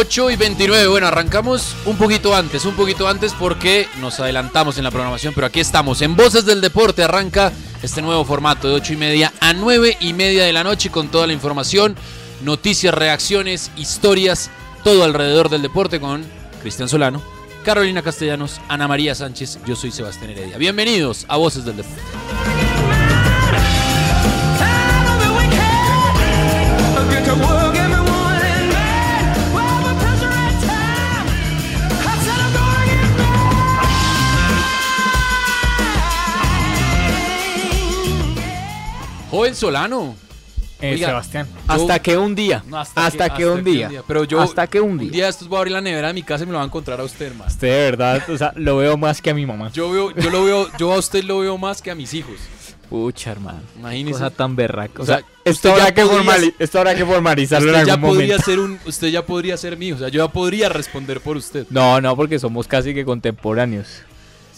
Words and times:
Ocho 0.00 0.30
y 0.30 0.36
29, 0.36 0.86
bueno, 0.86 1.08
arrancamos 1.08 1.76
un 1.84 1.98
poquito 1.98 2.34
antes, 2.34 2.64
un 2.64 2.74
poquito 2.74 3.06
antes 3.06 3.34
porque 3.34 3.86
nos 4.00 4.18
adelantamos 4.18 4.78
en 4.78 4.84
la 4.84 4.90
programación, 4.90 5.34
pero 5.34 5.46
aquí 5.46 5.60
estamos, 5.60 6.00
en 6.00 6.16
Voces 6.16 6.46
del 6.46 6.62
Deporte 6.62 7.02
arranca 7.02 7.52
este 7.82 8.00
nuevo 8.00 8.24
formato 8.24 8.66
de 8.66 8.76
ocho 8.76 8.94
y 8.94 8.96
media 8.96 9.30
a 9.40 9.52
nueve 9.52 9.98
y 10.00 10.14
media 10.14 10.44
de 10.44 10.54
la 10.54 10.64
noche 10.64 10.88
con 10.88 11.08
toda 11.08 11.26
la 11.26 11.34
información, 11.34 11.96
noticias, 12.40 12.94
reacciones, 12.94 13.70
historias, 13.76 14.50
todo 14.84 15.04
alrededor 15.04 15.50
del 15.50 15.60
deporte 15.60 16.00
con 16.00 16.24
Cristian 16.62 16.88
Solano, 16.88 17.22
Carolina 17.62 18.00
Castellanos, 18.00 18.58
Ana 18.68 18.88
María 18.88 19.14
Sánchez, 19.14 19.58
yo 19.66 19.76
soy 19.76 19.90
Sebastián 19.90 20.30
Heredia. 20.30 20.56
Bienvenidos 20.56 21.26
a 21.28 21.36
Voces 21.36 21.66
del 21.66 21.76
Deporte. 21.76 22.00
Joven 39.50 39.54
Solano. 39.56 40.16
Eh, 40.82 40.92
Oiga, 40.94 41.08
Sebastián. 41.08 41.46
yo- 41.46 41.72
Hasta 41.74 41.98
que 42.00 42.16
un 42.16 42.34
día. 42.34 42.64
No, 42.66 42.78
hasta, 42.78 43.28
que, 43.34 43.46
un 43.46 43.62
día. 43.62 43.90
Pero 44.08 44.24
yo 44.24 44.40
Hasta 44.40 44.66
que 44.66 44.80
un 44.80 44.92
un 44.92 44.98
día. 44.98 45.10
día 45.10 45.24
de 45.24 45.30
estos 45.30 45.46
voy 45.46 45.56
a 45.56 45.58
abrir 45.60 45.72
la 45.74 45.82
nevera 45.82 46.08
de 46.08 46.14
mi 46.14 46.22
casa 46.22 46.44
y 46.44 46.46
me 46.46 46.52
lo 46.52 46.58
va 46.58 46.64
a 46.64 46.66
encontrar 46.66 46.98
a 47.00 47.04
usted, 47.04 47.26
hermano. 47.26 47.50
Usted 47.50 47.68
de 47.68 47.84
verdad, 47.90 48.22
o 48.30 48.38
sea, 48.38 48.52
lo 48.56 48.78
veo 48.78 48.96
más 48.96 49.20
que 49.20 49.28
a 49.28 49.34
mi 49.34 49.44
mamá. 49.44 49.70
Yo 49.74 49.90
veo, 49.90 50.10
yo 50.16 50.30
lo 50.30 50.42
veo, 50.44 50.68
yo 50.78 50.92
a 50.94 50.98
usted 50.98 51.22
lo 51.24 51.40
veo 51.40 51.58
más 51.58 51.82
que 51.82 51.90
a 51.90 51.94
mis 51.94 52.14
hijos. 52.14 52.36
Pucha, 52.88 53.30
hermano. 53.32 53.60
Imagínese. 53.78 54.14
Cosa 54.14 54.30
tan 54.30 54.56
berraca. 54.56 55.00
O 55.00 55.02
O 55.02 55.06
sea, 55.06 55.22
esto, 55.44 55.68
ya 55.68 55.74
habrá 55.74 55.94
que 55.94 56.04
formali- 56.04 56.54
esto 56.58 56.78
habrá 56.78 56.94
que 56.94 57.04
formalizarlo 57.04 57.68
en 57.68 57.74
Usted 57.74 57.86
ya 57.86 57.92
algún 57.94 58.08
podría 58.10 58.26
momento. 58.38 58.44
ser 58.50 58.58
un, 58.58 58.78
usted 58.86 59.08
ya 59.08 59.26
podría 59.26 59.56
ser 59.58 59.76
mi 59.76 59.88
hijo, 59.88 59.96
o 59.96 60.00
sea, 60.00 60.08
yo 60.08 60.24
ya 60.26 60.32
podría 60.32 60.68
responder 60.70 61.20
por 61.20 61.36
usted. 61.36 61.66
No, 61.68 62.00
no, 62.00 62.16
porque 62.16 62.38
somos 62.38 62.66
casi 62.66 62.94
que 62.94 63.04
contemporáneos. 63.04 64.02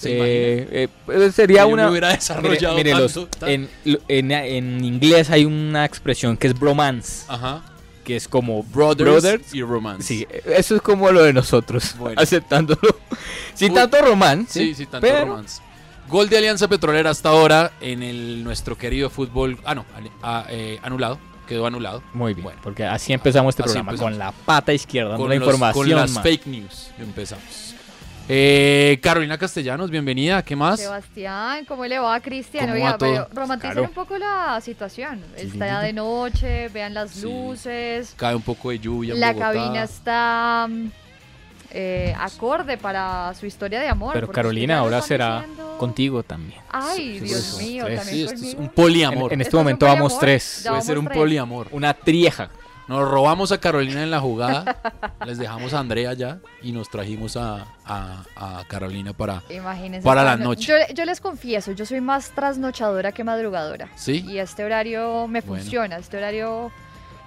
¿Se 0.03 0.11
Eh, 0.13 0.69
eh, 0.73 0.89
pues 1.07 1.35
sería 1.35 1.67
una. 1.67 1.91
hubiera 1.91 2.09
desarrollado 2.09 2.77
mire, 2.77 2.95
los- 2.95 3.13
tanto, 3.15 3.29
tan- 3.39 3.49
en, 3.51 3.69
en, 4.09 4.31
en 4.33 4.85
inglés 4.85 5.31
hay 5.31 5.45
una 5.45 5.85
expresión 5.85 6.37
que 6.37 6.49
es 6.49 6.59
bromance, 6.59 7.25
Ajá. 7.29 7.63
que 8.05 8.17
es 8.17 8.27
como 8.29 8.63
Brothers, 8.65 9.11
brothers. 9.11 9.55
y 9.55 9.63
romance. 9.63 10.03
Sí, 10.07 10.27
eso 10.45 10.75
es 10.77 10.83
como 10.83 11.11
lo 11.13 11.23
de 11.23 11.33
nosotros, 11.33 11.95
Bueno. 11.99 12.21
aceptándolo. 12.21 12.81
Sin 13.55 13.71
Uy, 13.71 13.75
tanto 13.77 14.01
romance. 14.03 14.61
Sí, 14.61 14.75
sí, 14.75 14.87
tanto 14.87 15.07
pero- 15.07 15.27
romance. 15.27 15.63
Gol 16.09 16.29
de 16.29 16.37
Alianza 16.37 16.69
Petrolera 16.69 17.11
hasta 17.11 17.29
ahora 17.31 17.73
en 17.81 18.03
el 18.03 18.43
nuestro 18.45 18.77
querido 18.77 19.09
fútbol. 19.09 19.57
Ah, 19.65 19.75
no, 19.75 19.87
ah, 20.23 20.45
eh, 20.51 20.79
anulado. 20.83 21.19
Quedó 21.49 21.67
anulado. 21.67 22.03
Muy 22.13 22.34
bien, 22.34 22.45
Bueno. 22.45 22.61
porque 22.63 22.84
así 22.84 23.13
empezamos 23.13 23.53
este 23.53 23.63
Así 23.63 23.71
programa, 23.73 23.93
empezamos. 23.93 24.13
con 24.13 24.19
la 24.19 24.33
pata 24.33 24.73
izquierda, 24.73 25.17
Con, 25.17 25.29
la 25.29 25.37
los- 25.37 25.45
información. 25.45 25.87
con 25.87 25.97
las 25.97 26.11
man. 26.13 26.23
fake 26.23 26.47
news 26.49 26.91
empezamos. 26.99 27.75
Eh, 28.28 28.99
Carolina 29.03 29.37
Castellanos, 29.37 29.91
bienvenida. 29.91 30.43
¿Qué 30.43 30.55
más? 30.56 30.78
Sebastián, 30.81 31.65
¿cómo 31.66 31.84
le 31.84 31.99
va 31.99 32.15
a 32.15 32.21
Cristian? 32.21 32.65
¿Cómo 32.66 32.75
Oiga, 32.77 32.93
va 32.93 32.99
todo? 32.99 33.10
pero 33.10 33.28
romanticen 33.34 33.72
Claro. 33.72 33.88
un 33.88 33.94
poco 33.94 34.16
la 34.16 34.60
situación. 34.62 35.21
Sí, 35.37 35.49
Está 35.49 35.66
ya 35.66 35.81
de 35.81 35.93
noche, 35.93 36.69
vean 36.69 36.94
las 36.94 37.10
Sí. 37.10 37.22
luces, 37.22 38.15
Cae 38.16 38.34
un 38.34 38.43
poco 38.43 38.71
de 38.71 38.78
lluvia. 38.78 39.15
la 39.16 39.34
cabina 39.34 39.83
está 39.83 40.66
mm, 40.71 40.87
eh, 41.72 42.15
acorde 42.19 42.78
para 42.78 43.34
su 43.34 43.44
historia 43.47 43.81
de 43.81 43.88
amor. 43.88 44.12
Pero 44.15 44.28
Carolina 44.31 44.78
ahora 44.78 45.03
será 45.03 45.41
diciendo- 45.41 45.77
contigo 45.78 46.22
también. 46.22 46.60
Ay, 46.71 47.19
Sí, 47.19 47.21
Dios 47.21 47.59
mío, 47.59 47.84
tres, 47.87 47.99
también 48.04 48.28
sí, 48.28 48.34
esto 48.34 48.47
es 48.47 48.54
un 48.54 48.69
poliamor. 48.69 49.33
En, 49.33 49.34
en 49.34 49.41
este 49.41 49.49
¿Esto 49.49 49.56
es 49.56 49.60
un 49.60 49.65
momento 49.65 49.87
vamos 49.87 50.12
poliamor? 50.12 50.21
tres. 50.21 50.65
Puede 50.69 50.83
ser 50.83 50.99
un 50.99 51.04
tres. 51.06 51.19
poliamor. 51.19 51.69
Una 51.72 51.93
trieja. 51.94 52.50
Nos 52.88 53.09
robamos 53.09 53.53
a 53.53 53.59
Carolina 53.59 54.03
en 54.03 54.10
la 54.10 54.20
jugada, 54.20 54.76
les 55.25 55.38
dejamos 55.38 55.72
a 55.72 55.78
Andrea 55.78 56.12
ya 56.15 56.38
y 56.62 56.72
nos 56.72 56.91
trajimos 56.91 57.37
a, 57.37 57.65
a- 57.87 58.25
a 58.37 58.65
Carolina 58.69 59.12
para... 59.12 59.43
Imagínense. 59.48 60.04
Para 60.04 60.25
la 60.25 60.37
noche. 60.37 60.66
Yo, 60.88 60.94
yo 60.94 61.04
les 61.04 61.21
confieso, 61.21 61.72
yo 61.72 61.87
soy 61.87 62.00
más 62.00 62.31
trasnochadora 62.31 63.12
que 63.12 63.22
madrugadora. 63.25 63.88
¿Sí? 63.94 64.25
Y 64.28 64.38
este 64.38 64.65
horario 64.65 65.28
me 65.28 65.41
Bueno. 65.42 65.62
funciona, 65.62 65.97
este 65.97 66.16
horario, 66.16 66.72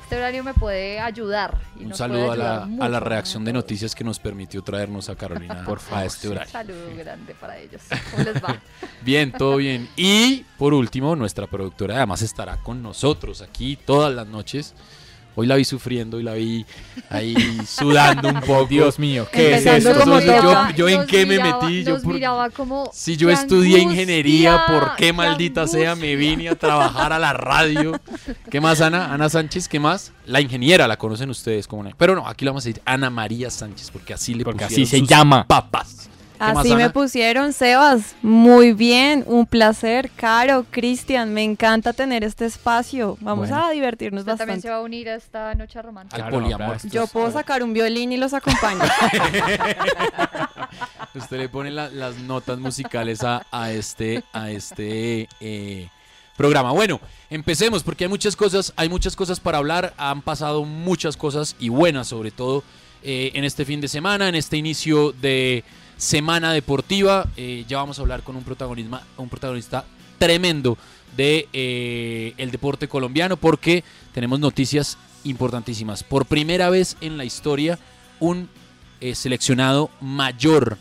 este 0.03 0.17
horario 0.17 0.43
me 0.43 0.53
puede 0.53 0.99
ayudar. 0.99 1.57
y 1.79 1.85
Un 1.85 1.95
saludo 1.95 2.25
a 2.25 2.27
puede 2.27 2.39
la, 2.43 2.63
ayudar 2.65 2.85
a 2.85 2.89
la 2.89 2.99
reacción 2.99 3.45
de 3.45 3.53
noticias 3.53 3.95
que 3.95 4.03
nos 4.03 4.19
permitió 4.19 4.61
traernos 4.61 5.07
a 5.09 5.15
Carolina 5.15 5.63
Por 5.65 5.79
favor, 5.79 5.99
a 6.03 6.05
este 6.05 6.27
Un 6.27 6.33
horario. 6.33 6.51
saludo 6.51 6.95
grande 6.97 7.33
para 7.33 7.57
ellos. 7.57 7.81
¿Cómo 8.11 8.23
les 8.23 8.43
va? 8.43 8.57
Bien, 9.01 9.31
todo 9.31 9.55
bien. 9.55 9.87
Y 9.95 10.43
por 10.57 10.73
último, 10.73 11.15
nuestra 11.15 11.47
productora 11.47 11.95
además 11.95 12.21
estará 12.21 12.57
con 12.57 12.83
nosotros 12.83 13.41
aquí 13.41 13.77
todas 13.77 14.13
las 14.13 14.27
noches. 14.27 14.75
Hoy 15.35 15.47
la 15.47 15.55
vi 15.55 15.65
sufriendo 15.65 16.19
y 16.19 16.23
la 16.23 16.33
vi 16.33 16.65
ahí 17.09 17.35
sudando 17.67 18.29
un 18.29 18.39
poco. 18.41 18.65
Dios 18.67 18.97
mío, 18.99 19.27
¿qué 19.31 19.55
es 19.55 19.65
esto? 19.65 19.93
como 19.99 20.19
Yo- 20.19 20.25
miraba- 20.33 20.71
yo 20.71 20.87
en 20.89 21.05
qué 21.05 21.25
me 21.25 21.39
metí, 21.39 21.83
yo 21.83 22.01
por- 22.01 22.13
miraba 22.13 22.49
como, 22.49 22.89
Si 22.93 23.17
yo 23.17 23.27
¡qué 23.27 23.33
estudié 23.33 23.77
angustia! 23.81 23.91
ingeniería, 24.01 24.63
¿por 24.67 24.95
qué 24.95 25.05
¡Qué 25.05 25.13
maldita 25.13 25.67
sea 25.67 25.95
me 25.95 26.15
vine 26.15 26.49
a 26.49 26.55
trabajar 26.55 27.11
a 27.13 27.19
la 27.19 27.33
radio? 27.33 27.99
¿Qué 28.49 28.59
más, 28.61 28.81
Ana? 28.81 29.13
Ana 29.13 29.29
Sánchez, 29.29 29.67
¿qué 29.67 29.79
más? 29.79 30.11
La 30.25 30.41
ingeniera, 30.41 30.87
la 30.87 30.97
conocen 30.97 31.29
ustedes 31.29 31.67
como 31.67 31.83
Pero 31.97 32.15
no, 32.15 32.27
aquí 32.27 32.43
la 32.45 32.51
vamos 32.51 32.65
a 32.65 32.69
decir 32.69 32.81
Ana 32.85 33.09
María 33.09 33.49
Sánchez, 33.51 33.91
porque 33.91 34.13
así 34.13 34.33
le 34.33 34.43
Porque 34.43 34.63
pusieron 34.65 34.83
así 34.83 34.89
se 34.89 34.99
sus 34.99 35.07
llama. 35.09 35.45
Papas. 35.47 36.09
¿Qué 36.37 36.43
más, 36.53 36.57
Así 36.57 36.75
me 36.75 36.89
pusieron, 36.89 37.53
Sebas. 37.53 38.15
Muy 38.21 38.73
bien, 38.73 39.23
un 39.25 39.45
placer. 39.45 40.11
Caro, 40.15 40.65
Cristian, 40.69 41.33
me 41.33 41.43
encanta 41.43 41.93
tener 41.93 42.23
este 42.23 42.45
espacio. 42.45 43.17
Vamos 43.21 43.49
Bueno. 43.49 43.65
a 43.65 43.71
divertirnos 43.71 44.21
Usted 44.21 44.37
también 44.37 44.61
se 44.61 44.67
bastante. 44.67 44.69
va 44.69 44.75
a 44.77 44.81
unir 44.81 45.09
a 45.09 45.15
esta 45.15 45.55
noche 45.55 45.81
romántica. 45.81 46.15
Al 46.17 46.21
Claro, 46.29 46.41
poliamor. 46.43 46.77
claro. 46.77 46.89
Yo 46.89 47.07
puedo 47.07 47.31
sacar 47.31 47.63
un 47.63 47.73
violín 47.73 48.11
y 48.11 48.17
los 48.17 48.33
acompaño. 48.33 48.79
Usted 51.15 51.37
le 51.37 51.49
pone 51.49 51.71
la- 51.71 51.89
las 51.89 52.17
notas 52.17 52.59
musicales 52.59 53.23
a, 53.23 53.45
a 53.51 53.71
este, 53.71 54.23
a 54.33 54.51
este 54.51 55.29
eh, 55.39 55.87
programa. 56.35 56.71
Bueno, 56.73 56.99
empecemos 57.29 57.83
porque 57.83 58.03
hay 58.03 58.09
muchas 58.09 58.35
cosas, 58.35 58.73
hay 58.75 58.89
muchas 58.89 59.15
cosas 59.15 59.39
para 59.39 59.59
hablar. 59.59 59.93
Han 59.97 60.21
pasado 60.21 60.65
muchas 60.65 61.15
cosas 61.15 61.55
y 61.59 61.69
buenas 61.69 62.07
sobre 62.07 62.31
todo 62.31 62.63
eh, 63.03 63.31
en 63.33 63.45
este 63.45 63.63
fin 63.65 63.79
de 63.79 63.87
semana, 63.87 64.27
en 64.27 64.35
este 64.35 64.57
inicio 64.57 65.13
de 65.13 65.63
semana 65.97 66.53
deportiva. 66.53 67.27
Eh, 67.37 67.65
ya 67.67 67.77
vamos 67.77 67.99
a 67.99 68.01
hablar 68.01 68.23
con 68.23 68.35
un 68.35 68.43
un 69.17 69.29
protagonista 69.29 69.85
tremendo 70.17 70.77
de 71.15 71.47
eh, 71.53 72.33
el 72.37 72.51
deporte 72.51 72.87
colombiano 72.87 73.37
porque 73.37 73.83
tenemos 74.13 74.39
noticias 74.39 74.97
importantísimas. 75.23 76.03
Por 76.03 76.25
primera 76.25 76.69
vez 76.69 76.97
en 77.01 77.17
la 77.17 77.25
historia, 77.25 77.79
un 78.19 78.49
eh, 79.01 79.15
seleccionado 79.15 79.89
mayor 80.01 80.77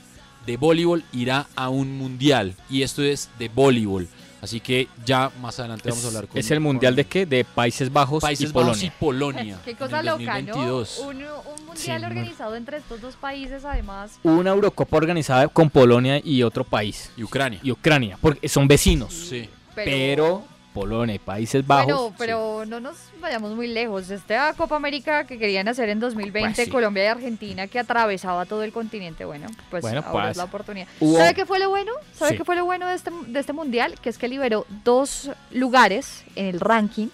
de 0.47 0.57
voleibol 0.57 1.05
irá 1.13 1.47
a 1.57 1.69
un 1.69 1.97
mundial 1.97 2.55
y 2.69 2.83
esto 2.83 3.03
es 3.03 3.31
de 3.39 3.49
voleibol. 3.49 4.09
Así 4.45 4.61
que 4.61 4.89
ya 5.05 5.31
más 5.41 5.59
adelante 5.59 5.89
vamos 5.89 6.05
a 6.05 6.09
hablar 6.09 6.29
con 6.29 6.39
¿Es 6.39 6.51
el 6.51 6.61
mundial 6.61 6.95
de 6.95 7.05
qué? 7.07 7.25
De 7.27 7.45
Países 7.45 7.93
Bajos 7.93 8.21
Países 8.23 8.51
y 8.51 8.53
Bajos 8.53 8.79
Polonia. 8.79 8.87
y 8.87 9.01
Polonia. 9.01 9.59
Qué 9.65 9.75
cosa 9.75 10.01
en 10.01 10.07
loca, 10.07 10.41
¿no? 10.43 10.47
2022. 10.55 10.99
Un, 10.99 11.07
un 11.09 11.67
mundial 11.67 11.75
Sí, 11.77 11.91
organizado 12.07 12.55
entre 12.57 12.77
estos 12.77 13.01
dos 13.01 13.17
países, 13.17 13.65
además. 13.65 14.19
Una 14.23 14.51
Eurocopa 14.51 14.97
organizada 14.97 15.49
con 15.49 15.71
Polonia 15.71 16.21
y 16.23 16.43
otro 16.43 16.63
país. 16.65 17.11
Y 17.17 17.23
Ucrania. 17.25 17.59
Y 17.63 17.71
Ucrania, 17.71 18.19
porque 18.21 18.49
son 18.49 18.69
vecinos. 18.69 19.13
Sí. 19.13 19.49
Pero- 19.75 19.91
Pero, 19.91 20.45
Polonia 20.75 21.15
y 21.15 21.19
Países 21.21 21.67
Bajos. 21.67 21.87
Bueno, 21.87 22.15
pero 22.19 22.65
no 22.67 22.81
nos 22.81 22.97
vayamos 23.21 23.53
muy 23.55 23.69
lejos. 23.69 24.11
Esta 24.11 24.53
Copa 24.55 24.77
América 24.77 25.25
que 25.25 25.39
querían 25.39 25.69
hacer 25.69 25.89
en 25.89 26.01
2020, 26.01 26.55
Pues 26.55 26.67
sí. 26.67 26.71
Colombia 26.71 27.05
y 27.05 27.07
Argentina, 27.07 27.67
que 27.69 27.79
atravesaba 27.79 28.45
todo 28.45 28.65
el 28.65 28.73
continente. 28.73 29.25
Bueno, 29.25 29.47
pues 29.71 29.83
Bueno, 29.83 30.01
ahora 30.05 30.11
pues, 30.25 30.31
es 30.33 30.37
la 30.37 30.45
oportunidad. 30.45 30.87
hubo- 31.01 31.17
¿Sabe 31.17 31.33
qué 31.35 31.47
fue 31.47 31.59
lo 31.61 31.71
bueno? 31.71 31.93
¿Sabe 32.13 32.33
Sí. 32.33 32.37
qué 32.39 32.45
fue 32.45 32.57
lo 32.57 32.65
bueno 32.65 32.89
de 32.89 32.95
este, 32.97 33.11
de 33.29 33.41
este 33.41 33.53
mundial? 33.53 33.95
Que 34.03 34.11
es 34.11 34.19
que 34.19 34.27
liberó 34.29 34.67
dos 34.85 35.31
lugares 35.53 36.25
en 36.35 36.47
el 36.47 36.61
ranking, 36.61 37.07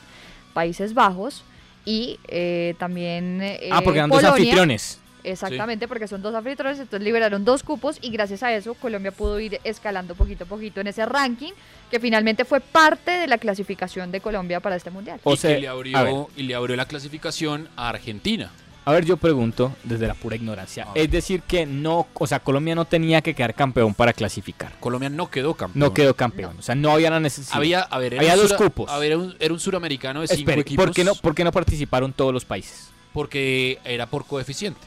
Países 0.55 0.95
Bajos 0.95 1.45
y 1.85 2.19
eh, 2.29 2.75
también 2.79 3.41
eh, 3.43 3.69
ah, 3.71 3.83
porque 3.85 3.99
eran 3.99 4.11
dos 4.11 4.25
anfitriones. 4.25 4.99
Exactamente, 5.25 5.89
porque 5.89 6.09
son 6.09 6.23
dos 6.23 6.35
anfitriones, 6.35 6.79
entonces 6.79 7.05
liberaron 7.05 7.45
dos 7.45 7.63
cupos 7.63 7.99
y 8.01 8.11
gracias 8.11 8.43
a 8.43 8.53
eso 8.55 8.75
Colombia 8.75 9.13
pudo 9.13 9.39
ir 9.41 9.61
escalando 9.65 10.15
poquito 10.15 10.45
a 10.45 10.47
poquito 10.47 10.81
en 10.81 10.87
ese 10.87 11.05
ranking 11.07 11.53
que 11.91 12.01
finalmente 12.01 12.45
fue 12.45 12.61
parte 12.61 13.11
de 13.11 13.27
la 13.27 13.39
clasificación 13.39 14.11
de 14.13 14.21
Colombia 14.21 14.61
para 14.61 14.77
este 14.77 14.91
mundial. 14.91 15.21
O 15.25 15.35
y, 15.35 15.37
sea, 15.37 15.55
que 15.55 15.61
le 15.61 15.69
abrió, 15.69 16.29
y 16.37 16.43
le 16.45 16.55
abrió 16.55 16.77
la 16.77 16.87
clasificación 16.87 17.69
a 17.77 17.89
Argentina. 17.89 18.51
A 18.87 18.93
ver, 18.93 19.05
yo 19.05 19.19
pregunto 19.19 19.77
desde 19.85 20.07
la 20.07 20.15
pura 20.15 20.37
ignorancia. 20.37 20.89
Es 20.95 21.11
decir, 21.11 21.43
que 21.43 21.67
no, 21.67 22.09
o 22.15 22.27
sea, 22.27 22.41
Colombia 22.41 22.75
no 22.75 22.87
tenía 22.87 23.21
que 23.21 23.35
quedar 23.35 23.55
campeón 23.55 23.93
para 23.95 24.15
clasificar. 24.15 24.73
Colombia 24.81 25.11
no 25.11 25.31
quedó 25.31 25.55
campeón. 25.55 25.79
No 25.81 25.93
quedó 25.93 26.15
campeón. 26.15 26.57
O 26.59 26.63
sea, 26.63 26.75
no 26.75 26.91
había 26.91 27.11
la 27.11 27.21
necesidad. 27.21 27.57
Había, 27.57 27.81
a 27.83 27.99
ver, 27.99 28.19
había 28.19 28.37
dos 28.37 28.49
sura- 28.49 28.57
cupos. 28.57 28.91
a 28.91 28.99
ver, 28.99 29.09
era 29.13 29.19
un, 29.19 29.37
era 29.39 29.53
un 29.53 29.61
suramericano 29.61 30.23
de 30.23 30.29
cinco 30.29 30.41
Espere, 30.41 30.63
equipos. 30.63 30.87
¿por 30.87 30.95
qué, 30.95 31.05
no, 31.05 31.15
¿por 31.15 31.35
qué 31.35 31.45
no 31.45 31.53
participaron 31.53 32.13
todos 32.15 32.33
los 32.33 32.47
países? 32.47 32.89
Porque 33.13 33.79
era 33.85 34.07
por 34.07 34.25
coeficiente, 34.25 34.81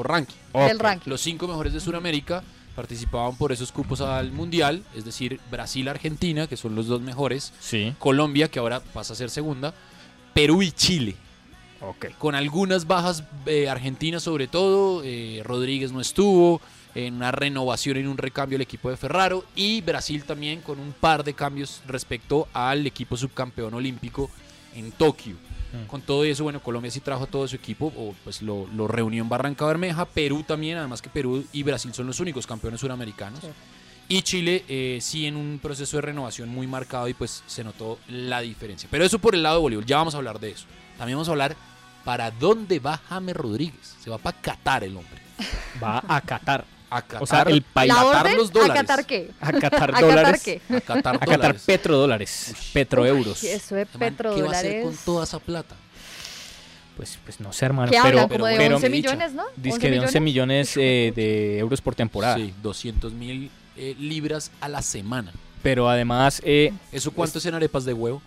por 0.00 0.08
ranking. 0.08 0.36
Del 0.54 0.76
Ok. 0.76 0.82
ranking. 0.82 1.10
Los 1.10 1.20
cinco 1.20 1.46
mejores 1.46 1.74
de 1.74 1.80
Sudamérica 1.80 2.42
participaban 2.74 3.36
por 3.36 3.52
esos 3.52 3.70
cupos 3.70 4.00
al 4.00 4.32
Mundial, 4.32 4.82
es 4.96 5.04
decir, 5.04 5.38
Brasil, 5.50 5.86
Argentina, 5.88 6.46
que 6.46 6.56
son 6.56 6.74
los 6.74 6.86
dos 6.86 7.02
mejores, 7.02 7.52
Sí. 7.60 7.94
Colombia, 7.98 8.48
que 8.50 8.58
ahora 8.58 8.80
pasa 8.80 9.12
a 9.12 9.16
ser 9.16 9.28
segunda, 9.28 9.74
Perú 10.32 10.62
y 10.62 10.72
Chile. 10.72 11.16
Con 12.18 12.34
algunas 12.34 12.86
bajas, 12.86 13.24
eh, 13.44 13.68
Argentina 13.68 14.20
sobre 14.20 14.48
todo, 14.48 15.02
eh, 15.04 15.42
Rodríguez 15.44 15.92
no 15.92 16.00
estuvo, 16.00 16.62
en 16.94 17.14
una 17.16 17.30
renovación 17.30 17.98
en 17.98 18.08
un 18.08 18.16
recambio 18.16 18.56
el 18.56 18.62
equipo 18.62 18.88
de 18.90 18.96
Ferraro 18.96 19.44
y 19.54 19.80
Brasil 19.82 20.24
también 20.24 20.60
con 20.62 20.80
un 20.80 20.92
par 20.92 21.24
de 21.24 21.34
cambios 21.34 21.82
respecto 21.86 22.48
al 22.54 22.86
equipo 22.86 23.16
subcampeón 23.18 23.74
olímpico 23.74 24.30
en 24.74 24.92
Tokio. 24.92 25.36
Con 25.86 26.02
todo 26.02 26.24
eso, 26.24 26.42
bueno, 26.42 26.60
Colombia 26.60 26.90
sí 26.90 27.00
trajo 27.00 27.24
a 27.24 27.26
todo 27.26 27.46
su 27.46 27.56
equipo, 27.56 27.92
o 27.96 28.14
pues 28.24 28.42
lo, 28.42 28.66
lo 28.74 28.88
reunió 28.88 29.22
en 29.22 29.28
Barranca 29.28 29.66
Bermeja, 29.66 30.04
Perú 30.04 30.42
también, 30.42 30.78
además 30.78 31.00
que 31.00 31.08
Perú 31.08 31.44
y 31.52 31.62
Brasil 31.62 31.94
son 31.94 32.06
los 32.06 32.18
únicos 32.20 32.46
campeones 32.46 32.80
suramericanos. 32.80 33.40
Y 34.08 34.22
Chile 34.22 34.64
eh, 34.68 34.98
sí 35.00 35.26
en 35.26 35.36
un 35.36 35.60
proceso 35.62 35.96
de 35.96 36.00
renovación 36.00 36.48
muy 36.48 36.66
marcado 36.66 37.06
y 37.06 37.14
pues 37.14 37.44
se 37.46 37.62
notó 37.62 38.00
la 38.08 38.40
diferencia. 38.40 38.88
Pero 38.90 39.04
eso 39.04 39.20
por 39.20 39.36
el 39.36 39.42
lado 39.44 39.56
de 39.56 39.62
voleibol, 39.62 39.86
ya 39.86 39.98
vamos 39.98 40.14
a 40.14 40.18
hablar 40.18 40.40
de 40.40 40.50
eso. 40.50 40.66
También 40.98 41.16
vamos 41.16 41.28
a 41.28 41.30
hablar 41.30 41.56
para 42.04 42.32
dónde 42.32 42.80
va 42.80 43.00
James 43.08 43.36
Rodríguez. 43.36 43.96
Se 44.02 44.10
va 44.10 44.18
para 44.18 44.36
Qatar 44.40 44.82
el 44.82 44.96
hombre. 44.96 45.20
Va 45.80 46.02
a 46.08 46.20
Qatar. 46.20 46.64
A 46.90 47.02
Qatar. 47.02 47.22
O 47.22 47.26
sea, 47.26 47.42
el 47.42 47.62
país. 47.62 47.88
¿La 47.92 48.00
Qatar 48.02 48.26
orden? 48.26 48.36
los 48.36 48.52
dólares. 48.52 48.70
¿A 48.70 48.74
Qatar 48.82 49.06
qué? 49.06 49.30
A 49.40 49.52
Qatar 49.52 49.90
¿A 49.94 50.00
dólares. 50.00 50.24
Qatar 50.24 50.40
qué? 50.40 50.60
A 50.76 50.80
Qatar 50.80 51.14
A 51.14 51.18
Qatar 51.20 51.38
dólares. 51.38 51.62
petrodólares. 51.64 52.54
Petroeuros. 52.72 53.42
Uy, 53.42 53.48
Eso 53.48 53.74
de 53.76 53.86
Man, 53.98 54.16
¿Qué 54.16 54.22
va 54.42 54.48
a 54.48 54.50
hacer 54.50 54.70
petrodólares. 54.72 54.84
con 54.84 54.96
toda 55.04 55.24
esa 55.24 55.38
plata? 55.38 55.76
Pues, 56.96 57.18
pues 57.24 57.40
no 57.40 57.52
sé, 57.52 57.64
hermano. 57.64 57.90
¿Qué 57.90 57.98
pero, 58.02 58.20
hablan? 58.20 58.28
Como 58.28 58.46
de 58.46 58.56
pero 58.56 58.76
11 58.76 58.90
millones, 58.90 59.32
¿no? 59.32 59.44
Dice 59.56 59.76
11 59.76 59.80
que 59.86 59.90
de 59.92 60.00
11 60.00 60.20
millones. 60.20 60.76
millones 60.76 60.76
eh, 60.76 61.12
de 61.14 61.58
euros 61.58 61.80
por 61.80 61.94
temporada. 61.94 62.36
Sí, 62.36 62.52
200 62.62 63.12
mil 63.14 63.50
eh, 63.76 63.94
libras 63.98 64.50
a 64.60 64.68
la 64.68 64.82
semana. 64.82 65.32
Pero 65.62 65.88
además, 65.88 66.42
eh, 66.44 66.72
¿Eso 66.92 67.10
cuánto 67.12 67.38
es 67.38 67.46
en 67.46 67.54
arepas 67.54 67.84
de 67.84 67.92
huevo? 67.94 68.20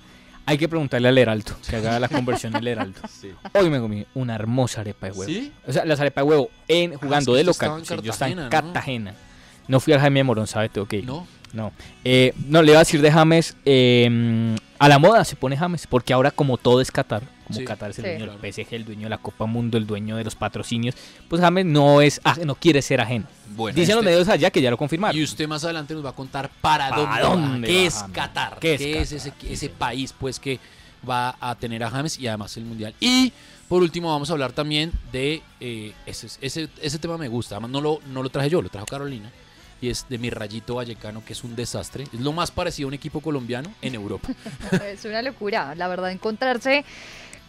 Hay 0.46 0.58
que 0.58 0.68
preguntarle 0.68 1.08
al 1.08 1.18
Heraldo, 1.18 1.56
que 1.70 1.76
haga 1.76 2.00
la 2.00 2.10
conversión 2.10 2.56
el 2.56 2.68
Heraldo. 2.68 3.00
Hoy 3.54 3.70
me 3.70 3.80
comí 3.80 4.06
una 4.14 4.36
hermosa 4.36 4.82
arepa 4.82 5.08
de 5.08 5.12
huevo. 5.14 5.26
¿Sí? 5.32 5.52
O 5.66 5.72
sea, 5.72 5.86
las 5.86 6.00
arepas 6.00 6.24
de 6.24 6.30
huevo 6.30 6.50
en, 6.68 6.96
jugando 6.96 7.34
que 7.34 7.38
de 7.38 7.44
local. 7.44 7.86
Sí, 7.86 7.96
yo 8.02 8.12
estaba 8.12 8.32
en 8.32 8.38
Cartagena, 8.38 8.44
¿no? 8.44 8.50
Cartagena. 8.50 9.16
¿no? 9.68 9.80
fui 9.80 9.94
al 9.94 10.00
Jaime 10.00 10.24
Morón, 10.24 10.48
¿sabe? 10.48 10.70
Tengo 10.70 10.88
que 10.88 10.98
ir. 10.98 11.06
No. 11.06 11.26
No. 11.54 11.72
Eh, 12.04 12.34
no, 12.48 12.62
le 12.62 12.72
iba 12.72 12.80
a 12.80 12.82
decir 12.82 13.02
de 13.02 13.12
James, 13.12 13.56
eh, 13.64 14.56
a 14.84 14.90
la 14.90 15.00
moda 15.00 15.24
se 15.26 15.36
pone 15.36 15.56
James, 15.58 15.88
porque 15.88 16.14
ahora 16.14 16.32
como 16.32 16.58
todo 16.58 16.82
es 16.82 16.92
Qatar, 16.92 17.24
como 17.48 17.60
Sí. 17.60 17.66
Qatar 17.66 17.92
es 17.92 18.00
el 18.00 18.06
Sí. 18.06 18.10
dueño 18.12 18.26
del 18.32 18.40
PSG, 18.40 18.76
el 18.76 18.86
dueño 18.86 19.04
de 19.04 19.10
la 19.10 19.18
Copa 19.18 19.46
Mundo, 19.46 19.78
el 19.78 19.88
dueño 19.88 20.16
de 20.18 20.24
los 20.24 20.36
patrocinios, 20.36 20.96
pues 21.28 21.42
James 21.42 21.66
no 21.66 22.02
es 22.02 22.20
no 22.46 22.56
quiere 22.56 22.82
ser 22.82 23.02
ajeno. 23.02 23.26
Bueno, 23.56 23.76
Dicen 23.76 23.96
los 23.96 24.04
este- 24.04 24.12
medios 24.12 24.28
allá 24.30 24.50
que 24.52 24.62
ya 24.62 24.70
lo 24.72 24.78
confirmaron. 24.78 25.18
Y 25.20 25.24
usted 25.24 25.48
más 25.48 25.64
adelante 25.64 25.94
nos 25.94 26.04
va 26.06 26.10
a 26.10 26.14
contar 26.16 26.50
para, 26.62 26.90
¿Para 26.90 27.26
dónde, 27.26 27.68
qué 27.68 27.86
es? 27.86 28.04
Qatar, 28.12 28.58
¿Qué 28.60 28.78
qué 28.78 29.00
es 29.02 29.12
ese, 29.12 29.32
ese 29.50 29.70
país 29.70 30.14
pues 30.18 30.40
que 30.40 30.60
va 31.08 31.36
a 31.40 31.56
tener 31.56 31.84
a 31.84 31.90
James 31.90 32.18
y 32.20 32.28
además 32.28 32.56
el 32.58 32.66
mundial. 32.66 32.94
Y 33.00 33.32
por 33.68 33.82
último 33.84 34.10
vamos 34.10 34.30
a 34.30 34.34
hablar 34.34 34.52
también 34.54 34.92
de 35.12 35.42
eh, 35.60 35.94
ese, 36.06 36.28
ese, 36.42 36.70
ese 36.82 37.00
tema 37.00 37.18
me 37.18 37.28
gusta, 37.28 37.56
además 37.56 37.72
no 37.72 37.82
lo, 37.82 38.00
no 38.12 38.24
lo 38.24 38.30
traje 38.30 38.50
yo, 38.50 38.62
lo 38.62 38.70
trajo 38.70 38.86
Carolina. 38.86 39.30
Y 39.84 39.90
es 39.90 40.06
de 40.08 40.18
mi 40.18 40.30
rayito 40.30 40.76
vallecano, 40.76 41.26
que 41.26 41.34
es 41.34 41.44
un 41.44 41.58
desastre. 41.58 42.06
Es 42.14 42.22
lo 42.22 42.32
más 42.32 42.52
parecido 42.52 42.88
a 42.88 42.92
un 42.92 42.94
equipo 42.94 43.20
colombiano 43.20 43.70
en 43.82 43.96
Europa. 43.96 44.30
Es 44.88 45.04
una 45.04 45.22
locura, 45.22 45.76
la 45.76 45.90
verdad, 45.90 46.10
encontrarse 46.10 46.86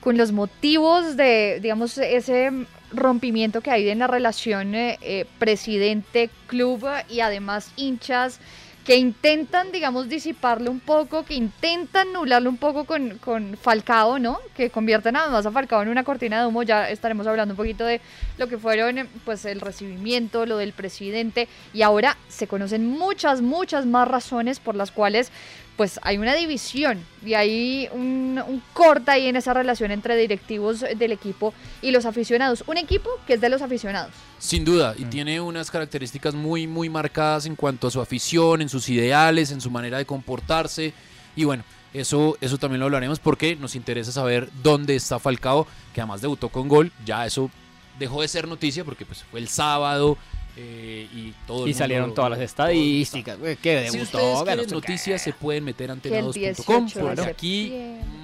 con 0.00 0.16
los 0.16 0.32
motivos 0.32 1.16
de, 1.16 1.60
digamos, 1.62 1.96
ese 1.96 2.50
rompimiento 2.90 3.60
que 3.60 3.70
hay 3.70 3.88
en 3.88 4.00
la 4.00 4.08
relación 4.08 4.75
eh, 4.75 4.98
eh, 5.00 5.26
presidente-club 5.38 6.84
y 7.08 7.20
además 7.20 7.70
hinchas 7.76 8.40
que 8.84 8.96
intentan, 8.96 9.72
digamos, 9.72 10.10
disiparlo 10.10 10.70
un 10.70 10.78
poco, 10.78 11.25
que 11.25 11.34
intentan 11.34 12.12
nublarlo 12.12 12.50
un 12.50 12.58
poco 12.58 12.84
con, 12.84 13.16
con 13.19 13.56
Falcao, 13.56 14.19
¿no? 14.19 14.38
Que 14.54 14.69
convierten 14.69 15.16
además 15.16 15.46
a 15.46 15.50
Falcao 15.50 15.81
en 15.81 15.88
una 15.88 16.04
cortina 16.04 16.40
de 16.40 16.46
humo. 16.46 16.62
Ya 16.62 16.90
estaremos 16.90 17.26
hablando 17.26 17.54
un 17.54 17.56
poquito 17.56 17.86
de 17.86 18.02
lo 18.36 18.46
que 18.46 18.58
fueron, 18.58 19.08
pues, 19.25 19.46
el 19.46 19.62
recibimiento, 19.62 20.44
lo 20.44 20.58
del 20.58 20.75
presidente. 20.75 21.48
Y 21.72 21.81
ahora 21.81 22.19
se 22.28 22.46
conocen 22.46 22.86
muchas, 22.86 23.40
muchas 23.40 23.86
más 23.86 24.06
razones 24.06 24.60
por 24.60 24.75
las 24.75 24.90
cuales, 24.90 25.32
pues, 25.76 25.99
hay 26.03 26.19
una 26.19 26.35
división 26.35 27.01
y 27.25 27.34
hay 27.34 27.89
un, 27.93 28.41
un 28.46 28.63
corte 28.72 29.10
ahí 29.10 29.27
en 29.27 29.37
esa 29.37 29.55
relación 29.55 29.91
entre 29.91 30.17
directivos 30.17 30.81
del 30.81 31.13
equipo 31.13 31.55
y 31.82 31.91
los 31.91 32.06
aficionados. 32.06 32.65
Un 32.67 32.77
equipo 32.77 33.10
que 33.27 33.34
es 33.34 33.41
de 33.41 33.48
los 33.48 33.63
aficionados. 33.63 34.13
Sin 34.39 34.65
duda, 34.65 34.94
y 34.96 35.05
tiene 35.05 35.41
unas 35.41 35.70
características 35.70 36.34
muy, 36.34 36.67
muy 36.67 36.89
marcadas 36.89 37.46
en 37.46 37.56
cuanto 37.56 37.89
a 37.89 37.91
su 37.91 38.01
afición, 38.01 38.63
en 38.63 38.69
sus 38.69 38.89
ideales, 38.89 39.51
en 39.51 39.60
su 39.60 39.70
manera 39.70 39.98
de 39.98 40.06
comportarse. 40.06 40.93
Y 41.34 41.44
bueno, 41.44 41.65
eso, 41.93 42.37
eso 42.41 42.58
también 42.58 42.81
lo 42.81 42.87
hablaremos 42.87 43.20
porque 43.20 43.56
nos 43.56 43.75
interesa 43.75 44.13
saber 44.13 44.51
dónde 44.63 44.96
está 44.96 45.19
Falcao, 45.19 45.67
que 45.94 46.01
además 46.01 46.20
debutó 46.20 46.48
con 46.48 46.69
gol. 46.69 46.93
Ya 47.05 47.25
eso 47.25 47.51
dejó 47.98 48.22
de 48.22 48.29
ser 48.29 48.48
noticia 48.48 48.84
porque 48.84 49.06
pues 49.06 49.22
fue 49.31 49.41
el 49.41 49.48
sábado 49.48 50.19
eh, 50.56 51.08
y 51.13 51.32
todo 51.46 51.70
salieron 51.73 52.15
todas 52.15 52.31
las 52.31 52.39
todo- 52.39 52.44
estadísticas, 52.44 53.39
que 53.61 53.89
Si 53.91 54.01
ustedes 54.01 54.43
quieren 54.43 54.70
noticias, 54.70 55.23
se 55.23 55.32
pueden 55.32 55.65
meter 55.65 55.91
antenados.com 55.91 56.87
18 56.87 56.99
de 57.01 57.01
porque 57.17 57.31
aquí, 57.31 57.73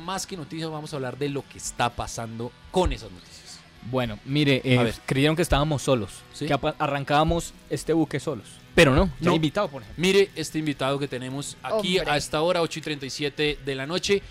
más 0.04 0.26
que 0.26 0.36
noticias, 0.36 0.70
vamos 0.70 0.92
a 0.92 0.96
hablar 0.96 1.18
de 1.18 1.28
lo 1.28 1.42
que 1.48 1.58
está 1.58 1.90
pasando 1.90 2.52
con 2.70 2.92
esas 2.92 3.10
noticias. 3.10 3.58
Bueno, 3.90 4.18
mire, 4.26 4.60
eh, 4.64 4.78
A 4.78 4.82
ver. 4.82 4.94
creyeron 5.06 5.34
que 5.34 5.42
estábamos 5.42 5.82
solos, 5.82 6.10
¿Sí? 6.34 6.46
que 6.46 6.56
arrancábamos 6.78 7.54
este 7.70 7.92
buque 7.94 8.20
solos. 8.20 8.46
Pero 8.74 8.94
no, 8.94 9.06
no. 9.06 9.12
No. 9.20 9.34
invitado, 9.34 9.68
por 9.68 9.82
ejemplo. 9.82 10.00
Mire 10.00 10.30
este 10.36 10.58
invitado 10.58 10.98
que 10.98 11.08
tenemos 11.08 11.56
aquí 11.62 11.98
Hombre. 11.98 12.12
a 12.12 12.16
esta 12.16 12.42
hora, 12.42 12.60
8 12.62 12.78
y 12.78 12.82
37 12.82 13.58
de 13.64 13.74
la 13.74 13.86
noche. 13.86 14.22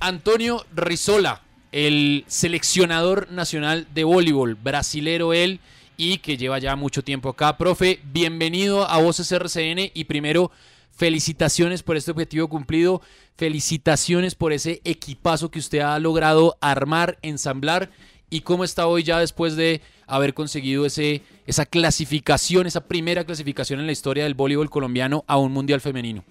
Antonio 0.00 0.64
Rizola, 0.74 1.42
el 1.72 2.24
seleccionador 2.26 3.30
nacional 3.30 3.86
de 3.92 4.04
voleibol, 4.04 4.54
brasilero 4.54 5.32
él 5.32 5.60
y 5.96 6.18
que 6.18 6.36
lleva 6.36 6.58
ya 6.58 6.76
mucho 6.76 7.02
tiempo 7.02 7.30
acá. 7.30 7.56
Profe, 7.56 8.00
bienvenido 8.12 8.88
a 8.88 9.00
Voces 9.00 9.32
RCN 9.32 9.90
y 9.94 10.04
primero, 10.04 10.50
felicitaciones 10.90 11.82
por 11.82 11.96
este 11.96 12.10
objetivo 12.10 12.48
cumplido, 12.48 13.00
felicitaciones 13.36 14.34
por 14.34 14.52
ese 14.52 14.80
equipazo 14.84 15.50
que 15.50 15.58
usted 15.58 15.80
ha 15.80 15.98
logrado 15.98 16.56
armar, 16.60 17.16
ensamblar 17.22 17.90
y 18.30 18.40
cómo 18.40 18.64
está 18.64 18.86
hoy 18.86 19.02
ya 19.02 19.18
después 19.18 19.56
de 19.56 19.80
haber 20.06 20.34
conseguido 20.34 20.86
ese, 20.86 21.22
esa 21.46 21.66
clasificación, 21.66 22.66
esa 22.66 22.86
primera 22.86 23.24
clasificación 23.24 23.80
en 23.80 23.86
la 23.86 23.92
historia 23.92 24.24
del 24.24 24.34
voleibol 24.34 24.70
colombiano 24.70 25.24
a 25.26 25.38
un 25.38 25.52
mundial 25.52 25.80
femenino. 25.80 26.22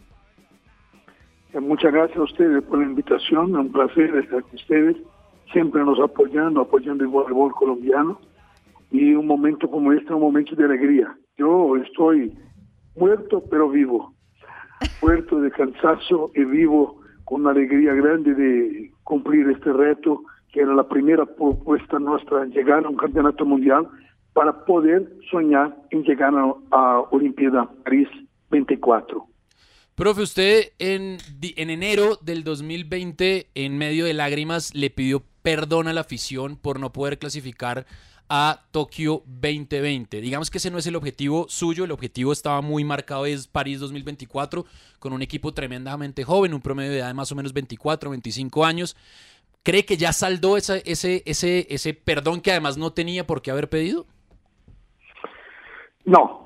Eh, 1.54 1.60
Muchas 1.60 1.92
gracias 1.92 2.18
a 2.18 2.24
ustedes 2.24 2.64
por 2.64 2.80
la 2.80 2.86
invitación, 2.86 3.56
un 3.56 3.72
placer 3.72 4.16
estar 4.18 4.42
con 4.44 4.56
ustedes, 4.56 4.98
siempre 5.52 5.84
nos 5.84 6.00
apoyando, 6.00 6.62
apoyando 6.62 7.04
el 7.04 7.10
voleibol 7.10 7.54
colombiano 7.54 8.20
y 9.00 9.14
un 9.14 9.28
momento 9.28 9.70
como 9.70 9.92
este, 9.94 10.14
un 10.14 10.22
momento 10.22 10.56
de 10.56 10.66
alegría. 10.66 11.16
Yo 11.38 11.76
estoy 11.78 12.34
muerto 12.96 13.44
pero 13.50 13.70
vivo, 13.70 14.14
muerto 15.02 15.40
de 15.42 15.52
cansancio 15.52 16.32
y 16.34 16.44
vivo 16.46 17.02
con 17.26 17.42
una 17.42 17.52
alegría 17.52 17.94
grande 17.94 18.34
de 18.34 18.92
cumplir 19.04 19.50
este 19.50 19.74
reto, 19.74 20.24
que 20.52 20.62
era 20.62 20.74
la 20.74 20.88
primera 20.88 21.26
propuesta 21.26 22.00
nuestra, 22.00 22.46
llegar 22.46 22.86
a 22.86 22.90
un 22.90 22.96
campeonato 22.96 23.46
mundial 23.46 23.88
para 24.34 24.66
poder 24.66 25.12
soñar 25.32 25.76
en 25.92 26.04
llegar 26.04 26.34
a, 26.36 26.54
a 26.72 27.00
Olimpiada 27.12 27.70
París 27.84 28.08
24. 28.52 29.26
Profe, 29.96 30.22
usted 30.22 30.62
en, 30.78 31.18
en 31.42 31.70
enero 31.70 32.18
del 32.22 32.44
2020, 32.44 33.48
en 33.56 33.78
medio 33.78 34.06
de 34.06 34.14
lágrimas, 34.14 34.76
le 34.76 34.90
pidió 34.90 35.24
perdón 35.42 35.88
a 35.88 35.94
la 35.94 36.02
afición 36.02 36.58
por 36.58 36.80
no 36.80 36.92
poder 36.92 37.18
clasificar 37.18 37.86
a 38.30 38.62
Tokio 38.72 39.24
2020. 39.26 40.22
Digamos 40.22 40.50
que 40.50 40.58
ese 40.58 40.72
no 40.72 40.78
es 40.78 40.88
el 40.88 40.96
objetivo 40.96 41.46
suyo, 41.50 41.84
el 41.86 41.92
objetivo 41.92 42.32
estaba 42.32 42.62
muy 42.62 42.84
marcado, 42.84 43.26
es 43.26 43.48
París 43.48 43.80
2024, 43.80 44.66
con 45.00 45.14
un 45.14 45.22
equipo 45.22 45.54
tremendamente 45.54 46.24
joven, 46.24 46.54
un 46.54 46.62
promedio 46.62 46.92
de 46.92 47.00
edad 47.00 47.08
de 47.08 47.14
más 47.14 47.32
o 47.32 47.36
menos 47.36 47.54
24, 47.54 48.10
25 48.10 48.66
años. 48.66 48.96
¿Cree 49.64 49.86
que 49.86 49.98
ya 49.98 50.14
saldó 50.14 50.58
esa- 50.58 50.78
ese, 50.78 51.24
ese, 51.26 51.66
ese 51.70 51.94
perdón 51.94 52.42
que 52.42 52.52
además 52.52 52.78
no 52.78 52.94
tenía 52.94 53.26
por 53.26 53.42
qué 53.42 53.52
haber 53.52 53.70
pedido? 53.70 54.06
No, 56.06 56.46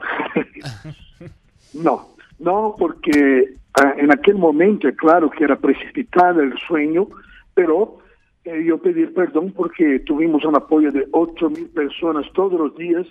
no, 1.74 2.10
no, 2.40 2.76
porque 2.80 3.56
ah, 3.74 3.94
en 3.98 4.12
aquel 4.12 4.36
momento, 4.36 4.88
claro 4.96 5.30
que 5.30 5.44
era 5.44 5.58
precipitado 5.58 6.42
el 6.42 6.58
sueño, 6.68 7.08
pero 7.54 7.98
eh, 8.50 8.64
yo 8.66 8.80
pedí 8.80 9.06
perdón 9.08 9.54
porque 9.56 10.00
tuvimos 10.00 10.44
un 10.44 10.56
apoyo 10.56 10.92
de 10.92 11.08
8 11.12 11.50
mil 11.52 11.70
personas 11.70 12.26
todos 12.34 12.60
los 12.60 12.76
días, 12.76 13.06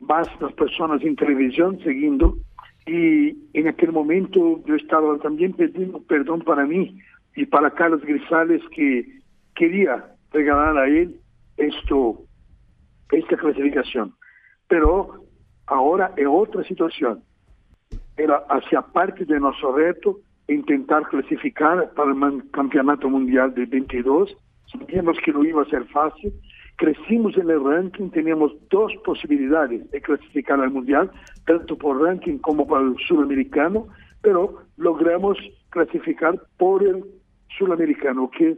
más 0.00 0.28
personas 0.56 1.02
en 1.02 1.16
televisión 1.16 1.78
siguiendo, 1.82 2.36
y 2.86 3.36
en 3.54 3.68
aquel 3.68 3.92
momento 3.92 4.62
yo 4.66 4.74
estaba 4.74 5.16
también 5.18 5.54
pidiendo 5.54 6.02
perdón 6.02 6.42
para 6.42 6.66
mí 6.66 6.98
y 7.36 7.46
para 7.46 7.70
Carlos 7.70 8.02
Grisales 8.02 8.60
que 8.74 9.06
quería 9.54 10.14
regalar 10.30 10.76
a 10.76 10.88
él 10.88 11.18
esto, 11.56 12.22
esta 13.12 13.36
clasificación. 13.36 14.14
Pero 14.68 15.24
ahora 15.66 16.12
es 16.16 16.26
otra 16.28 16.64
situación. 16.64 17.22
Era 18.16 18.36
hacia 18.50 18.82
parte 18.82 19.24
de 19.24 19.40
nuestro 19.40 19.74
reto 19.74 20.20
intentar 20.48 21.04
clasificar 21.08 21.92
para 21.94 22.10
el 22.10 22.50
campeonato 22.50 23.08
mundial 23.08 23.54
de 23.54 23.66
22. 23.66 24.36
Sabíamos 24.72 25.16
que 25.24 25.32
no 25.32 25.44
iba 25.44 25.62
a 25.62 25.66
ser 25.66 25.84
fácil. 25.86 26.32
Crecimos 26.76 27.36
en 27.36 27.50
el 27.50 27.62
ranking, 27.62 28.10
teníamos 28.10 28.52
dos 28.70 28.92
posibilidades 29.04 29.90
de 29.90 30.00
clasificar 30.00 30.60
al 30.60 30.70
mundial, 30.70 31.10
tanto 31.46 31.76
por 31.76 32.00
ranking 32.00 32.38
como 32.38 32.66
para 32.66 32.84
el 32.84 32.96
sudamericano, 33.06 33.88
pero 34.22 34.62
logramos 34.76 35.36
clasificar 35.70 36.40
por 36.56 36.82
el 36.82 37.04
sudamericano, 37.58 38.30
que 38.30 38.56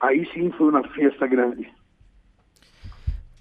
ahí 0.00 0.24
sí 0.32 0.50
fue 0.56 0.68
una 0.68 0.82
fiesta 0.90 1.26
grande. 1.26 1.68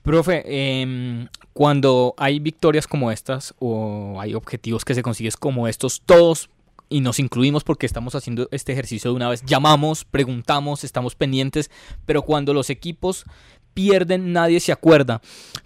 Profe, 0.04 0.44
em, 0.46 1.28
cuando 1.52 2.14
hay 2.18 2.40
victorias 2.40 2.88
como 2.88 3.12
estas 3.12 3.54
o 3.60 4.22
hay 4.22 4.36
objetivos 4.36 4.86
que 4.86 4.94
se 4.94 5.04
consiguen 5.04 5.34
como 5.38 5.68
estos, 5.68 6.02
todos, 6.02 6.50
y 6.90 7.02
nos 7.02 7.20
incluimos 7.20 7.64
porque 7.64 7.86
estamos 7.86 8.16
haciendo 8.16 8.48
este 8.52 8.74
ejercicio 8.74 9.12
de 9.12 9.18
una 9.18 9.30
vez, 9.30 9.44
llamamos, 9.44 10.06
preguntamos, 10.06 10.84
estamos 10.84 11.16
pendientes, 11.16 11.72
pero 12.06 12.22
cuando 12.22 12.54
los 12.54 12.70
equipos 12.70 13.26
pierden, 13.74 14.34
nadie 14.34 14.60
se 14.60 14.72
acuerda. 14.72 15.22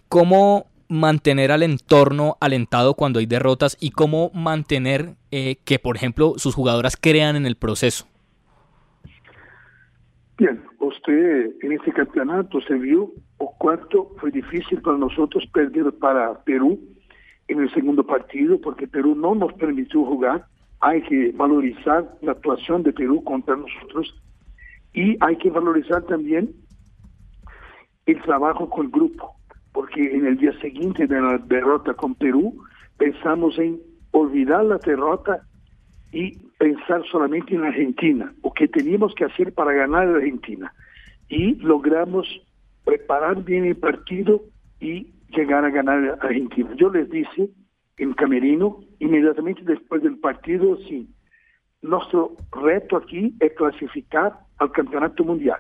¿Cómo 0.10 0.68
mantener 0.90 1.54
al 1.54 1.64
entorno 1.64 2.36
alentado 2.42 2.96
cuando 2.96 3.20
hay 3.20 3.26
derrotas 3.26 3.78
y 3.80 3.92
cómo 3.92 4.30
mantener 4.34 5.16
eh, 5.32 5.56
que, 5.64 5.80
por 5.80 5.96
ejemplo, 5.96 6.34
sus 6.36 6.54
jugadoras 6.54 6.98
crean 7.00 7.38
en 7.38 7.46
el 7.46 7.56
proceso? 7.56 8.06
Bien, 10.38 10.62
usted 10.80 11.52
en 11.62 11.72
este 11.72 11.94
campeonato 11.94 12.60
se 12.62 12.74
vio 12.74 13.12
o 13.38 13.56
cuánto 13.58 14.10
fue 14.20 14.32
difícil 14.32 14.82
para 14.82 14.98
nosotros 14.98 15.46
perder 15.54 15.94
para 15.94 16.44
Perú 16.44 16.80
en 17.48 17.62
el 17.62 17.74
segundo 17.74 18.06
partido, 18.06 18.60
porque 18.60 18.88
Perú 18.88 19.16
no 19.16 19.36
nos 19.36 19.54
permitió 19.54 20.04
jugar. 20.04 20.46
Hay 20.82 21.02
que 21.04 21.32
valorizar 21.32 22.18
la 22.22 22.34
actuación 22.34 22.84
de 22.84 22.94
Perú 22.94 23.24
contra 23.24 23.56
nosotros 23.56 24.14
y 24.94 25.16
hay 25.22 25.38
que 25.38 25.50
valorizar 25.50 26.04
también 26.04 26.52
el 28.06 28.22
trabajo 28.24 28.70
con 28.70 28.88
el 28.88 28.92
grupo, 28.92 29.36
porque 29.72 30.02
en 30.02 30.26
el 30.26 30.38
día 30.38 30.54
siguiente 30.60 31.08
de 31.08 31.22
la 31.22 31.38
derrota 31.38 31.94
con 31.94 32.16
Perú 32.16 32.64
pensamos 32.98 33.58
en 33.60 33.80
olvidar 34.12 34.66
la 34.66 34.78
derrota 34.78 35.42
y 36.12 36.38
pensar 36.58 37.04
solamente 37.10 37.56
en 37.56 37.64
Argentina, 37.64 38.34
o 38.42 38.54
que 38.54 38.68
teníamos 38.68 39.16
que 39.16 39.26
hacer 39.26 39.54
para 39.54 39.74
ganar 39.74 40.08
a 40.08 40.16
Argentina. 40.16 40.74
Y 41.30 41.56
logramos 41.56 42.28
preparar 42.84 43.44
bien 43.44 43.66
el 43.66 43.78
partido 43.78 44.42
y 44.80 45.08
llegar 45.30 45.64
a 45.64 45.70
ganar 45.70 46.20
a 46.22 46.26
Argentina. 46.26 46.70
Yo 46.76 46.90
les 46.90 47.10
dije 47.10 47.50
en 47.98 48.14
Camerino, 48.14 48.80
inmediatamente 49.00 49.64
después 49.64 50.02
del 50.02 50.18
partido, 50.20 50.78
sí, 50.88 51.08
nuestro 51.82 52.36
reto 52.52 52.98
aquí 52.98 53.36
es 53.40 53.54
clasificar 53.54 54.40
al 54.58 54.72
Campeonato 54.72 55.24
Mundial. 55.24 55.60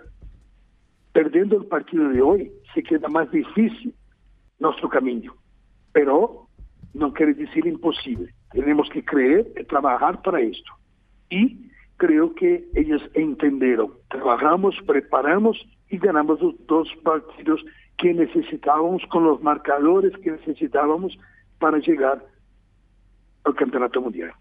Perdiendo 1.13 1.57
el 1.57 1.65
partido 1.65 2.09
de 2.09 2.21
hoy, 2.21 2.51
se 2.73 2.83
queda 2.83 3.07
más 3.09 3.29
difícil 3.31 3.93
nuestro 4.59 4.87
camino. 4.87 5.35
Pero 5.91 6.47
no 6.93 7.11
quiere 7.13 7.33
decir 7.33 7.65
imposible. 7.65 8.33
Tenemos 8.51 8.89
que 8.89 9.03
creer 9.03 9.51
y 9.59 9.63
trabajar 9.65 10.21
para 10.21 10.39
esto. 10.41 10.71
Y 11.29 11.69
creo 11.97 12.33
que 12.35 12.67
ellas 12.75 13.01
entendieron. 13.13 13.93
Trabajamos, 14.09 14.75
preparamos 14.85 15.57
y 15.89 15.97
ganamos 15.97 16.41
los 16.41 16.55
dos 16.67 16.89
partidos 17.03 17.63
que 17.97 18.13
necesitábamos 18.13 19.03
con 19.09 19.23
los 19.23 19.41
marcadores 19.41 20.11
que 20.23 20.31
necesitábamos 20.31 21.17
para 21.61 21.77
llegar 21.77 22.21
al 23.45 23.55
Campeonato 23.55 24.01
Mundial. 24.01 24.33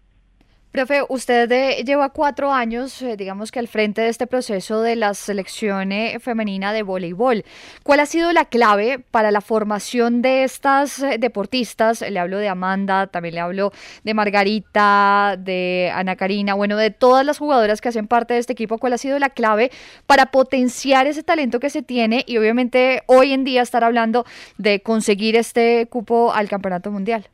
Profe, 0.71 1.01
usted 1.09 1.51
eh, 1.51 1.83
lleva 1.83 2.11
cuatro 2.11 2.53
años, 2.53 3.01
eh, 3.01 3.17
digamos 3.17 3.51
que 3.51 3.59
al 3.59 3.67
frente 3.67 3.99
de 3.99 4.07
este 4.07 4.25
proceso 4.25 4.81
de 4.81 4.95
la 4.95 5.13
selección 5.13 5.91
eh, 5.91 6.17
femenina 6.21 6.71
de 6.71 6.81
voleibol. 6.81 7.43
¿Cuál 7.83 7.99
ha 7.99 8.05
sido 8.05 8.31
la 8.31 8.45
clave 8.45 8.99
para 8.99 9.31
la 9.31 9.41
formación 9.41 10.21
de 10.21 10.45
estas 10.45 11.03
deportistas? 11.19 11.99
Le 11.99 12.17
hablo 12.17 12.37
de 12.37 12.47
Amanda, 12.47 13.07
también 13.07 13.35
le 13.35 13.41
hablo 13.41 13.73
de 14.05 14.13
Margarita, 14.13 15.35
de 15.37 15.91
Ana 15.93 16.15
Karina, 16.15 16.53
bueno, 16.53 16.77
de 16.77 16.89
todas 16.89 17.25
las 17.25 17.37
jugadoras 17.37 17.81
que 17.81 17.89
hacen 17.89 18.07
parte 18.07 18.35
de 18.35 18.39
este 18.39 18.53
equipo. 18.53 18.77
¿Cuál 18.77 18.93
ha 18.93 18.97
sido 18.97 19.19
la 19.19 19.29
clave 19.29 19.71
para 20.05 20.27
potenciar 20.27 21.05
ese 21.05 21.21
talento 21.21 21.59
que 21.59 21.69
se 21.69 21.81
tiene 21.81 22.23
y 22.25 22.37
obviamente 22.37 23.03
hoy 23.07 23.33
en 23.33 23.43
día 23.43 23.61
estar 23.61 23.83
hablando 23.83 24.25
de 24.57 24.81
conseguir 24.81 25.35
este 25.35 25.85
cupo 25.87 26.31
al 26.33 26.47
Campeonato 26.47 26.91
Mundial? 26.91 27.27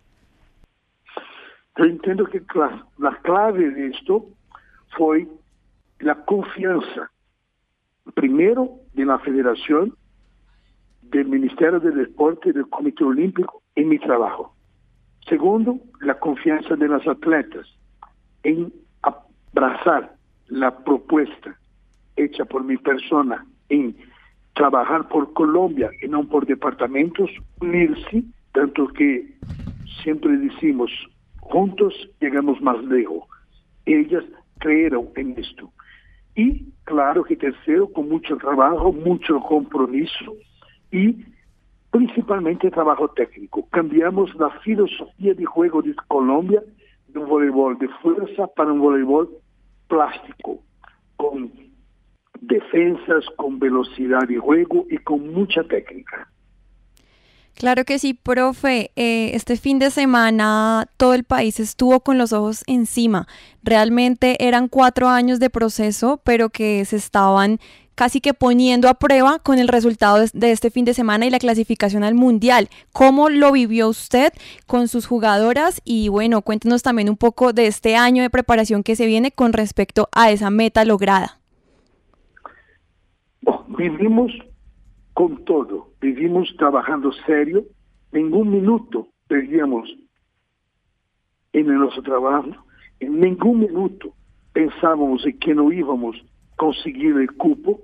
Yo 1.78 1.86
entiendo 1.86 2.26
que 2.26 2.42
la, 2.56 2.86
la 2.98 3.16
clave 3.22 3.70
de 3.70 3.88
esto 3.88 4.26
fue 4.98 5.28
la 6.00 6.16
confianza, 6.26 7.12
primero 8.16 8.72
de 8.94 9.06
la 9.06 9.20
Federación, 9.20 9.96
del 11.02 11.28
Ministerio 11.28 11.80
del 11.80 11.96
Deporte 11.96 12.52
del 12.52 12.68
Comité 12.70 13.04
Olímpico 13.04 13.62
en 13.76 13.90
mi 13.90 14.00
trabajo. 14.00 14.56
Segundo, 15.28 15.80
la 16.02 16.20
confianza 16.20 16.76
de 16.76 16.88
las 16.88 17.06
atletas 17.08 17.68
en 18.44 18.74
abrazar 19.02 20.16
la 20.48 20.78
propuesta 20.84 21.58
hecha 22.16 22.46
por 22.46 22.64
mi 22.64 22.78
persona 22.78 23.46
en 23.70 23.96
trabajar 24.54 25.08
por 25.10 25.34
Colombia 25.34 25.92
y 26.02 26.08
no 26.08 26.24
por 26.24 26.46
departamentos, 26.46 27.30
unirse, 27.62 28.24
tanto 28.54 28.88
que 28.88 29.36
siempre 30.02 30.36
decimos, 30.38 30.92
juntos 31.50 31.94
llegamos 32.20 32.62
más 32.62 32.82
lejos. 32.84 33.24
Ellas 33.86 34.24
creyeron 34.60 35.10
en 35.16 35.38
esto. 35.38 35.72
Y 36.36 36.66
claro 36.84 37.24
que 37.24 37.36
tercero, 37.36 37.92
con 37.92 38.10
mucho 38.10 38.38
trabajo, 38.38 38.92
mucho 38.92 39.39
compromiso 39.39 40.36
y 40.92 41.25
principalmente 41.92 42.70
trabajo 42.70 43.08
técnico. 43.10 43.68
Cambiamos 43.72 44.34
la 44.36 44.50
filosofía 44.60 45.34
de 45.34 45.46
juego 45.46 45.82
de 45.82 45.96
Colombia 46.08 46.62
de 47.08 47.20
un 47.20 47.27
voleibol 47.27 47.77
de 47.80 47.88
fuerza 48.01 48.48
para 48.56 48.72
un 48.72 48.80
voleibol 48.80 49.30
plástico, 49.88 50.60
con 51.16 51.51
defensas, 52.42 53.25
con 53.36 53.58
velocidad 53.58 54.27
de 54.27 54.38
juego 54.38 54.86
y 54.89 54.98
con 54.98 55.34
mucha 55.34 55.63
técnica. 55.63 56.30
Claro 57.58 57.86
que 57.86 57.98
sí, 57.98 58.14
profe. 58.14 58.92
Eh, 58.96 59.32
este 59.34 59.58
fin 59.58 59.80
de 59.80 59.90
semana 59.90 60.88
todo 60.96 61.16
el 61.16 61.24
país 61.24 61.60
estuvo 61.60 62.02
con 62.02 62.20
los 62.20 62.32
ojos 62.32 62.64
encima. 62.68 63.28
Realmente 63.64 64.48
eran 64.48 64.68
cuatro 64.68 65.10
años 65.10 65.40
de 65.40 65.50
proceso, 65.50 66.22
pero 66.24 66.50
que 66.50 66.86
se 66.86 66.98
estaban 66.98 67.60
casi 67.96 68.22
que 68.22 68.36
poniendo 68.36 68.90
a 68.90 68.94
prueba 68.94 69.40
con 69.40 69.58
el 69.58 69.70
resultado 69.70 70.24
de, 70.32 70.52
este 70.52 70.70
fin 70.70 70.86
de 70.86 70.94
semana 70.94 71.26
y 71.26 71.32
la 71.32 71.40
clasificación 71.40 72.04
al 72.04 72.14
Mundial. 72.14 72.70
¿Cómo 72.94 73.28
lo 73.30 73.52
vivió 73.52 73.90
usted 73.90 74.32
con 74.68 74.88
sus 74.88 75.08
jugadoras? 75.08 75.82
Y 75.84 76.10
bueno, 76.10 76.44
cuéntenos 76.44 76.84
también 76.84 77.10
un 77.10 77.18
poco 77.18 77.54
de 77.54 77.66
este 77.66 77.96
año 77.96 78.22
de 78.22 78.30
preparación 78.30 78.84
que 78.84 78.96
se 78.96 79.08
viene 79.08 79.32
con 79.32 79.52
respecto 79.52 80.10
a 80.12 80.30
esa 80.30 80.52
meta 80.52 80.86
lograda. 80.86 81.40
Vivimos 83.68 84.32
con 85.18 85.44
todo, 85.46 85.90
vivimos 86.00 86.48
trabajando 86.60 87.12
serio, 87.26 87.64
ningún 88.12 88.52
minuto 88.52 89.08
perdíamos 89.28 89.90
en 91.54 91.66
nuestro 91.66 92.04
trabajo, 92.04 92.52
en 93.00 93.20
ningún 93.20 93.62
minuto 93.62 94.14
pensábamos 94.54 95.26
en 95.26 95.40
que 95.40 95.56
no 95.56 95.72
íbamos 95.72 96.18
a 96.18 96.56
conseguir 96.58 97.18
el 97.18 97.32
cupo, 97.32 97.82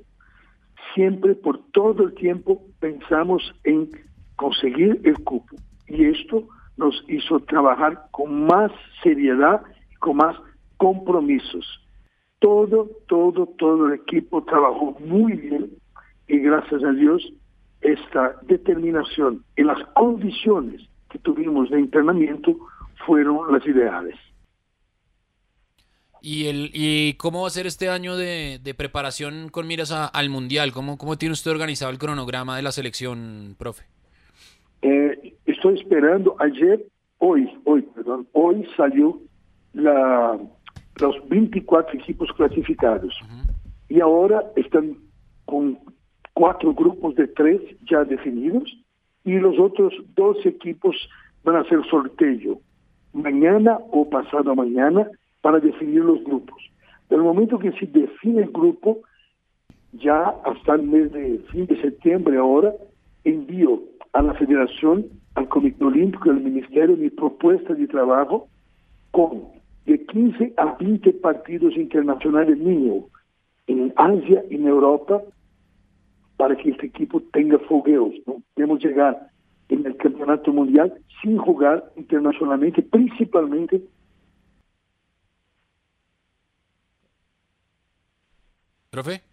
siempre 0.94 1.34
por 1.34 1.58
todo 1.72 2.04
el 2.04 2.14
tiempo 2.14 2.62
pensamos 2.80 3.42
en 3.64 3.90
conseguir 4.36 5.02
el 5.04 5.18
cupo. 5.24 5.56
Y 5.88 6.06
esto 6.06 6.48
nos 6.78 7.04
hizo 7.08 7.40
trabajar 7.40 8.10
con 8.12 8.46
más 8.46 8.72
seriedad 9.02 9.64
y 9.92 9.96
con 9.96 10.18
más 10.18 10.36
compromisos. 10.78 11.66
Todo, 12.38 12.92
todo, 13.08 13.48
todo 13.58 13.88
el 13.88 13.94
equipo 13.94 14.44
trabajó 14.44 14.96
muy 15.00 15.34
bien 15.34 15.82
y 16.28 16.40
gracias 16.40 16.84
a 16.84 16.92
Dios 16.92 17.22
esta 17.82 18.36
determinación 18.44 19.44
y 19.58 19.64
las 19.64 19.78
condiciones 19.94 20.82
que 21.10 21.20
tuvimos 21.20 21.70
de 21.70 21.80
entrenamiento 21.80 22.56
fueron 23.06 23.52
las 23.52 23.66
ideales. 23.68 24.16
¿Y, 26.22 26.46
el, 26.48 26.72
¿Y 26.74 27.16
cómo 27.16 27.42
va 27.42 27.48
a 27.48 27.52
ser 27.52 27.68
este 27.68 27.90
año 27.90 28.16
de, 28.16 28.60
de 28.64 28.74
preparación 28.74 29.50
con 29.50 29.68
miras 29.68 29.92
a- 29.92 30.06
al 30.08 30.30
Mundial? 30.30 30.72
¿Cómo, 30.72 30.98
¿Cómo 30.98 31.18
tiene 31.18 31.34
usted 31.34 31.52
organizado 31.52 31.92
el 31.92 31.98
cronograma 31.98 32.56
de 32.56 32.62
la 32.62 32.72
selección, 32.72 33.56
profe? 33.60 33.84
Eh, 34.82 35.36
estoy 35.46 35.80
esperando 35.82 36.38
ayer, 36.40 36.86
hoy, 37.18 37.50
hoy, 37.66 37.82
perdón, 37.94 38.26
hoy 38.32 38.66
salió 38.78 39.20
la, 39.74 40.40
los 41.02 41.28
24 41.28 42.00
equipos 42.00 42.30
clasificados 42.38 43.14
y 43.90 44.00
ahora 44.00 44.44
están 44.56 44.98
con 45.46 45.78
cuatro 46.34 46.74
grupos 46.74 47.16
de 47.16 47.28
tres 47.28 47.62
ya 47.90 48.04
definidos 48.04 48.78
y 49.24 49.34
los 49.40 49.58
otros 49.60 49.94
dos 50.16 50.38
equipos 50.46 50.96
van 51.44 51.58
a 51.58 51.62
hacer 51.62 51.80
sorteo 51.90 52.60
mañana 53.14 53.78
o 53.92 54.10
pasado 54.10 54.56
mañana 54.56 55.08
para 55.42 55.60
definir 55.60 56.04
los 56.04 56.24
grupos. 56.24 56.62
Del 57.10 57.22
momento 57.22 57.60
que 57.60 57.72
se 57.74 57.86
define 57.86 58.44
el 58.44 58.52
grupo, 58.52 59.00
ya 59.92 60.34
hasta 60.46 60.76
el 60.76 60.84
mes 60.84 61.12
de 61.12 61.40
fin 61.52 61.68
de 61.68 61.80
septiembre 61.82 62.38
ahora, 62.38 62.74
envío 63.24 63.84
a 64.14 64.22
la 64.22 64.34
federación, 64.34 65.06
al 65.36 65.48
Comité 65.48 65.84
Olímpico 65.84 66.30
al 66.30 66.42
Ministerio 66.42 66.96
mi 66.96 67.10
propuesta 67.10 67.74
de 67.74 67.88
trabajo 67.88 68.48
con 69.12 69.44
de 69.86 70.06
15 70.06 70.54
a 70.58 70.76
20 70.80 71.14
partidos 71.14 71.76
internacionales 71.76 72.58
mínimo 72.58 73.10
en 73.68 73.94
Asia 73.96 74.44
y 74.50 74.56
en 74.56 74.68
Europa 74.68 75.22
para 76.44 76.58
que 76.58 76.72
este 76.72 76.88
equipo 76.88 77.22
tenga 77.32 77.58
fogueos. 77.58 78.16
¿no? 78.28 78.44
Debemos 78.58 78.84
llegar 78.84 79.30
en 79.70 79.86
el 79.86 79.96
campeonato 79.96 80.52
mundial 80.52 80.94
sin 81.22 81.38
jugar 81.38 81.90
internacionalmente, 81.96 82.82
principalmente 82.82 83.82
¿Profe? 88.90 89.24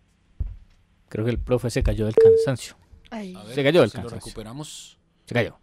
Creo 1.09 1.25
que 1.25 1.33
el 1.33 1.41
profe 1.41 1.69
se 1.69 1.83
cayó 1.83 2.07
del 2.07 2.15
cansancio. 2.15 2.77
Ver, 3.11 3.35
se 3.47 3.65
cayó 3.65 3.81
del 3.81 3.91
si 3.91 3.97
lo 3.97 4.03
cansancio. 4.05 4.29
recuperamos. 4.29 4.97
Se 5.27 5.35
cayó. 5.35 5.59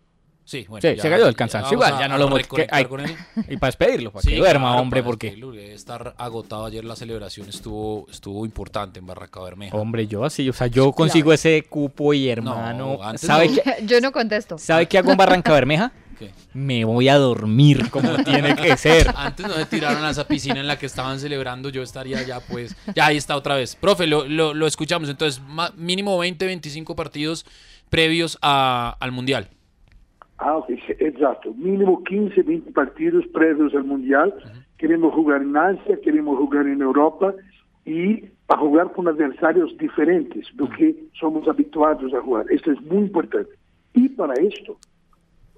Sí, 0.49 0.65
bueno, 0.69 0.81
Sí, 0.81 0.95
ya- 0.95 1.01
se 1.01 1.09
cayó 1.09 1.25
del 1.25 1.33
ya 1.33 1.37
cansancio. 1.37 1.73
Igual, 1.73 1.95
a- 1.95 1.99
ya 1.99 2.07
no 2.07 2.17
lo 2.17 2.27
hemos- 2.27 2.37
reconectar 2.41 2.69
que- 2.79 2.83
ay, 2.83 2.85
con 2.85 3.01
él. 3.01 3.13
Y 3.49 3.57
para 3.57 3.67
despedirlo, 3.67 4.11
para 4.13 4.23
Sí, 4.23 4.29
que 4.29 4.37
duerma, 4.37 4.67
claro, 4.69 4.81
hombre, 4.81 5.03
porque... 5.03 5.37
estar 5.73 6.15
agotado 6.17 6.65
ayer 6.65 6.85
la 6.85 6.95
celebración 6.95 7.49
estuvo 7.49 8.07
estuvo 8.09 8.45
importante 8.45 8.99
en 8.99 9.07
Barraca 9.07 9.41
Bermeja. 9.41 9.75
Hombre, 9.75 10.07
yo 10.07 10.23
así, 10.23 10.47
o 10.47 10.53
sea, 10.53 10.67
yo 10.67 10.93
consigo 10.93 11.33
ese 11.33 11.63
cupo 11.63 12.13
y 12.13 12.29
hermano. 12.29 12.97
¿Sabe 13.17 13.49
no. 13.49 13.55
qué? 13.55 13.75
Yo 13.85 13.99
no 13.99 14.13
contesto. 14.13 14.57
¿Sabe 14.57 14.87
qué 14.87 14.97
hago 14.99 15.11
en 15.11 15.17
Barranca 15.17 15.51
Bermeja? 15.51 15.91
¿Qué? 16.17 16.31
Me 16.53 16.85
voy 16.85 17.09
a 17.09 17.17
dormir 17.17 17.89
como 17.89 18.15
tiene 18.23 18.55
que 18.55 18.77
ser. 18.77 19.13
Antes 19.17 19.45
no 19.47 19.53
se 19.53 19.65
tiraron 19.65 20.03
a 20.05 20.11
esa 20.11 20.25
piscina 20.27 20.61
en 20.61 20.67
la 20.67 20.79
que 20.79 20.85
estaban 20.85 21.19
celebrando, 21.19 21.67
yo 21.67 21.83
estaría 21.83 22.23
ya 22.23 22.39
pues, 22.39 22.73
ya 22.95 23.07
ahí 23.07 23.17
está 23.17 23.35
otra 23.35 23.55
vez. 23.55 23.75
Profe, 23.75 24.07
lo, 24.07 24.25
lo, 24.25 24.53
lo 24.53 24.65
escuchamos, 24.65 25.09
entonces 25.09 25.41
ma- 25.45 25.73
mínimo 25.75 26.17
20, 26.17 26.45
25 26.45 26.95
partidos 26.95 27.45
previos 27.89 28.37
a- 28.41 28.95
al 28.99 29.11
Mundial. 29.11 29.49
Ah, 30.37 30.57
ok, 30.57 30.69
exacto. 30.99 31.53
Mínimo 31.55 32.03
15, 32.03 32.41
20 32.43 32.71
partidos 32.71 33.25
previos 33.27 33.73
al 33.73 33.83
Mundial. 33.83 34.33
Queremos 34.77 35.13
jugar 35.13 35.41
en 35.41 35.57
Asia, 35.57 35.99
queremos 36.01 36.37
jugar 36.37 36.67
en 36.67 36.81
Europa 36.81 37.33
y 37.85 38.25
a 38.49 38.57
jugar 38.57 38.91
con 38.93 39.07
adversarios 39.07 39.75
diferentes 39.77 40.45
do 40.55 40.69
que 40.69 40.95
somos 41.19 41.47
habituados 41.47 42.13
a 42.13 42.21
jugar. 42.21 42.45
Esto 42.49 42.71
es 42.71 42.81
muy 42.81 42.97
importante. 42.97 43.51
Y 43.93 44.09
para 44.09 44.33
esto, 44.35 44.77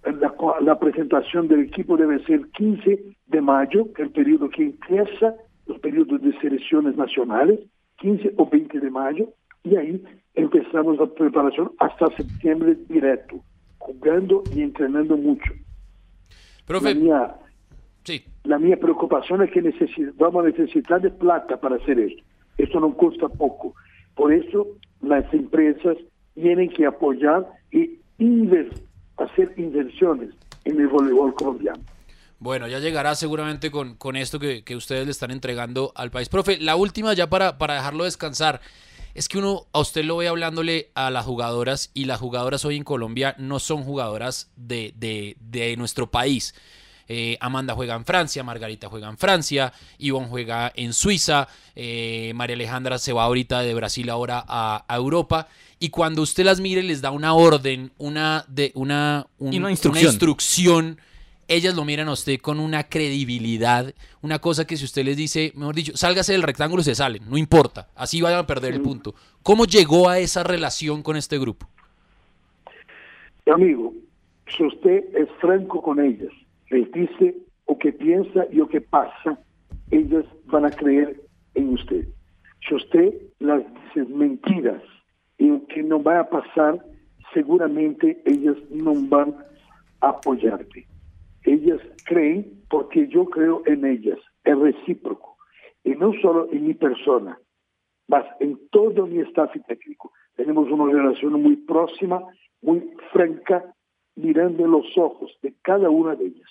la, 0.06 0.34
la 0.62 0.80
presentación 0.80 1.48
del 1.48 1.62
equipo 1.62 1.98
debe 1.98 2.24
ser 2.26 2.48
15 2.52 3.16
de 3.28 3.42
mayo, 3.42 3.92
que 3.94 4.04
es 4.04 4.08
el 4.08 4.14
periodo 4.14 4.50
que 4.50 4.64
empieza 4.64 5.36
los 5.68 5.80
periodos 5.80 6.22
de 6.22 6.32
selecciones 6.40 6.96
nacionales, 6.96 7.60
15 7.98 8.34
o 8.38 8.50
20 8.50 8.80
de 8.80 8.90
mayo, 8.90 9.30
y 9.64 9.76
ahí 9.76 10.04
empezamos 10.36 10.98
la 10.98 11.06
preparación 11.06 11.72
hasta 11.80 12.08
septiembre 12.16 12.76
directo, 12.88 13.42
jugando 13.94 14.44
y 14.56 14.62
entrenando 14.62 15.18
mucho. 15.18 15.52
Profe, 16.66 16.94
La 16.94 17.00
mía, 17.00 17.36
sí. 18.04 18.24
la 18.44 18.60
mía 18.60 18.78
preocupación 18.80 19.42
es 19.44 19.52
que 19.52 19.62
necesi- 19.64 20.14
vamos 20.18 20.46
a 20.46 20.50
necesitar 20.50 21.02
de 21.02 21.10
plata 21.10 21.60
para 21.60 21.76
hacer 21.78 22.00
esto. 22.00 22.24
Esto 22.58 22.80
no 22.80 22.94
cuesta 22.94 23.28
poco. 23.28 23.74
Por 24.16 24.34
eso 24.34 24.68
las 25.02 25.32
empresas 25.34 25.98
tienen 26.36 26.70
que 26.70 26.86
apoyar 26.86 27.48
y 27.72 28.00
hacer 29.18 29.54
inversiones 29.58 30.30
en 30.66 30.80
el 30.80 30.88
voleibol 30.88 31.34
colombiano. 31.34 31.80
Bueno, 32.40 32.68
ya 32.68 32.80
llegará 32.80 33.16
seguramente 33.16 33.70
con, 33.72 33.96
con 33.96 34.16
esto 34.16 34.40
que, 34.40 34.64
que 34.64 34.76
ustedes 34.76 35.06
le 35.06 35.12
están 35.12 35.32
entregando 35.32 35.92
al 35.96 36.10
país. 36.12 36.30
Profe, 36.30 36.58
la 36.60 36.76
última 36.78 37.14
ya 37.14 37.30
para, 37.30 37.58
para 37.58 37.76
dejarlo 37.76 38.06
descansar. 38.06 38.62
Es 39.14 39.28
que 39.28 39.38
uno 39.38 39.68
a 39.74 39.80
usted 39.80 40.04
lo 40.06 40.18
ve 40.18 40.28
hablándole 40.28 40.92
a 40.96 41.10
las 41.10 41.26
jugadoras 41.26 41.92
y 41.94 42.06
las 42.06 42.20
jugadoras 42.20 42.64
hoy 42.66 42.76
en 42.78 42.84
Colombia 42.84 43.36
no 43.38 43.60
son 43.60 43.84
jugadoras 43.84 44.50
de, 44.56 44.94
de, 44.98 45.36
de 45.40 45.76
nuestro 45.78 46.10
país. 46.12 46.54
Eh, 47.12 47.38
Amanda 47.42 47.74
juega 47.74 47.96
en 47.96 48.06
Francia, 48.06 48.44
Margarita 48.44 48.88
juega 48.88 49.10
en 49.10 49.18
Francia, 49.18 49.74
Ivonne 49.98 50.28
juega 50.30 50.72
en 50.76 50.94
Suiza, 50.94 51.48
eh, 51.76 52.32
María 52.36 52.56
Alejandra 52.56 53.00
se 53.00 53.14
va 53.14 53.24
ahorita 53.24 53.62
de 53.62 53.74
Brasil 53.74 54.10
ahora 54.12 54.46
a, 54.48 54.86
a 54.88 54.96
Europa. 54.96 55.48
Y 55.80 55.90
cuando 55.90 56.22
usted 56.22 56.46
las 56.46 56.60
mire, 56.60 56.84
les 56.84 57.02
da 57.02 57.10
una 57.10 57.34
orden, 57.34 57.92
una, 57.98 58.46
de, 58.48 58.72
una, 58.76 59.26
un- 59.40 59.56
una 59.56 59.72
instrucción. 59.72 60.12
instrucción, 60.12 61.02
ellas 61.50 61.76
lo 61.76 61.84
miran 61.84 62.08
a 62.08 62.14
usted 62.14 62.40
con 62.40 62.60
una 62.60 62.84
credibilidad, 62.84 63.94
una 64.22 64.40
cosa 64.40 64.66
que 64.66 64.78
si 64.78 64.86
usted 64.86 65.04
les 65.04 65.18
dice, 65.18 65.52
mejor 65.56 65.76
dicho, 65.76 65.98
sálgase 65.98 66.32
del 66.32 66.44
rectángulo, 66.44 66.84
se 66.84 66.96
salen, 66.96 67.24
no 67.30 67.38
importa, 67.38 67.90
así 67.96 68.22
vayan 68.22 68.40
a 68.40 68.48
perder 68.48 68.76
el 68.76 68.82
punto. 68.82 69.16
¿Cómo 69.44 69.66
llegó 69.66 70.08
a 70.08 70.20
esa 70.20 70.44
relación 70.44 71.02
con 71.02 71.18
este 71.18 71.38
grupo? 71.40 71.68
Amigo, 73.52 73.94
si 74.56 74.64
usted 74.64 75.04
es 75.16 75.28
franco 75.42 75.82
con 75.82 76.00
ellas, 76.00 76.32
les 76.70 76.92
dice 76.92 77.36
o 77.66 77.78
que 77.78 77.92
piensa 77.92 78.46
y 78.52 78.60
o 78.62 78.68
que 78.68 78.82
pasa, 78.82 79.40
ellas 79.92 80.26
van 80.46 80.66
a 80.66 80.72
creer 80.72 81.20
en 81.56 81.74
usted. 81.74 82.08
Si 82.68 82.76
usted 82.76 83.14
las 83.40 83.64
dice 83.74 84.06
mentiras 84.12 84.84
y 85.40 85.50
que 85.74 85.82
no 85.82 86.02
va 86.02 86.20
a 86.20 86.30
pasar, 86.30 86.86
seguramente 87.34 88.22
ellas 88.26 88.58
no 88.70 88.94
van 89.08 89.36
a 90.02 90.10
apoyarte. 90.10 90.89
Ellas 91.50 91.82
creen 92.06 92.64
porque 92.70 93.08
yo 93.08 93.26
creo 93.26 93.64
en 93.66 93.84
ellas, 93.84 94.20
es 94.44 94.56
recíproco. 94.56 95.38
Y 95.84 95.92
no 95.96 96.14
solo 96.22 96.48
en 96.52 96.68
mi 96.68 96.76
persona, 96.76 97.40
mas 98.08 98.24
en 98.40 98.60
todo 98.70 99.08
mi 99.08 99.20
staff 99.22 99.52
técnico. 99.68 100.12
Tenemos 100.36 100.70
una 100.70 100.94
relación 100.94 101.42
muy 101.42 101.56
próxima, 101.56 102.22
muy 102.62 102.94
franca, 103.12 103.74
mirando 104.16 104.68
los 104.68 104.86
ojos 104.96 105.32
de 105.42 105.56
cada 105.64 105.90
una 105.90 106.16
de 106.16 106.28
ellas. 106.28 106.50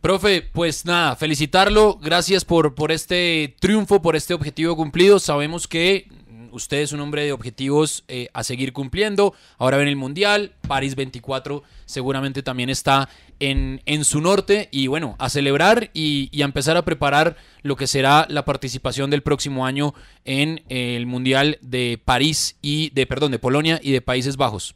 Profe, 0.00 0.42
pues 0.54 0.86
nada, 0.86 1.16
felicitarlo, 1.16 1.98
gracias 2.00 2.44
por, 2.44 2.76
por 2.76 2.92
este 2.92 3.56
triunfo, 3.60 4.00
por 4.00 4.14
este 4.14 4.34
objetivo 4.34 4.76
cumplido. 4.76 5.18
Sabemos 5.18 5.66
que 5.66 6.06
usted 6.52 6.78
es 6.78 6.92
un 6.92 7.00
hombre 7.00 7.24
de 7.24 7.32
objetivos 7.32 8.04
eh, 8.08 8.28
a 8.32 8.42
seguir 8.42 8.72
cumpliendo. 8.72 9.34
Ahora 9.58 9.76
ven 9.76 9.88
el 9.88 9.96
Mundial, 9.96 10.52
París 10.66 10.96
24 10.96 11.62
seguramente 11.86 12.42
también 12.42 12.68
está 12.68 13.08
en, 13.40 13.80
en 13.86 14.04
su 14.04 14.20
norte 14.20 14.68
y 14.72 14.88
bueno, 14.88 15.14
a 15.18 15.28
celebrar 15.28 15.90
y, 15.94 16.28
y 16.32 16.42
a 16.42 16.44
empezar 16.44 16.76
a 16.76 16.82
preparar 16.82 17.36
lo 17.62 17.76
que 17.76 17.86
será 17.86 18.26
la 18.28 18.44
participación 18.44 19.10
del 19.10 19.22
próximo 19.22 19.64
año 19.64 19.94
en 20.24 20.62
el 20.68 21.06
Mundial 21.06 21.58
de 21.62 21.98
París 22.04 22.58
y 22.60 22.90
de, 22.90 23.06
perdón, 23.06 23.30
de 23.32 23.38
Polonia 23.38 23.78
y 23.82 23.92
de 23.92 24.00
Países 24.00 24.36
Bajos. 24.36 24.74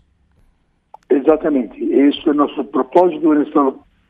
Exatamente. 1.11 1.77
Esse 1.83 2.31
é 2.31 2.33
nosso 2.33 2.65
propósito, 2.65 3.29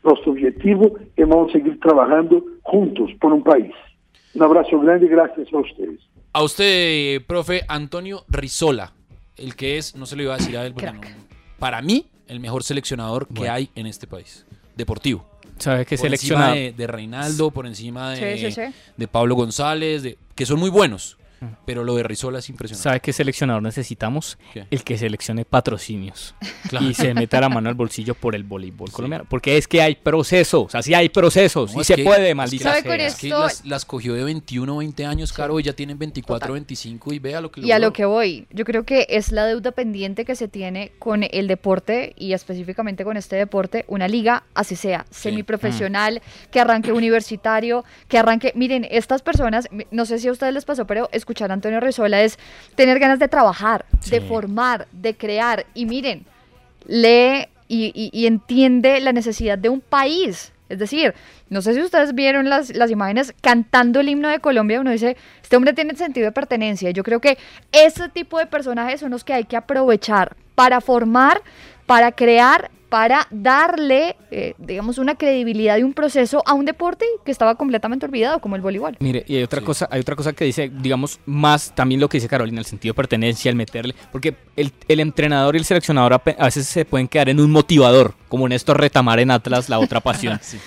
nosso 0.05 0.31
objetivo 0.31 0.99
e 1.17 1.25
vamos 1.25 1.51
seguir 1.53 1.79
trabalhando 1.79 2.61
juntos 2.71 3.13
por 3.15 3.33
um 3.33 3.41
país. 3.41 3.75
Um 4.37 4.45
abraço 4.45 4.79
grande 4.79 5.09
graças 5.09 5.49
a 5.53 5.57
vocês. 5.57 6.10
A 6.33 6.43
usted, 6.43 7.23
profe 7.27 7.65
Antonio 7.69 8.25
Rizola, 8.29 8.93
el 9.37 9.57
que 9.57 9.79
es, 9.79 9.95
no 9.97 10.07
se 10.07 10.15
lo 10.17 10.23
iba 10.23 10.35
a 10.35 10.39
decir 10.39 10.57
a 10.57 10.65
él, 10.65 10.73
porque 10.75 10.93
no- 10.93 11.01
para 11.59 11.83
mí, 11.83 12.07
el 12.29 12.39
mejor 12.41 12.63
seleccionador 12.63 13.27
que 13.29 13.49
hay 13.49 13.71
en 13.75 13.87
este 13.87 14.07
país, 14.07 14.45
deportivo. 14.77 15.27
¿Sabe 15.59 15.85
qué 15.85 15.97
por 15.97 16.07
seleccionado? 16.07 16.53
encima 16.55 16.65
de, 16.67 16.73
de 16.73 16.87
Reinaldo, 16.87 17.51
por 17.51 17.67
encima 17.67 18.13
de, 18.13 18.39
Sí, 18.39 18.47
sí, 18.51 18.53
sí. 18.53 18.75
de 18.97 19.09
Pablo 19.09 19.35
González, 19.35 20.03
de, 20.03 20.17
que 20.35 20.47
son 20.47 20.59
muy 20.59 20.71
buenos. 20.71 21.19
Pero 21.65 21.85
lo 21.85 21.95
de 21.97 22.03
Rizola 22.03 22.39
es 22.41 22.49
impresionante. 22.49 22.83
¿Sabe 22.83 23.01
qué 23.01 23.13
seleccionador 23.13 23.63
necesitamos? 23.63 24.39
¿Qué? 24.53 24.67
El 24.71 24.85
que 24.85 24.99
seleccione 24.99 25.45
patrocinios 25.45 26.35
Claro. 26.69 26.87
y 26.87 26.95
se 26.95 27.15
meta 27.15 27.41
la 27.41 27.49
mano 27.49 27.69
al 27.69 27.75
bolsillo 27.75 28.15
por 28.15 28.35
el 28.35 28.45
voleibol 28.45 28.91
colombiano. 28.93 29.25
Porque 29.29 29.57
es 29.57 29.67
que 29.69 29.83
hay 29.83 29.95
procesos, 29.97 30.65
o 30.67 30.69
sea, 30.69 30.83
sí 30.83 30.95
hay 30.95 31.09
procesos, 31.09 31.73
No, 31.73 31.79
y 31.79 31.81
es 31.83 31.87
se 31.87 31.97
que- 31.97 32.05
puede, 32.05 32.23
es 32.23 32.29
que- 32.29 32.35
maldita 32.35 32.65
¿Sabe 32.71 32.83
con 32.85 32.97
sea. 32.97 33.07
Es 33.07 33.15
que 33.17 33.29
esto- 33.29 33.41
las, 33.41 33.65
las 33.67 33.85
cogió 33.85 34.15
de 34.15 34.25
21 34.25 34.77
20 34.79 35.07
años, 35.07 35.33
Caro, 35.33 35.59
y 35.59 35.63
ya 35.63 35.73
tienen 35.73 35.99
24, 35.99 36.53
25 36.53 37.13
y 37.13 37.19
vea 37.19 37.41
lo 37.41 37.51
que 37.51 37.61
Y 37.61 37.71
a 37.73 37.79
logró. 37.79 37.89
lo 37.89 37.93
que 37.93 38.05
voy, 38.05 38.47
yo 38.51 38.65
creo 38.65 38.85
que 38.85 39.07
es 39.09 39.33
la 39.33 39.47
deuda 39.47 39.73
pendiente 39.73 40.25
que 40.25 40.35
se 40.37 40.49
tiene 40.49 40.93
con 40.99 41.25
el 41.31 41.47
deporte 41.49 42.13
y 42.17 42.33
específicamente 42.33 43.05
con 43.05 43.17
este 43.17 43.37
deporte, 43.37 43.85
una 43.89 44.09
liga, 44.09 44.45
así 44.55 44.77
sea, 44.77 45.07
semiprofesional, 45.11 46.23
que 46.51 46.61
arranque 46.61 46.93
universitario, 46.93 47.85
que 48.09 48.19
arranque, 48.19 48.53
miren, 48.55 48.87
estas 48.91 49.23
personas, 49.23 49.69
no 49.91 50.05
sé 50.07 50.19
si 50.19 50.29
a 50.29 50.33
ustedes 50.33 50.55
les 50.55 50.65
pasó, 50.65 50.87
pero 50.87 51.09
escuchar 51.31 51.51
a 51.53 51.55
Antonio 51.55 51.79
Rizola 51.81 52.23
es 52.23 52.39
tener 52.75 52.99
ganas 52.99 53.19
de 53.21 53.29
trabajar, 53.29 53.85
de 54.11 54.21
formar, 54.21 54.89
de 54.91 55.15
crear, 55.17 55.65
y 55.75 55.87
miren, 55.87 56.27
lee 56.87 57.47
y, 57.69 57.93
y- 57.95 58.11
y 58.13 58.27
entiende 58.27 59.01
la 59.01 59.13
necesidad 59.13 59.57
de 59.57 59.69
un 59.69 59.81
país. 59.81 60.53
Es 60.69 60.79
decir, 60.79 61.15
no 61.49 61.63
sé 61.63 61.75
si 61.75 61.83
ustedes 61.83 62.15
vieron 62.15 62.49
las, 62.49 62.75
las 62.75 62.91
imágenes 62.91 63.33
cantando 63.41 64.01
el 64.01 64.09
himno 64.09 64.29
de 64.29 64.41
Colombia, 64.41 64.81
uno 64.81 64.91
dice, 64.91 65.17
este 65.43 65.57
hombre 65.57 65.73
tiene 65.73 65.95
sentido 65.97 66.27
de 66.27 66.33
pertenencia. 66.33 66.91
Yo 66.91 67.03
creo 67.05 67.21
que 67.21 67.39
ese 67.73 68.09
tipo 68.09 68.39
de 68.39 68.47
personajes 68.47 69.01
son 69.01 69.11
los 69.13 69.23
que 69.25 69.33
hay 69.35 69.45
que 69.45 69.57
aprovechar 69.57 70.37
para 70.57 70.81
formar, 70.81 71.43
para 71.87 72.13
crear, 72.13 72.71
para 72.91 73.27
darle, 73.31 74.17
eh, 74.31 74.55
digamos, 74.59 74.99
una 74.99 75.15
credibilidad 75.15 75.79
y 75.79 75.85
un 75.85 75.95
proceso 75.95 76.43
a 76.45 76.55
un 76.55 76.65
deporte 76.65 77.07
que 77.25 77.31
estaba 77.31 77.55
completamente 77.55 78.05
olvidado, 78.05 78.41
como 78.41 78.57
el 78.57 78.63
voleibol. 78.63 78.97
Mire, 78.99 79.25
y 79.27 79.37
hay 79.37 79.43
otra 79.45 79.63
cosa, 79.63 79.89
hay 79.91 80.01
otra 80.01 80.17
cosa 80.17 80.33
que 80.33 80.45
dice, 80.45 80.71
digamos, 80.83 81.21
más 81.25 81.73
también 81.75 82.01
lo 82.01 82.09
que 82.09 82.19
dice 82.19 82.29
Carolina, 82.29 82.59
el 82.59 82.67
sentido 82.67 82.93
de 82.93 82.97
pertenencia, 82.97 83.49
el 83.49 83.57
meterle, 83.57 83.95
porque 84.11 84.37
el, 84.57 84.73
el 84.89 85.01
entrenador 85.01 85.55
y 85.55 85.59
el 85.59 85.65
seleccionador 85.65 86.15
a 86.15 86.45
veces 86.45 86.67
se 86.67 86.85
pueden 86.85 87.07
quedar 87.07 87.29
en 87.29 87.41
un 87.41 87.51
motivador, 87.51 88.15
como 88.29 88.49
Néstor 88.49 88.81
Retamar 88.81 89.21
en 89.21 89.31
Atlas, 89.31 89.69
la 89.69 89.79
otra 89.79 90.01
pasión. 90.01 90.39
Sí. 90.51 90.59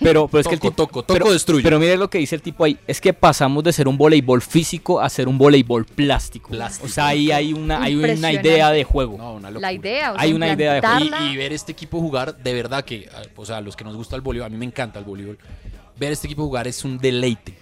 Pero, 0.00 0.28
pero 0.28 0.40
es 0.40 0.48
que 0.48 0.54
el 0.54 0.60
Toco, 0.60 0.70
tipo, 0.70 0.86
toco, 0.86 1.02
toco, 1.02 1.12
pero, 1.12 1.32
destruye. 1.32 1.62
Pero 1.62 1.78
mire 1.78 1.96
lo 1.96 2.08
que 2.08 2.18
dice 2.18 2.34
el 2.34 2.42
tipo 2.42 2.64
ahí, 2.64 2.78
es 2.86 3.00
que 3.00 3.12
pasamos 3.12 3.62
de 3.62 3.72
ser 3.72 3.86
un 3.86 3.98
voleibol 3.98 4.40
físico 4.40 5.00
a 5.00 5.08
ser 5.08 5.28
un 5.28 5.38
voleibol 5.38 5.84
plástico. 5.84 6.50
Plástico. 6.50 6.86
O 6.86 6.88
sea, 6.88 7.08
ahí 7.08 7.30
hay 7.30 7.52
una, 7.52 7.82
hay 7.82 7.94
una 7.94 8.32
idea 8.32 8.70
de 8.70 8.84
juego. 8.84 9.18
No, 9.18 9.34
una 9.34 9.50
La 9.50 9.72
idea, 9.72 10.12
o 10.12 10.14
sea, 10.14 10.22
Hay 10.22 10.32
una 10.32 10.52
idea 10.52 10.74
de 10.74 10.80
juego. 10.80 11.16
Y, 11.24 11.32
y 11.32 11.36
ver 11.36 11.52
este 11.52 11.72
equipo 11.72 12.00
jugar, 12.00 12.36
de 12.36 12.54
verdad 12.54 12.84
que, 12.84 13.08
o 13.36 13.44
sea, 13.44 13.58
a 13.58 13.60
los 13.60 13.76
que 13.76 13.84
nos 13.84 13.96
gusta 13.96 14.16
el 14.16 14.22
voleibol, 14.22 14.46
a 14.46 14.50
mí 14.50 14.56
me 14.56 14.66
encanta 14.66 14.98
el 14.98 15.04
voleibol, 15.04 15.38
ver 15.98 16.12
este 16.12 16.26
equipo 16.26 16.44
jugar 16.44 16.66
es 16.66 16.84
un 16.84 16.98
deleite. 16.98 17.59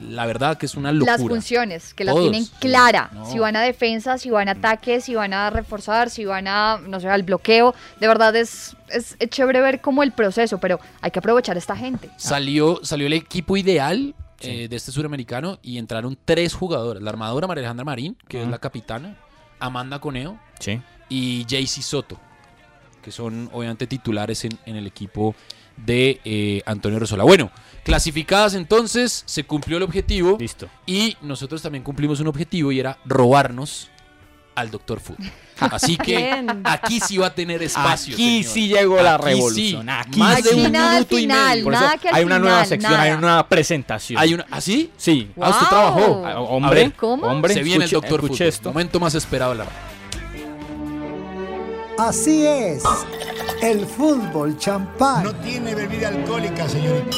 La 0.00 0.26
verdad 0.26 0.58
que 0.58 0.66
es 0.66 0.74
una 0.74 0.92
locura. 0.92 1.12
las 1.16 1.22
funciones, 1.26 1.94
que 1.94 2.04
las 2.04 2.14
tienen 2.16 2.44
clara. 2.60 3.10
No. 3.14 3.24
Si 3.30 3.38
van 3.38 3.56
a 3.56 3.62
defensa, 3.62 4.18
si 4.18 4.28
van 4.30 4.48
a 4.48 4.52
ataque, 4.52 5.00
si 5.00 5.14
van 5.14 5.32
a 5.32 5.48
reforzar, 5.50 6.10
si 6.10 6.24
van 6.26 6.46
a, 6.48 6.78
no 6.78 7.00
sé, 7.00 7.08
al 7.08 7.22
bloqueo. 7.22 7.74
De 7.98 8.06
verdad 8.06 8.36
es, 8.36 8.76
es, 8.88 9.16
es 9.18 9.30
chévere 9.30 9.60
ver 9.60 9.80
como 9.80 10.02
el 10.02 10.12
proceso, 10.12 10.58
pero 10.58 10.78
hay 11.00 11.10
que 11.10 11.18
aprovechar 11.20 11.56
a 11.56 11.58
esta 11.58 11.74
gente. 11.76 12.10
Salió, 12.18 12.80
salió 12.82 13.06
el 13.06 13.14
equipo 13.14 13.56
ideal 13.56 14.14
eh, 14.40 14.68
de 14.68 14.76
este 14.76 14.92
suramericano 14.92 15.58
y 15.62 15.78
entraron 15.78 16.18
tres 16.24 16.52
jugadoras. 16.52 17.02
La 17.02 17.08
armadora 17.10 17.46
María 17.46 17.60
Alejandra 17.62 17.84
Marín, 17.86 18.18
que 18.28 18.42
es 18.42 18.48
la 18.48 18.58
capitana, 18.58 19.16
Amanda 19.58 19.98
Coneo 19.98 20.38
Sí. 20.60 20.80
y 21.08 21.46
Jaycee 21.48 21.82
Soto, 21.82 22.20
que 23.02 23.10
son 23.12 23.48
obviamente 23.52 23.86
titulares 23.86 24.44
en, 24.44 24.58
en 24.66 24.76
el 24.76 24.86
equipo 24.86 25.34
de 25.78 26.20
eh, 26.24 26.62
Antonio 26.66 26.98
Rosola. 26.98 27.24
Bueno, 27.24 27.50
clasificadas 27.86 28.54
entonces, 28.54 29.22
se 29.26 29.44
cumplió 29.44 29.76
el 29.76 29.84
objetivo 29.84 30.36
Listo. 30.40 30.68
y 30.86 31.16
nosotros 31.22 31.62
también 31.62 31.84
cumplimos 31.84 32.18
un 32.18 32.26
objetivo 32.26 32.72
y 32.72 32.80
era 32.80 32.98
robarnos 33.04 33.88
al 34.56 34.70
Doctor 34.72 34.98
Food. 35.00 35.18
Así 35.60 35.96
que 36.04 36.16
Bien. 36.16 36.62
aquí 36.64 36.98
sí 36.98 37.16
va 37.18 37.28
a 37.28 37.34
tener 37.34 37.62
espacio. 37.62 38.14
Aquí 38.14 38.42
señor. 38.42 38.54
sí 38.54 38.68
llegó 38.68 39.02
la 39.02 39.14
Aquí 39.14 39.24
revolución. 39.26 39.82
sí. 39.82 39.88
Aquí 39.88 40.18
Más 40.18 40.42
de 40.42 40.50
un 40.50 40.62
minuto 40.64 41.14
y 41.16 41.20
final, 41.20 41.50
medio. 41.50 41.64
Por 41.64 41.74
eso 41.74 41.84
hay 42.12 42.24
una 42.24 42.38
nueva 42.40 42.64
sección, 42.64 42.94
hay 42.94 43.10
una 43.12 43.20
nueva 43.20 43.48
presentación. 43.48 44.18
Hay 44.20 44.34
una, 44.34 44.46
¿Así? 44.50 44.90
Sí. 44.96 45.30
Ah, 45.40 45.50
usted 45.50 45.60
Wow. 45.60 45.68
trabajó. 45.68 46.22
Ah, 46.26 46.32
A 46.32 46.40
Hombre, 46.40 46.80
ver, 46.80 46.92
¿Cómo? 46.94 47.26
hombre, 47.26 47.54
Se 47.54 47.62
viene 47.62 47.84
el 47.84 47.90
Doctor 47.90 48.20
Food. 48.26 48.40
esto. 48.42 48.70
Momento 48.70 48.98
más 48.98 49.14
esperado 49.14 49.52
de 49.52 49.58
la 49.58 49.64
radio. 49.64 49.76
Así 51.98 52.44
es. 52.46 52.82
El 53.62 53.86
fútbol 53.86 54.58
champán. 54.58 55.24
No 55.24 55.34
tiene 55.36 55.74
bebida 55.74 56.08
alcohólica, 56.08 56.68
señorita. 56.68 57.16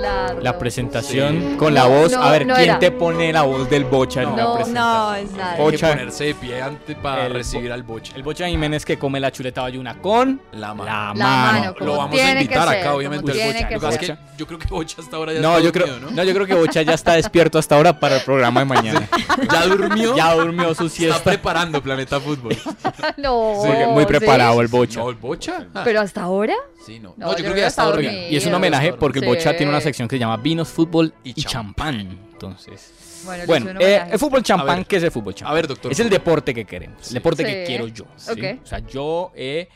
La, 0.00 0.34
La 0.40 0.58
presentación 0.58 1.50
Sí. 1.52 1.56
con 1.56 1.74
la 1.74 1.86
voz. 1.86 2.12
no, 2.12 2.22
a 2.22 2.30
ver, 2.32 2.46
no 2.46 2.54
¿quién 2.54 2.70
era. 2.70 2.78
te 2.78 2.90
pone 2.90 3.32
la 3.32 3.42
voz 3.42 3.68
del 3.68 3.84
Bocha 3.84 4.22
en 4.22 4.30
No, 4.30 4.36
la 4.36 4.42
no, 4.44 4.54
presentación? 4.54 4.74
No, 4.92 5.14
es 5.14 5.30
nada. 5.32 5.50
Hay 5.52 5.56
que 5.56 5.62
Bocha. 5.62 5.88
ponerse 5.90 6.24
de 6.24 6.34
pie 6.34 6.62
antes 6.62 6.96
para 6.96 7.26
El 7.26 7.34
recibir 7.34 7.72
al 7.72 7.82
boche. 7.82 8.12
El 8.16 8.22
Bocha 8.22 8.46
Jiménez 8.48 8.84
que 8.84 8.98
come 8.98 9.20
la 9.20 9.30
chuleta 9.32 9.62
bayuna 9.62 9.98
con 10.00 10.40
La 10.52 10.74
mano. 10.74 10.84
la, 10.84 10.92
La 11.08 11.14
mano. 11.14 11.74
Lo 11.80 11.96
vamos 11.98 12.18
a 12.20 12.30
invitar 12.32 12.68
ser, 12.68 12.78
acá, 12.78 12.94
obviamente, 12.94 13.30
al 13.30 13.36
tiene 13.36 13.52
bocha. 13.52 13.68
que 13.68 13.74
Lo 13.74 13.80
que 13.80 13.86
pasa 13.86 14.00
es 14.00 14.06
ser. 14.06 14.16
que 14.16 14.22
yo 14.38 14.46
creo 14.46 14.58
que 14.58 14.66
Bocha 14.68 14.96
hasta 15.02 15.16
ahora 15.16 15.32
ya 15.34 15.40
No, 15.40 15.50
está 15.58 15.64
yo 15.64 15.72
creo, 15.72 16.00
¿no? 16.00 16.22
yo 16.24 16.34
creo 16.34 16.46
que 16.46 16.54
Bocha 16.54 16.82
ya 16.82 16.94
está 16.94 17.12
despierto 17.14 17.58
hasta 17.58 17.76
ahora 17.76 17.98
para 18.00 18.16
el 18.16 18.22
programa 18.22 18.60
de 18.60 18.66
mañana. 18.66 19.08
¿Ya 19.52 19.66
durmió? 19.66 20.16
ya 20.16 20.34
durmió 20.34 20.74
su 20.74 20.86
Está 20.86 20.96
siesta. 20.96 21.22
preparando 21.24 21.82
Planeta 21.82 22.18
Fútbol. 22.20 22.56
no, 23.16 23.54
muy 23.92 24.02
¿sí? 24.02 24.06
preparado 24.06 24.60
el 24.60 24.68
Bocha. 24.68 25.00
¿No, 25.00 25.10
el 25.10 25.16
Bocha? 25.16 25.66
Ah, 25.74 25.82
Pero 25.84 26.00
hasta 26.00 26.22
ahora. 26.22 26.54
sí, 26.86 26.98
no. 27.00 27.14
No, 27.16 27.26
No, 27.26 27.32
yo, 27.32 27.38
yo 27.38 27.44
creo 27.44 27.54
que 27.54 27.60
ya 27.60 27.66
está 27.66 27.82
está 27.82 27.92
dormido. 27.96 28.12
Y 28.30 28.36
es 28.36 28.46
un 28.46 28.54
homenaje 28.54 28.92
porque 28.94 29.18
el. 29.20 29.26
Bocha 29.26 29.56
tiene 29.56 29.70
una 29.70 29.80
sección 29.90 30.08
que 30.08 30.16
se 30.16 30.20
llama 30.20 30.36
Vinos, 30.38 30.68
Fútbol 30.68 31.12
y, 31.24 31.30
Y 31.40 31.44
champán. 31.44 32.18
Entonces, 32.32 33.22
Bueno, 33.24 33.44
bueno, 33.46 33.80
eh, 33.80 34.02
el 34.12 34.18
fútbol 34.18 34.40
A 34.40 34.42
champán, 34.42 34.76
ver. 34.78 34.86
¿qué 34.86 34.96
es 34.96 35.02
el 35.02 35.10
fútbol 35.10 35.34
champán? 35.34 35.52
A 35.52 35.54
ver, 35.54 35.66
doctor. 35.68 35.92
Es 35.92 36.00
el 36.00 36.08
deporte 36.08 36.54
que 36.54 36.64
queremos, 36.64 36.98
Sí. 37.02 37.08
el 37.10 37.14
deporte 37.14 37.44
que 37.44 37.60
Sí. 37.60 37.66
quiero 37.66 37.86
yo. 37.88 38.04
¿sí? 38.16 38.30
Ok. 38.32 38.60
O 38.62 38.66
sea, 38.66 38.78
yo 38.80 39.30
he, 39.34 39.68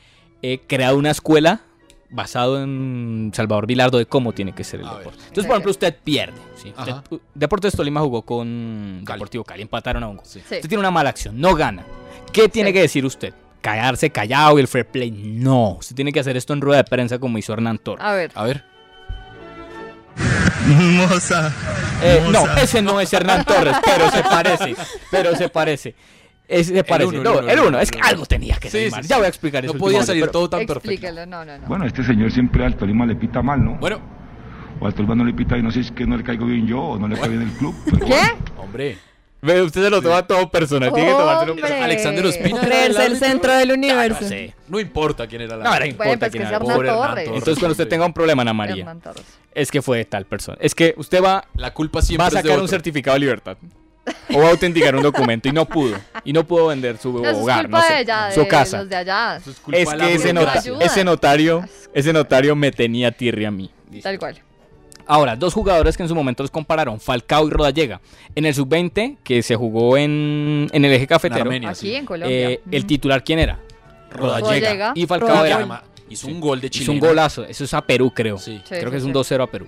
he 0.43 0.61
creado 0.61 0.97
una 0.97 1.11
escuela 1.11 1.61
basado 2.11 2.63
en 2.63 3.33
Salvador 3.35 3.67
Vilardo 3.67 3.99
de 3.99 4.07
cómo 4.07 4.33
tiene 4.33 4.53
que 4.55 4.63
ser 4.65 4.81
el 4.81 4.87
A 4.87 4.91
ver. 4.93 4.99
deporte. 5.01 5.19
Entonces, 5.21 5.45
por 5.47 5.55
ejemplo, 5.57 5.71
usted 5.73 5.95
pierde. 6.05 6.39
¿sí? 6.57 6.69
Usted- 6.71 6.93
Ajá. 6.93 7.05
u- 7.11 7.21
Deportes 7.35 7.75
Tolima 7.75 8.01
jugó 8.01 8.23
con 8.23 9.03
Cali. 9.05 9.19
Deportivo 9.19 9.45
Cali, 9.45 9.63
empataron 9.63 10.03
a 10.05 10.09
un 10.09 10.17
gol. 10.17 10.25
Sí. 10.27 10.41
Sí. 10.49 10.55
Usted 10.57 10.69
tiene 10.69 10.79
una 10.81 10.91
mala 10.91 11.11
acción, 11.11 11.39
no 11.41 11.55
gana. 11.55 11.85
¿Qué 12.33 12.49
tiene 12.49 12.71
Sí. 12.71 12.75
que 12.75 12.81
decir 12.81 13.05
usted? 13.05 13.35
¿Callarse 13.61 14.11
callado 14.11 14.59
y 14.59 14.61
el 14.61 14.69
fair 14.69 14.87
play? 14.87 15.11
No. 15.11 15.77
Usted 15.81 15.97
tiene 15.97 16.13
que 16.13 16.21
hacer 16.21 16.37
esto 16.37 16.53
en 16.53 16.61
rueda 16.61 16.83
de 16.83 16.85
prensa 16.85 17.19
como 17.19 17.37
hizo 17.39 17.53
Hernán 17.53 17.79
Torres. 17.79 18.05
A 18.05 18.13
ver. 18.13 18.31
A 18.35 18.45
ver. 18.45 18.65
Moza. 20.67 21.53
Eh, 22.03 22.23
no, 22.31 22.57
ese 22.57 22.83
no 22.83 23.01
es 23.01 23.13
Hernán 23.13 23.45
Torres, 23.45 23.77
pero 23.85 24.11
se 24.11 24.23
parece. 24.23 24.77
Pero 25.11 25.37
se 25.37 25.49
parece. 25.49 25.95
Ese 26.47 26.75
se 26.75 26.85
parece. 26.85 27.09
uno, 27.09 27.19
el 27.19 27.25
No, 27.25 27.33
uno, 27.33 27.41
el 27.41 27.59
el 27.59 27.61
uno. 27.67 27.81
Es 27.81 27.91
que 27.91 28.01
algo 28.01 28.27
tenía 28.27 28.57
que 28.57 28.71
ser 28.71 28.87
sí, 28.87 28.91
mal. 28.91 29.03
sí. 29.03 29.09
Ya 29.09 29.17
voy 29.17 29.27
a 29.27 29.29
explicar 29.29 29.65
eso. 29.65 29.73
No 29.75 29.79
podía 29.79 30.03
salir 30.05 30.23
pero- 30.25 30.33
todo 30.33 30.51
tan 30.51 30.61
perfecto. 30.67 30.91
Explíquelo, 30.91 31.27
no, 31.27 31.45
no, 31.45 31.59
no. 31.59 31.67
Bueno, 31.67 31.87
este 31.87 32.05
señor 32.05 32.31
siempre 32.33 32.65
al 32.65 32.77
Tolima 32.77 33.07
le 33.07 33.17
pita 33.17 33.43
mal, 33.43 33.65
¿no? 33.65 33.77
Bueno, 33.77 34.01
O 34.81 34.87
al 34.87 34.95
Tolima 34.95 35.15
no 35.15 35.25
le 35.25 35.33
pita 35.33 35.57
y 35.57 35.63
no 35.63 35.71
sé 35.71 35.83
si 35.83 35.89
es 35.91 35.93
que 35.93 36.07
no 36.07 36.17
le 36.17 36.23
caigo 36.25 36.47
bien 36.47 36.67
yo 36.67 36.81
o 36.81 36.99
no 36.99 37.09
le 37.09 37.17
cae 37.19 37.29
bien 37.31 37.43
el 37.43 37.53
club. 37.53 37.75
pero 37.91 38.07
¿Qué? 38.07 38.21
hombre. 38.59 38.99
Usted 39.43 39.83
se 39.85 39.91
lo 39.91 40.01
toma 40.01 40.23
todo 40.27 40.51
personal. 40.51 40.91
Tiene 40.93 41.11
que 41.11 41.17
tomárselo 41.17 41.53
Hombre. 41.53 41.83
Alexander 41.83 42.25
Ospina. 42.27 42.61
Creerse 42.61 43.05
el 43.07 43.17
centro 43.19 43.53
del 43.55 43.73
universo. 43.73 44.25
No 44.69 44.81
importa 44.81 45.27
quién 45.27 45.43
era 45.43 45.57
la. 45.59 45.65
No, 45.65 45.75
era 45.75 45.81
Bueno, 45.81 45.91
importa 45.91 46.19
pues 46.19 46.31
quién 46.33 46.43
que 46.43 46.47
es 46.47 46.51
era. 46.51 46.59
Torres. 46.61 46.93
Torres. 46.95 47.27
Entonces, 47.29 47.59
cuando 47.59 47.73
usted 47.73 47.89
tenga 47.89 48.07
un 48.07 48.15
problema, 48.15 48.41
Ana 48.41 48.55
María, 48.55 48.77
Hernán 48.77 49.01
Torres. 49.03 49.23
Es 49.55 49.71
que 49.71 49.81
fue 49.83 49.99
de 49.99 50.05
tal 50.05 50.25
persona. 50.27 50.59
Es 50.61 50.75
que 50.75 50.95
usted 50.97 51.23
va, 51.23 51.47
La 51.57 51.73
culpa 51.73 51.99
va 52.01 52.03
siempre 52.03 52.25
a 52.25 52.29
es 52.29 52.33
de 52.35 52.39
sacar 52.41 52.53
un 52.59 52.65
otro. 52.65 52.69
certificado 52.69 53.15
de 53.15 53.21
libertad. 53.21 53.57
O 54.35 54.39
va 54.41 54.49
a 54.49 54.51
autenticar 54.51 54.95
un 54.95 55.03
documento 55.03 55.49
y 55.49 55.53
no 55.53 55.65
pudo. 55.65 55.97
Y 56.25 56.33
no 56.35 56.45
pudo 56.47 56.67
vender 56.67 56.99
su 56.99 57.11
No, 57.13 57.21
eso 57.21 57.31
es 57.31 57.37
hogar, 57.39 57.63
culpa 57.63 57.79
no 57.81 57.85
sé, 57.87 57.93
de 57.93 57.99
allá, 58.01 58.31
su 58.33 58.47
casa. 58.47 58.79
los 58.81 58.89
de 58.91 58.97
allá. 58.97 59.37
Eso 59.37 59.51
es 59.51 59.61
culpa 59.61 59.79
Es 59.79 59.89
de 59.91 59.97
la 59.97 60.07
que 60.07 60.15
ese, 60.15 60.33
burocracia. 60.33 60.43
nota- 60.43 60.59
Ayuda. 60.61 60.85
ese 60.85 61.05
notario, 61.05 61.65
ese 61.95 62.13
notario 62.13 62.55
me 62.57 62.71
tenía 62.71 63.13
tirria 63.13 63.49
a 63.49 63.51
mí. 63.51 63.71
Tal 64.03 64.19
cual. 64.19 64.39
Ahora, 65.07 65.37
dos 65.37 65.55
jugadores 65.55 65.97
que 65.97 66.03
en 66.03 66.09
su 66.09 66.15
momento 66.15 66.43
los 66.43 66.51
compararon, 66.51 66.99
Falcao 67.01 67.47
y 67.47 67.51
Rodallega. 67.51 68.01
En 68.35 68.45
el 68.47 68.55
sub-20, 68.55 69.19
que 69.23 69.43
se 69.43 69.55
jugó 69.57 69.97
en, 69.97 70.69
en 70.73 70.85
el 70.85 70.93
eje 70.93 71.07
cafetero, 71.07 71.43
Armenia, 71.43 71.71
Aquí 71.71 71.79
sí. 71.81 71.95
en 71.95 72.05
Colombia. 72.07 72.51
eh, 72.51 72.61
el 72.71 72.87
titular, 72.87 73.23
¿quién 73.25 73.39
era? 73.39 73.59
Rodallega. 74.11 74.93
Y 74.95 75.07
Falcao 75.07 75.29
Rodallega. 75.29 75.57
era- 75.61 75.85
Hizo 76.15 76.27
un 76.29 76.41
gol 76.41 76.61
de 76.61 76.67
Hizo 76.69 76.79
Chile. 76.79 76.91
un 76.93 76.99
golazo. 77.01 77.45
Eso 77.45 77.65
es 77.65 77.75
a 77.75 77.83
Perú, 77.83 78.13
creo. 78.15 78.39
Sí. 78.39 78.61
creo 78.69 78.85
sí, 78.85 78.91
que 78.91 78.97
es 78.97 79.03
un 79.05 79.13
sí. 79.25 79.35
2-0 79.35 79.43
a 79.43 79.47
Perú. 79.51 79.67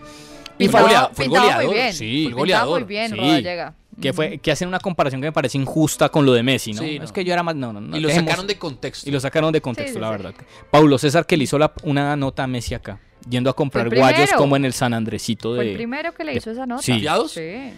Y 0.59 0.69
fue 0.69 0.81
goleador, 0.81 1.11
fue 1.13 1.25
pintaba 1.27 1.45
muy 1.47 1.53
goleador, 1.55 1.75
bien. 1.75 1.93
Sí, 1.93 2.25
fue 2.31 2.39
goleador. 2.41 2.81
muy 2.81 2.89
bien, 2.89 3.11
Sí. 3.11 3.17
Rodallega. 3.17 3.75
Que, 4.01 4.13
fue, 4.13 4.39
que 4.39 4.51
hacen 4.53 4.69
una 4.69 4.79
comparación 4.79 5.23
que 5.23 5.29
me 5.29 5.33
parece 5.33 5.57
injusta 5.57 6.11
con 6.11 6.27
lo 6.27 6.33
de 6.35 6.43
Messi, 6.43 6.73
¿no? 6.75 6.83
Sí, 6.83 6.99
Es 7.03 7.13
que 7.13 7.25
yo 7.25 7.33
era 7.33 7.43
más. 7.43 7.55
No, 7.57 7.73
no, 7.73 7.81
no. 7.81 7.97
Y 7.97 8.01
lo 8.01 8.09
dejemos- 8.09 8.29
sacaron 8.31 8.47
de 8.47 8.59
contexto. 8.59 9.09
Y 9.09 9.13
lo 9.13 9.21
sacaron 9.21 9.53
de 9.53 9.61
contexto, 9.63 9.93
Sí, 9.93 9.95
sí, 9.95 10.01
la 10.01 10.09
sí. 10.09 10.23
verdad. 10.23 10.35
Paulo 10.71 10.99
César 10.99 11.25
que 11.27 11.37
le 11.39 11.45
hizo 11.45 11.59
la- 11.59 11.73
una 11.83 12.15
nota 12.17 12.45
a 12.45 12.47
Messi 12.47 12.75
acá, 12.75 13.01
yendo 13.29 13.49
a 13.49 13.55
comprar 13.57 13.89
guayos 13.95 14.31
como 14.35 14.55
en 14.57 14.67
el 14.67 14.75
San 14.75 14.93
Andresito 14.93 15.55
de. 15.55 15.61
Fue 15.61 15.71
el 15.71 15.77
primero 15.77 16.13
que 16.13 16.25
le 16.25 16.35
hizo 16.35 16.51
esa 16.51 16.67
nota. 16.67 16.83
Sí. 16.83 16.93
Sí. 17.01 17.73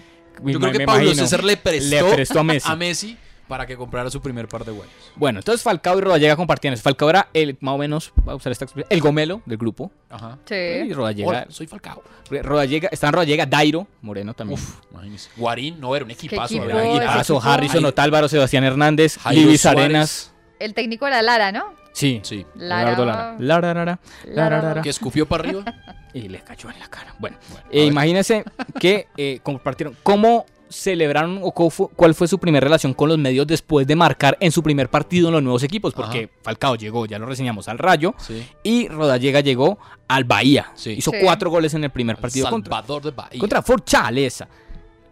Yo 0.45 0.59
creo 0.61 0.73
que 0.73 0.83
imagino. 0.83 1.15
César 1.15 1.45
le 1.45 1.57
prestó, 1.57 1.91
Le 2.09 2.15
prestó 2.15 2.41
a 2.41 2.45
Messi. 2.45 2.69
a 2.71 2.77
Messi 2.77 3.17
para 3.49 3.67
que 3.67 3.77
comprara 3.77 4.11
su 4.11 4.21
primer 4.21 4.47
par 4.47 4.65
de 4.65 4.73
guayos. 4.73 4.93
Bueno, 5.17 5.39
entonces 5.41 5.63
Falcao 5.63 5.99
y 5.99 6.03
Rodallega 6.03 6.37
compartían 6.37 6.75
eso. 6.75 6.83
Falcao 6.83 7.11
era 7.11 7.29
el, 7.33 7.57
más 7.61 7.75
o 7.75 7.79
menos, 7.79 8.13
voy 8.17 8.33
a 8.33 8.37
usar 8.37 8.53
esta 8.53 8.65
expresión, 8.67 8.87
el 8.91 9.01
gomelo 9.01 9.43
del 9.47 9.57
grupo. 9.59 9.91
Ajá. 10.11 10.39
Sí. 10.45 10.55
Y 10.55 10.93
Rodallega. 10.93 11.29
Hola, 11.29 11.47
soy 11.49 11.67
Falcao. 11.67 12.03
Rodallega, 12.31 12.89
estaban 12.93 13.15
Rodallega, 13.15 13.47
Dairo, 13.47 13.87
Moreno 14.03 14.35
también. 14.35 14.61
Uf, 14.61 14.81
imagínese. 14.93 15.31
Guarín, 15.37 15.81
no, 15.81 15.97
era 15.97 16.05
un 16.05 16.11
equipazo. 16.11 16.55
equipo, 16.55 16.67
¿verdad? 16.67 16.85
ese 16.85 16.97
Equipazo. 16.97 17.43
Harrison 17.43 17.85
Otálvaro, 17.85 18.29
Sebastián 18.29 18.65
Hernández, 18.65 19.15
Suárez. 19.15 19.67
Arenas. 19.67 20.33
El 20.59 20.75
técnico 20.75 21.07
era 21.07 21.23
Lara, 21.23 21.51
¿no? 21.53 21.73
Sí, 21.93 22.21
Sí. 22.23 22.47
Lara. 22.55 22.91
Lara. 22.93 23.37
Lara, 23.39 23.75
Lara, 23.75 23.75
Lara, 23.75 23.99
Lara. 24.25 24.63
Lara. 24.63 24.83
Que 24.83 24.91
escupió 24.91 25.27
para 25.27 25.45
arriba. 25.45 25.65
Y 26.15 26.29
le 26.29 26.41
cayó 26.41 26.71
en 26.71 26.81
la 26.81 26.89
cara. 26.89 27.15
Bueno, 27.19 27.37
Bueno, 27.51 27.67
eh, 27.71 27.85
imagínense 27.85 28.43
que 28.81 29.09
eh, 29.19 29.41
compartieron. 29.43 29.95
¿Cómo 30.03 30.47
celebraron 30.71 31.41
o 31.43 31.71
fue- 31.71 31.89
cuál 31.97 32.15
fue 32.15 32.29
su 32.29 32.39
primera 32.39 32.65
relación 32.65 32.95
con 32.95 33.09
los 33.09 33.19
medios 33.19 33.47
después 33.47 33.87
de 33.87 33.97
marcar 33.97 34.37
en 34.41 34.53
su 34.53 34.63
primer 34.63 34.89
partido 34.89 35.29
en 35.29 35.35
los 35.35 35.43
nuevos 35.43 35.63
equipos? 35.63 35.95
Porque 35.95 36.25
Ajá. 36.25 36.41
Falcao 36.43 36.77
llegó, 36.77 37.07
ya 37.07 37.19
lo 37.19 37.27
reseñamos, 37.27 37.69
al 37.69 37.79
Rayo. 37.79 38.15
Sí. 38.19 38.47
Y 38.63 38.89
Rodallega 38.89 39.41
llegó 39.41 39.79
al 40.09 40.25
Bahía. 40.25 40.67
Sí. 40.75 40.91
Hizo 40.93 41.11
Sí. 41.11 41.19
cuatro 41.23 41.51
goles 41.51 41.75
en 41.75 41.85
el 41.85 41.91
primer 41.91 42.17
partido 42.17 42.49
contra, 42.51 42.71
Salvador 42.77 43.03
de 43.03 43.11
Bahía. 43.11 43.41
contra 43.41 43.63
Fortaleza. 43.63 44.49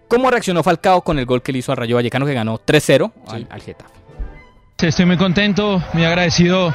¿Cómo 0.08 0.30
reaccionó 0.30 0.62
Falcao 0.62 1.02
con 1.02 1.18
el 1.18 1.26
gol 1.26 1.42
que 1.42 1.52
le 1.52 1.58
hizo 1.58 1.72
al 1.72 1.78
Rayo 1.78 1.96
Vallecano 1.96 2.26
que 2.26 2.34
ganó 2.34 2.58
3-0 2.58 3.12
al, 3.28 3.40
Sí. 3.40 3.46
al 3.50 3.60
Getafe? 3.62 3.90
Estoy 4.78 5.06
muy 5.06 5.16
contento, 5.16 5.82
muy 5.94 6.04
agradecido 6.04 6.72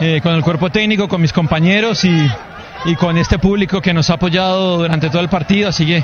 eh, 0.00 0.20
con 0.22 0.32
el 0.34 0.42
cuerpo 0.42 0.70
técnico, 0.70 1.08
con 1.08 1.20
mis 1.20 1.32
compañeros 1.32 2.04
y, 2.04 2.26
y 2.86 2.94
con 2.96 3.16
este 3.18 3.38
público 3.38 3.80
que 3.80 3.92
nos 3.92 4.08
ha 4.10 4.14
apoyado 4.14 4.78
durante 4.78 5.10
todo 5.10 5.20
el 5.20 5.28
partido. 5.28 5.68
Así 5.68 5.84
que 5.84 6.02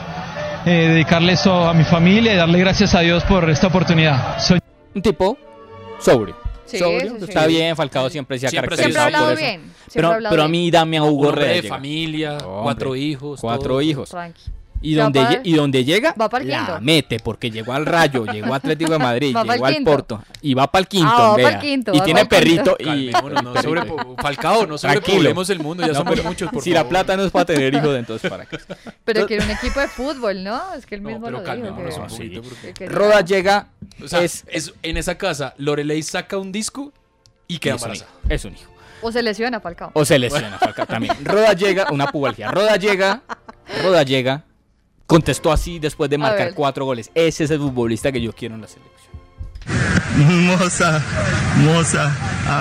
eh, 0.66 0.70
dedicarle 0.88 1.33
esto 1.33 1.68
a 1.68 1.75
mi 1.75 1.85
familia 1.85 2.35
y 2.35 2.37
darle 2.37 2.59
gracias 2.59 2.94
a 2.94 3.01
Dios 3.01 3.25
por 3.25 3.49
esta 3.51 3.66
oportunidad. 3.68 4.38
Soy 4.40 4.59
Un 4.94 5.03
tipo 5.03 5.37
sobrio. 5.99 6.37
Sí, 6.66 6.79
sobrio. 6.79 7.12
sí, 7.14 7.16
sí. 7.18 7.25
Está 7.29 7.46
bien, 7.46 7.75
Falcao 7.75 8.09
siempre 8.11 8.38
se 8.38 8.46
ha 8.46 8.51
Siempre 8.51 8.70
caracterizado 8.77 9.07
hablado 9.07 9.25
por 9.31 9.33
eso. 9.35 9.42
bien. 9.44 9.73
Pero, 9.92 10.16
pero 10.31 10.42
a 10.44 10.49
mí 10.49 10.70
dame 10.70 10.99
a 10.99 11.03
Hugo 11.03 11.29
hombre 11.31 11.46
de 11.46 11.62
familia, 11.64 12.33
Hombre, 12.38 12.62
cuatro 12.62 12.94
hijos. 12.96 13.40
Cuatro 13.40 13.68
todo. 13.70 13.83
hijos. 13.83 14.09
Tranqui. 14.11 14.42
Y 14.82 14.94
donde, 14.94 15.20
pa- 15.20 15.30
lle- 15.32 15.40
y 15.44 15.52
donde 15.52 15.84
llega, 15.84 16.14
va 16.18 16.28
la 16.32 16.40
quinto. 16.40 16.78
mete, 16.80 17.18
porque 17.20 17.50
llegó 17.50 17.74
al 17.74 17.84
Rayo, 17.84 18.24
llegó 18.24 18.54
a 18.54 18.56
Atlético 18.56 18.92
de 18.92 18.98
Madrid, 19.10 19.36
llegó 19.36 19.64
al 19.66 19.74
quinto. 19.74 19.90
Porto, 19.90 20.22
y 20.40 20.54
va 20.54 20.70
para 20.70 20.80
el 20.80 20.88
quinto, 20.88 21.10
Ah, 21.14 21.36
va 21.42 21.58
quinto, 21.58 21.92
y 21.94 22.00
tiene 22.00 22.24
perrito 22.24 22.76
y... 22.78 23.10
Calmémonos, 23.10 23.42
no 23.54 23.62
sobre, 23.62 23.82
Falcao, 24.22 24.66
no 24.66 24.78
sobrepoblemos 24.78 25.50
el 25.50 25.58
mundo, 25.60 25.82
ya 25.86 25.92
No, 25.92 25.98
somos 25.98 26.24
muchos, 26.24 26.50
por 26.50 26.62
Si 26.62 26.70
la 26.72 26.88
plata 26.88 27.14
no 27.16 27.24
es 27.24 27.30
para 27.30 27.44
tener 27.44 27.74
hijos, 27.74 27.94
entonces 27.98 28.30
para 28.30 28.46
qué. 28.46 28.58
Pero 29.04 29.26
que 29.26 29.34
era 29.34 29.44
un 29.44 29.50
equipo 29.50 29.80
de 29.80 29.88
fútbol, 29.88 30.42
¿no? 30.42 30.72
Es 30.74 30.86
que 30.86 30.94
él 30.94 31.02
No, 31.02 31.10
mismo 31.10 31.26
pero 31.26 31.38
lo 31.38 31.42
dijo. 31.42 31.52
calmémonos 31.52 31.94
que- 31.94 32.00
un 32.00 32.06
poquito, 32.08 32.42
que 32.42 32.48
porque- 32.48 32.72
quería- 32.74 32.96
Roda 32.96 33.20
llega, 33.20 33.68
O 34.02 34.08
sea, 34.08 34.22
es, 34.22 34.44
es, 34.48 34.72
en 34.82 34.96
esa 34.96 35.16
casa, 35.18 35.54
Lorelei 35.58 36.02
saca 36.02 36.38
un 36.38 36.52
disco 36.52 36.92
y 37.46 37.58
queda 37.58 37.74
es 37.74 37.82
un 37.82 37.88
embarazada. 37.88 38.10
hijo, 38.24 38.34
es 38.34 38.44
un 38.46 38.52
hijo. 38.54 38.70
O 39.02 39.12
se 39.12 39.22
lesiona 39.22 39.60
Falcao. 39.60 39.90
O 39.94 40.04
se 40.06 40.18
lesiona, 40.18 40.58
Falcao 40.58 40.86
también. 40.86 41.14
Roda 41.24 41.52
llega, 41.52 41.86
una 41.90 42.06
pubalgia. 42.06 42.50
Roda 42.50 42.76
llega, 42.76 43.22
Roda 43.82 44.02
llega, 44.02 44.44
contestó 45.11 45.51
así 45.51 45.81
después 45.81 46.09
de 46.09 46.18
marcar 46.18 46.55
cuatro 46.55 46.85
goles. 46.85 47.11
Ese 47.16 47.42
es 47.42 47.51
el 47.51 47.59
futbolista 47.59 48.12
que 48.12 48.20
yo 48.20 48.33
quiero 48.33 48.55
en 48.55 48.61
la 48.61 48.68
selección. 48.68 49.11
Moça, 50.16 51.03
moça, 51.59 52.12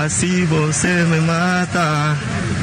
assim 0.04 0.46
você 0.46 0.88
me 1.06 1.20
mata. 1.22 2.18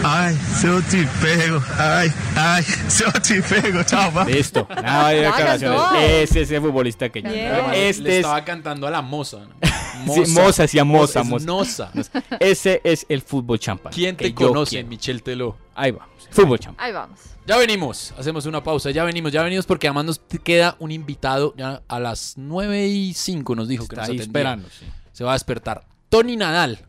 Ai, 0.04 0.34
se 0.34 0.68
te 0.82 1.06
pego, 1.20 1.62
ai, 1.78 2.12
ai, 2.36 2.62
se 2.62 3.04
te 3.20 3.42
pego, 3.42 3.82
tchau, 3.82 4.12
va. 4.12 4.24
Listo, 4.24 4.66
nada 4.82 5.08
de 5.10 5.20
declaraciones. 5.22 6.30
Ese 6.30 6.42
es 6.42 6.50
el 6.50 6.60
futbolista 6.60 7.08
que 7.08 7.22
yo. 7.22 7.28
Le 7.28 7.88
Este 7.88 8.08
es 8.08 8.14
estaba 8.16 8.44
cantando 8.44 8.86
a 8.86 8.90
la 8.90 9.02
moza. 9.02 9.38
¿no? 9.38 9.54
Sí, 10.14 10.30
moza, 10.32 10.62
decía 10.64 10.84
moza, 10.84 11.24
moza. 11.24 11.90
Ese 12.38 12.80
es 12.84 13.06
el 13.08 13.22
fútbol 13.22 13.58
champán. 13.58 13.92
¿Quién 13.92 14.16
te 14.16 14.32
conoce. 14.34 14.84
Michel 14.84 15.22
Teló? 15.22 15.56
Ahí 15.76 15.90
vamos. 15.92 16.28
Fútbol 16.30 16.58
champán. 16.58 16.84
Ahí 16.84 16.92
vamos. 16.92 17.20
Ya 17.46 17.56
venimos, 17.58 18.12
hacemos 18.18 18.44
una 18.46 18.62
pausa, 18.64 18.90
ya 18.90 19.04
venimos, 19.04 19.30
ya 19.30 19.42
venimos 19.42 19.66
porque 19.66 19.86
además 19.86 20.04
nos 20.06 20.18
queda 20.42 20.74
un 20.80 20.90
invitado 20.90 21.54
ya 21.56 21.82
a 21.86 22.00
las 22.00 22.34
9 22.36 22.86
y 22.88 23.14
5 23.14 23.54
nos 23.54 23.68
dijo 23.68 23.86
que 23.86 23.94
Está 23.94 24.02
nos 24.02 24.10
ahí 24.10 24.16
atendía. 24.16 24.40
esperando, 24.40 24.68
sí. 24.68 24.86
Se 25.12 25.22
va 25.22 25.30
a 25.30 25.34
despertar. 25.34 25.84
Tony 26.08 26.36
Nadal, 26.36 26.80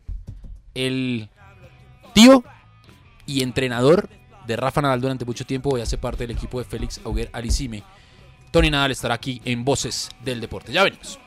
el 0.74 1.28
tío 2.14 2.42
y 3.26 3.42
entrenador 3.42 4.08
de 4.46 4.56
Rafa 4.56 4.80
Nadal 4.82 5.00
durante 5.00 5.24
mucho 5.24 5.44
tiempo, 5.46 5.70
hoy 5.74 5.82
hace 5.82 5.98
parte 5.98 6.26
del 6.26 6.36
equipo 6.36 6.58
de 6.58 6.64
Félix 6.64 7.00
Auger 7.04 7.30
Alicime. 7.32 7.84
Tony 8.50 8.70
Nadal 8.70 8.90
estará 8.90 9.14
aquí 9.14 9.40
en 9.44 9.64
Voces 9.64 10.08
del 10.24 10.40
Deporte. 10.40 10.72
Ya 10.72 10.82
venimos. 10.82 11.18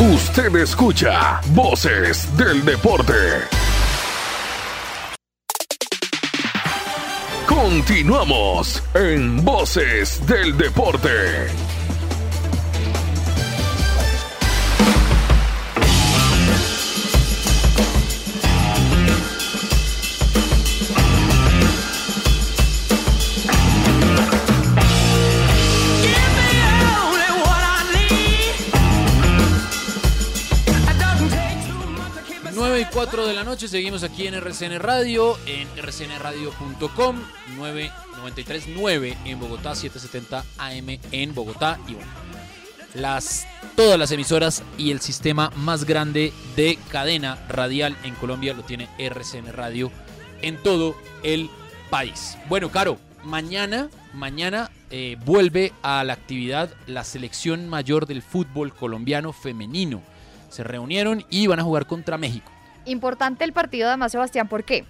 Usted 0.00 0.56
escucha 0.56 1.42
Voces 1.48 2.34
del 2.34 2.64
Deporte. 2.64 3.12
Continuamos 7.46 8.82
en 8.94 9.44
Voces 9.44 10.26
del 10.26 10.56
Deporte. 10.56 11.48
4 32.92 33.26
de 33.26 33.34
la 33.34 33.44
noche, 33.44 33.68
seguimos 33.68 34.02
aquí 34.02 34.26
en 34.26 34.34
RCN 34.34 34.80
Radio, 34.80 35.38
en 35.46 35.68
rcnradio.com, 35.76 37.16
993.9 37.56 39.16
en 39.24 39.38
Bogotá, 39.38 39.76
770 39.76 40.44
AM 40.58 40.98
en 41.12 41.34
Bogotá 41.34 41.78
y 41.86 41.94
bueno, 41.94 42.10
las, 42.94 43.46
todas 43.76 43.98
las 43.98 44.10
emisoras 44.10 44.64
y 44.76 44.90
el 44.90 45.00
sistema 45.00 45.50
más 45.56 45.84
grande 45.84 46.32
de 46.56 46.78
cadena 46.90 47.38
radial 47.48 47.96
en 48.02 48.14
Colombia 48.16 48.54
lo 48.54 48.64
tiene 48.64 48.88
RCN 48.98 49.52
Radio 49.52 49.92
en 50.42 50.56
todo 50.56 50.96
el 51.22 51.48
país. 51.90 52.38
Bueno, 52.48 52.70
Caro, 52.70 52.98
mañana, 53.22 53.88
mañana 54.12 54.70
eh, 54.90 55.16
vuelve 55.24 55.72
a 55.82 56.02
la 56.02 56.14
actividad 56.14 56.70
la 56.88 57.04
selección 57.04 57.68
mayor 57.68 58.06
del 58.06 58.22
fútbol 58.22 58.74
colombiano 58.74 59.32
femenino. 59.32 60.02
Se 60.48 60.64
reunieron 60.64 61.24
y 61.30 61.46
van 61.46 61.60
a 61.60 61.64
jugar 61.64 61.86
contra 61.86 62.18
México. 62.18 62.50
Importante 62.90 63.44
el 63.44 63.52
partido 63.52 63.88
además, 63.88 64.12
Sebastián, 64.12 64.48
¿por 64.48 64.64
qué? 64.64 64.84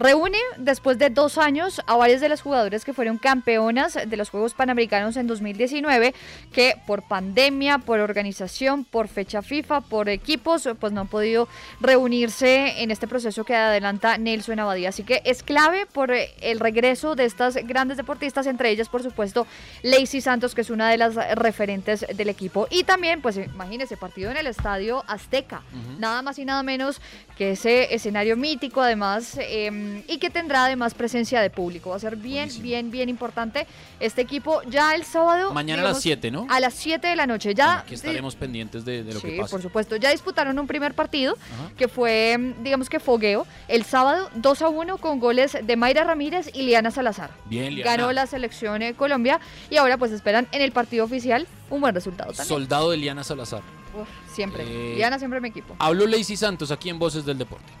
Reúne 0.00 0.38
después 0.56 0.96
de 0.96 1.10
dos 1.10 1.36
años 1.36 1.82
a 1.86 1.94
varias 1.94 2.22
de 2.22 2.30
las 2.30 2.40
jugadoras 2.40 2.86
que 2.86 2.94
fueron 2.94 3.18
campeonas 3.18 3.98
de 4.06 4.16
los 4.16 4.30
Juegos 4.30 4.54
Panamericanos 4.54 5.18
en 5.18 5.26
2019, 5.26 6.14
que 6.54 6.74
por 6.86 7.02
pandemia, 7.02 7.76
por 7.76 8.00
organización, 8.00 8.84
por 8.86 9.08
fecha 9.08 9.42
FIFA, 9.42 9.82
por 9.82 10.08
equipos, 10.08 10.66
pues 10.80 10.94
no 10.94 11.02
han 11.02 11.08
podido 11.08 11.48
reunirse 11.82 12.80
en 12.82 12.90
este 12.90 13.06
proceso 13.06 13.44
que 13.44 13.54
adelanta 13.54 14.16
Nelson 14.16 14.60
Abadía. 14.60 14.88
Así 14.88 15.02
que 15.02 15.20
es 15.26 15.42
clave 15.42 15.84
por 15.84 16.12
eh, 16.12 16.30
el 16.40 16.60
regreso 16.60 17.14
de 17.14 17.26
estas 17.26 17.56
grandes 17.66 17.98
deportistas, 17.98 18.46
entre 18.46 18.70
ellas, 18.70 18.88
por 18.88 19.02
supuesto, 19.02 19.46
Lacey 19.82 20.22
Santos, 20.22 20.54
que 20.54 20.62
es 20.62 20.70
una 20.70 20.88
de 20.88 20.96
las 20.96 21.14
referentes 21.34 22.06
del 22.16 22.30
equipo. 22.30 22.66
Y 22.70 22.84
también, 22.84 23.20
pues 23.20 23.36
imagínense, 23.36 23.98
partido 23.98 24.30
en 24.30 24.38
el 24.38 24.46
Estadio 24.46 25.04
Azteca, 25.06 25.60
nada 25.98 26.22
más 26.22 26.38
y 26.38 26.46
nada 26.46 26.62
menos 26.62 27.02
que 27.36 27.50
ese 27.50 27.94
escenario 27.94 28.38
mítico, 28.38 28.80
además. 28.80 29.36
em, 29.38 29.89
eh, 29.98 30.04
y 30.08 30.18
que 30.18 30.30
tendrá 30.30 30.64
además 30.66 30.94
presencia 30.94 31.40
de 31.40 31.50
público. 31.50 31.90
Va 31.90 31.96
a 31.96 31.98
ser 31.98 32.16
bien, 32.16 32.48
bien, 32.60 32.90
bien 32.90 33.08
importante 33.08 33.66
este 33.98 34.22
equipo. 34.22 34.62
Ya 34.68 34.94
el 34.94 35.04
sábado. 35.04 35.52
Mañana 35.52 35.82
a 35.82 35.84
las 35.84 36.02
digamos, 36.02 36.20
7, 36.20 36.30
¿no? 36.30 36.46
A 36.50 36.60
las 36.60 36.74
7 36.74 37.06
de 37.08 37.16
la 37.16 37.26
noche. 37.26 37.54
Ya. 37.54 37.84
Que 37.86 37.94
estaremos 37.94 38.36
pendientes 38.36 38.84
de, 38.84 39.02
de 39.02 39.14
lo 39.14 39.20
que 39.20 39.30
Sí, 39.32 39.36
pasa. 39.38 39.50
por 39.50 39.62
supuesto. 39.62 39.96
Ya 39.96 40.10
disputaron 40.10 40.58
un 40.58 40.66
primer 40.66 40.94
partido 40.94 41.36
que 41.76 41.88
fue, 41.88 42.36
mm, 42.38 42.62
digamos 42.62 42.88
que 42.88 43.00
fogueo, 43.00 43.46
el 43.68 43.84
sábado 43.84 44.30
2 44.34 44.62
a 44.62 44.68
1 44.68 44.98
con 44.98 45.20
goles 45.20 45.56
de 45.62 45.76
Mayra 45.76 46.04
Ramírez 46.04 46.50
y 46.54 46.62
Liana 46.62 46.90
Salazar. 46.90 47.30
Bien, 47.46 47.74
Liana. 47.74 47.90
Ganó 47.96 48.12
la 48.12 48.26
selección 48.26 48.80
de 48.80 48.94
Colombia 48.94 49.40
y 49.70 49.76
ahora 49.76 49.96
pues 49.98 50.12
esperan 50.12 50.46
en 50.52 50.62
el 50.62 50.72
partido 50.72 51.04
oficial 51.04 51.46
un 51.70 51.80
buen 51.80 51.94
resultado 51.94 52.30
también. 52.30 52.46
Soldado 52.48 52.90
de 52.90 52.96
Liana 52.96 53.22
Salazar. 53.24 53.62
Uf, 54.00 54.08
siempre. 54.32 54.62
Eh, 54.64 54.94
Liana 54.96 55.18
siempre 55.18 55.40
mi 55.40 55.48
equipo. 55.48 55.74
Habló 55.78 56.06
Lacey 56.06 56.36
Santos 56.36 56.70
aquí 56.70 56.88
en 56.90 56.98
Voces 56.98 57.24
del 57.24 57.38
Deporte. 57.38 57.72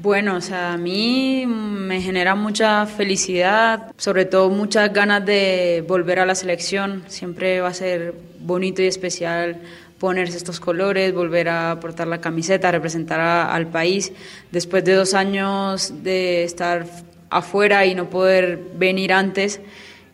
Bueno, 0.00 0.36
o 0.36 0.40
sea, 0.40 0.74
a 0.74 0.76
mí 0.76 1.44
me 1.46 2.00
genera 2.00 2.36
mucha 2.36 2.86
felicidad, 2.86 3.90
sobre 3.96 4.26
todo 4.26 4.48
muchas 4.48 4.92
ganas 4.92 5.26
de 5.26 5.84
volver 5.88 6.20
a 6.20 6.26
la 6.26 6.36
selección. 6.36 7.02
Siempre 7.08 7.60
va 7.60 7.68
a 7.68 7.74
ser 7.74 8.14
bonito 8.38 8.80
y 8.80 8.86
especial 8.86 9.60
ponerse 9.98 10.36
estos 10.36 10.60
colores, 10.60 11.12
volver 11.12 11.48
a 11.48 11.78
portar 11.80 12.06
la 12.06 12.20
camiseta, 12.20 12.70
representar 12.70 13.18
al 13.18 13.66
país. 13.66 14.12
Después 14.52 14.84
de 14.84 14.94
dos 14.94 15.14
años 15.14 15.92
de 16.04 16.44
estar 16.44 16.86
afuera 17.28 17.84
y 17.84 17.96
no 17.96 18.08
poder 18.08 18.60
venir 18.76 19.12
antes, 19.12 19.60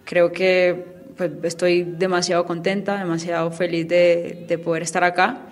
creo 0.04 0.32
que 0.32 0.82
pues, 1.18 1.30
estoy 1.42 1.82
demasiado 1.82 2.46
contenta, 2.46 2.96
demasiado 2.96 3.50
feliz 3.50 3.86
de 3.86 4.60
poder 4.64 4.82
estar 4.82 5.04
acá 5.04 5.42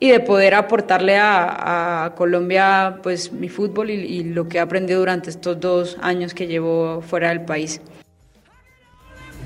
y 0.00 0.10
de 0.10 0.20
poder 0.20 0.54
aportarle 0.54 1.16
a, 1.16 2.04
a 2.04 2.14
Colombia 2.14 2.98
pues 3.02 3.32
mi 3.32 3.48
fútbol 3.48 3.90
y, 3.90 3.94
y 3.94 4.24
lo 4.24 4.48
que 4.48 4.58
he 4.58 4.60
aprendido 4.60 5.00
durante 5.00 5.30
estos 5.30 5.60
dos 5.60 5.96
años 6.00 6.34
que 6.34 6.46
llevo 6.46 7.00
fuera 7.02 7.28
del 7.28 7.44
país. 7.44 7.80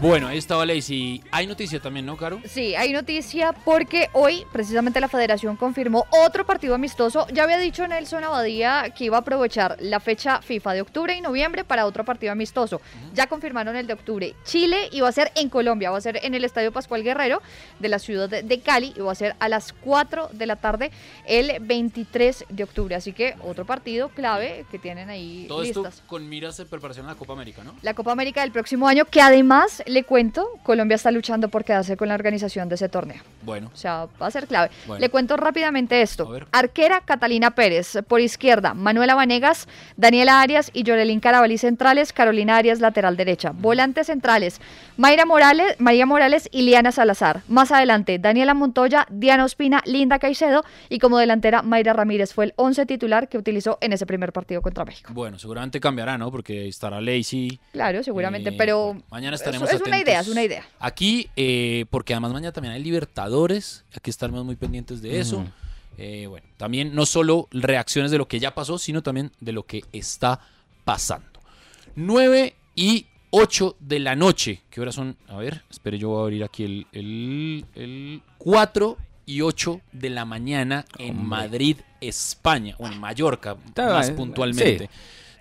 Bueno, 0.00 0.28
ahí 0.28 0.38
estaba 0.38 0.64
Lacey. 0.64 1.24
Hay 1.32 1.48
noticia 1.48 1.80
también, 1.80 2.06
¿no, 2.06 2.16
Caro? 2.16 2.40
Sí, 2.44 2.76
hay 2.76 2.92
noticia 2.92 3.52
porque 3.52 4.08
hoy 4.12 4.44
precisamente 4.52 5.00
la 5.00 5.08
federación 5.08 5.56
confirmó 5.56 6.06
otro 6.24 6.46
partido 6.46 6.76
amistoso. 6.76 7.26
Ya 7.32 7.42
había 7.42 7.58
dicho 7.58 7.84
Nelson 7.84 8.22
Abadía 8.22 8.94
que 8.96 9.06
iba 9.06 9.16
a 9.16 9.20
aprovechar 9.20 9.76
la 9.80 9.98
fecha 9.98 10.40
FIFA 10.40 10.74
de 10.74 10.80
octubre 10.82 11.16
y 11.16 11.20
noviembre 11.20 11.64
para 11.64 11.84
otro 11.84 12.04
partido 12.04 12.30
amistoso. 12.30 12.80
Ya 13.12 13.26
confirmaron 13.26 13.74
el 13.74 13.88
de 13.88 13.94
octubre. 13.94 14.37
Chile 14.44 14.88
iba 14.92 15.08
a 15.08 15.12
ser 15.12 15.32
en 15.34 15.48
Colombia, 15.48 15.90
va 15.90 15.98
a 15.98 16.00
ser 16.00 16.20
en 16.22 16.32
el 16.32 16.44
Estadio 16.44 16.70
Pascual 16.70 17.02
Guerrero 17.02 17.42
de 17.80 17.88
la 17.88 17.98
ciudad 17.98 18.28
de, 18.28 18.61
Cali 18.61 18.94
y 18.96 19.00
va 19.00 19.11
a 19.11 19.16
ser 19.16 19.34
a 19.40 19.48
las 19.48 19.72
4 19.72 20.30
de 20.32 20.46
la 20.46 20.54
tarde 20.54 20.92
el 21.26 21.58
23 21.61 22.44
de 22.48 22.62
octubre. 22.62 22.94
Así 22.94 23.12
que 23.12 23.34
otro 23.42 23.66
partido 23.66 24.11
clave 24.11 24.64
que 24.70 24.78
tienen 24.78 25.11
ahí 25.11 25.46
Todo 25.48 25.62
listas. 25.62 25.94
esto 25.94 26.06
con 26.06 26.28
miras 26.28 26.56
de 26.56 26.66
preparación 26.66 27.06
a 27.06 27.11
la 27.11 27.14
Copa 27.16 27.32
América, 27.32 27.64
¿no? 27.64 27.74
La 27.82 27.94
Copa 27.94 28.12
América 28.12 28.42
del 28.42 28.52
próximo 28.52 28.87
año, 28.87 29.04
que 29.04 29.20
además, 29.20 29.82
le 29.88 30.05
cuento, 30.05 30.46
Colombia 30.62 30.94
está 30.96 31.11
luchando 31.11 31.48
por 31.48 31.64
quedarse 31.64 31.96
con 31.96 32.09
la 32.09 32.14
organización 32.14 32.68
de 32.68 32.74
ese 32.77 32.88
torneo. 32.88 33.22
Bueno. 33.42 33.70
O 33.72 33.77
sea, 33.77 34.07
va 34.20 34.27
a 34.27 34.31
ser 34.31 34.46
clave. 34.46 34.70
Bueno. 34.87 35.01
Le 35.01 35.09
cuento 35.11 35.37
rápidamente 35.37 36.03
esto. 36.03 36.31
Arquera 36.53 37.01
Catalina 37.05 37.53
Pérez, 37.53 37.98
por 38.07 38.20
izquierda, 38.20 38.74
Manuela 38.74 39.14
Vanegas, 39.14 39.68
Daniela 39.96 40.40
Arias 40.40 40.70
y 40.74 40.83
Yorelín 40.83 41.20
Carabalí 41.20 41.59
centrales, 41.59 42.12
Carolina 42.12 42.57
Arias 42.57 42.81
lateral 42.81 43.16
derecha. 43.16 43.53
Volantes 43.55 44.07
centrales, 44.09 44.61
Mayra 44.96 45.24
Morales, 45.24 45.77
María 45.79 46.07
Morales 46.07 46.48
y 46.53 46.62
Liana 46.62 46.92
Salazar. 46.92 47.42
Más 47.48 47.72
adelante, 47.72 48.18
Daniela 48.18 48.55
Montoya, 48.55 49.07
Diana 49.11 49.44
Ospina, 49.44 49.83
Linda 49.87 50.18
Caicedo 50.18 50.64
y 50.88 50.98
como 50.98 51.18
delantera, 51.18 51.62
Mayra 51.62 51.92
Ramírez 51.92 52.33
fue 52.35 52.46
el 52.46 52.53
11 52.57 52.87
titular 52.87 53.29
que 53.29 53.38
utilizó 53.38 53.79
en 53.81 53.92
ese 53.92 54.07
primer 54.07 54.33
partido 54.33 54.61
contra 54.62 54.85
México. 54.85 55.12
Bueno, 55.14 55.38
seguramente 55.38 55.81
cambiará, 55.81 56.18
¿no? 56.18 56.31
Porque 56.31 56.68
estará 56.68 57.01
Lacey. 57.01 57.59
Claro, 57.72 58.03
seguramente, 58.03 58.51
Eh, 58.51 58.55
pero 58.59 58.96
Mañana 59.11 59.35
es- 59.35 59.40
estaremos 59.40 59.72
es, 59.82 59.88
una 59.88 60.00
idea, 60.00 60.20
es 60.20 60.28
una 60.28 60.42
idea. 60.42 60.66
Aquí, 60.78 61.28
eh, 61.36 61.86
porque 61.90 62.14
además 62.14 62.32
mañana 62.32 62.52
también 62.52 62.74
hay 62.74 62.82
Libertadores, 62.82 63.84
hay 63.92 64.00
que 64.02 64.10
estaremos 64.10 64.44
muy 64.44 64.56
pendientes 64.56 65.02
de 65.02 65.18
eso. 65.20 65.44
Eh, 65.96 66.26
bueno, 66.28 66.46
también 66.56 66.94
no 66.94 67.06
solo 67.06 67.48
reacciones 67.50 68.10
de 68.10 68.18
lo 68.18 68.28
que 68.28 68.38
ya 68.38 68.54
pasó, 68.54 68.78
sino 68.78 69.02
también 69.02 69.32
de 69.40 69.52
lo 69.52 69.64
que 69.64 69.84
está 69.92 70.40
pasando. 70.84 71.40
9 71.96 72.54
y 72.76 73.06
8 73.30 73.76
de 73.80 73.98
la 73.98 74.14
noche. 74.14 74.62
¿Qué 74.70 74.80
horas 74.80 74.94
son? 74.94 75.16
A 75.26 75.36
ver, 75.36 75.62
espere, 75.70 75.98
yo 75.98 76.10
voy 76.10 76.20
a 76.20 76.22
abrir 76.22 76.44
aquí 76.44 76.64
el, 76.64 76.86
el, 76.92 77.64
el 77.74 78.22
4 78.38 78.96
y 79.26 79.42
8 79.42 79.80
de 79.92 80.10
la 80.10 80.24
mañana 80.24 80.86
en 80.96 81.26
Madrid, 81.26 81.76
España, 82.00 82.74
o 82.78 82.86
en 82.86 82.98
Mallorca, 82.98 83.56
Está 83.66 83.92
más 83.92 84.06
bien, 84.06 84.16
puntualmente 84.16 84.86
sí. 84.86 84.90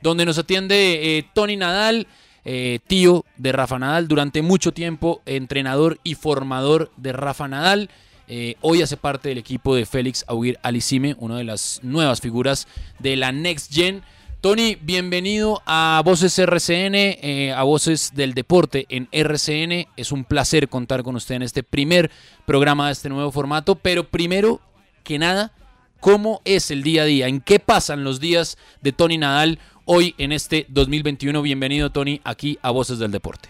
donde 0.01 0.25
nos 0.25 0.37
atiende 0.37 1.17
eh, 1.17 1.25
Tony 1.33 1.55
Nadal, 1.55 2.05
eh, 2.49 2.79
tío 2.87 3.25
de 3.35 3.51
Rafa 3.51 3.77
Nadal, 3.77 4.07
durante 4.07 4.41
mucho 4.41 4.71
tiempo 4.71 5.21
entrenador 5.25 5.99
y 6.05 6.15
formador 6.15 6.93
de 6.95 7.11
Rafa 7.11 7.49
Nadal. 7.49 7.89
Eh, 8.29 8.55
hoy 8.61 8.81
hace 8.81 8.95
parte 8.95 9.27
del 9.27 9.37
equipo 9.37 9.75
de 9.75 9.85
Félix 9.85 10.23
Auguir 10.29 10.57
Alicime, 10.63 11.17
una 11.19 11.35
de 11.35 11.43
las 11.43 11.81
nuevas 11.83 12.21
figuras 12.21 12.69
de 12.99 13.17
la 13.17 13.33
Next 13.33 13.73
Gen. 13.73 14.01
Tony, 14.39 14.77
bienvenido 14.81 15.61
a 15.65 16.01
Voces 16.05 16.39
RCN, 16.39 16.95
eh, 16.95 17.53
a 17.53 17.63
Voces 17.63 18.13
del 18.15 18.33
Deporte 18.33 18.85
en 18.87 19.09
RCN. 19.11 19.89
Es 19.97 20.13
un 20.13 20.23
placer 20.23 20.69
contar 20.69 21.03
con 21.03 21.17
usted 21.17 21.35
en 21.35 21.41
este 21.41 21.63
primer 21.63 22.09
programa 22.45 22.87
de 22.87 22.93
este 22.93 23.09
nuevo 23.09 23.29
formato, 23.29 23.75
pero 23.75 24.05
primero 24.05 24.61
que 25.03 25.19
nada, 25.19 25.51
¿cómo 25.99 26.41
es 26.45 26.71
el 26.71 26.81
día 26.81 27.01
a 27.01 27.05
día? 27.05 27.27
¿En 27.27 27.41
qué 27.41 27.59
pasan 27.59 28.05
los 28.05 28.21
días 28.21 28.57
de 28.81 28.93
Tony 28.93 29.17
Nadal 29.17 29.59
hoy 29.87 30.13
en 30.17 30.31
este 30.31 30.65
2021? 30.69 31.41
Bienvenido, 31.41 31.89
Tony, 31.89 32.21
aquí 32.23 32.59
a 32.61 32.71
Voces 32.71 32.99
del 32.99 33.11
Deporte. 33.11 33.49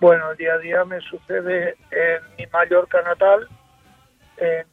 Bueno, 0.00 0.32
día 0.36 0.54
a 0.54 0.58
día 0.58 0.84
me 0.84 1.00
sucede 1.00 1.76
en 1.90 2.22
mi 2.38 2.46
Mallorca 2.46 3.02
natal, 3.02 3.48
en, 4.38 4.64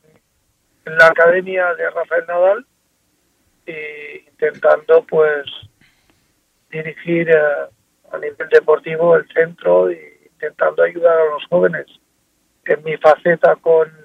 la 0.86 1.08
academia 1.08 1.74
de 1.74 1.90
Rafael 1.90 2.26
Nadal, 2.28 2.66
y 3.66 4.30
intentando 4.30 5.04
pues 5.10 5.46
dirigir 6.70 7.28
eh, 7.30 7.40
a 8.12 8.18
nivel 8.20 8.48
deportivo 8.52 9.16
el 9.16 9.28
centro 9.30 9.92
y 9.92 9.98
intentando 10.32 10.84
ayudar 10.84 11.18
a 11.18 11.26
los 11.32 11.44
jóvenes. 11.50 11.88
En 12.66 12.84
mi 12.84 12.96
faceta 12.98 13.56
con 13.56 14.05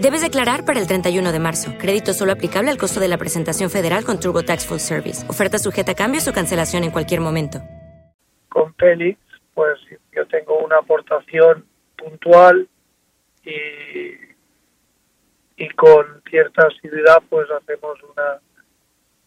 Debes 0.00 0.22
declarar 0.22 0.64
para 0.64 0.78
el 0.78 0.86
31 0.86 1.32
de 1.32 1.40
marzo. 1.40 1.72
Crédito 1.76 2.12
solo 2.12 2.30
aplicable 2.30 2.70
al 2.70 2.78
costo 2.78 3.00
de 3.00 3.08
la 3.08 3.18
presentación 3.18 3.68
federal 3.68 4.04
con 4.04 4.20
TurboTax 4.20 4.64
Full 4.66 4.78
Service. 4.78 5.28
Oferta 5.28 5.58
sujeta 5.58 5.92
a 5.92 5.94
cambios 5.96 6.28
o 6.28 6.32
cancelación 6.32 6.84
en 6.84 6.92
cualquier 6.92 7.20
momento. 7.20 7.58
con 8.48 8.72
Félix, 8.76 9.18
pues 9.54 9.78
yo 10.12 10.24
tengo 10.28 10.58
una 10.58 10.78
aportación 10.78 11.64
puntual 11.96 12.68
y, 13.44 14.14
y 15.56 15.68
con 15.70 16.22
cierta 16.30 16.68
asiduidad 16.68 17.20
pues 17.28 17.50
hacemos 17.50 17.98
una, 18.04 18.40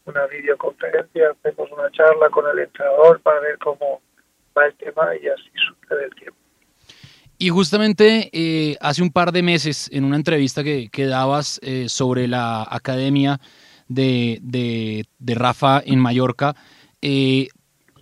una 0.06 0.26
videoconferencia, 0.28 1.32
hacemos 1.32 1.70
una 1.72 1.92
charla 1.92 2.30
con 2.30 2.50
el 2.50 2.60
entrenador 2.60 3.20
para 3.20 3.42
ver 3.42 3.58
cómo 3.58 4.02
va 4.58 4.68
el 4.68 4.76
tema 4.76 5.16
y 5.22 5.28
así 5.28 5.52
sucede 5.68 6.06
el 6.06 6.16
tiempo. 6.16 6.41
Y 7.42 7.50
justamente 7.50 8.30
eh, 8.34 8.78
hace 8.82 9.02
un 9.02 9.10
par 9.10 9.32
de 9.32 9.42
meses, 9.42 9.90
en 9.92 10.04
una 10.04 10.16
entrevista 10.16 10.64
que, 10.64 10.90
que 10.92 11.08
dabas 11.08 11.60
eh, 11.64 11.90
sobre 11.90 12.28
la 12.28 12.62
academia 12.70 13.42
de, 13.88 14.38
de- 14.44 15.06
de 15.18 15.34
Rafa 15.34 15.82
en 15.84 15.98
Mallorca, 15.98 16.56
eh, 17.02 17.48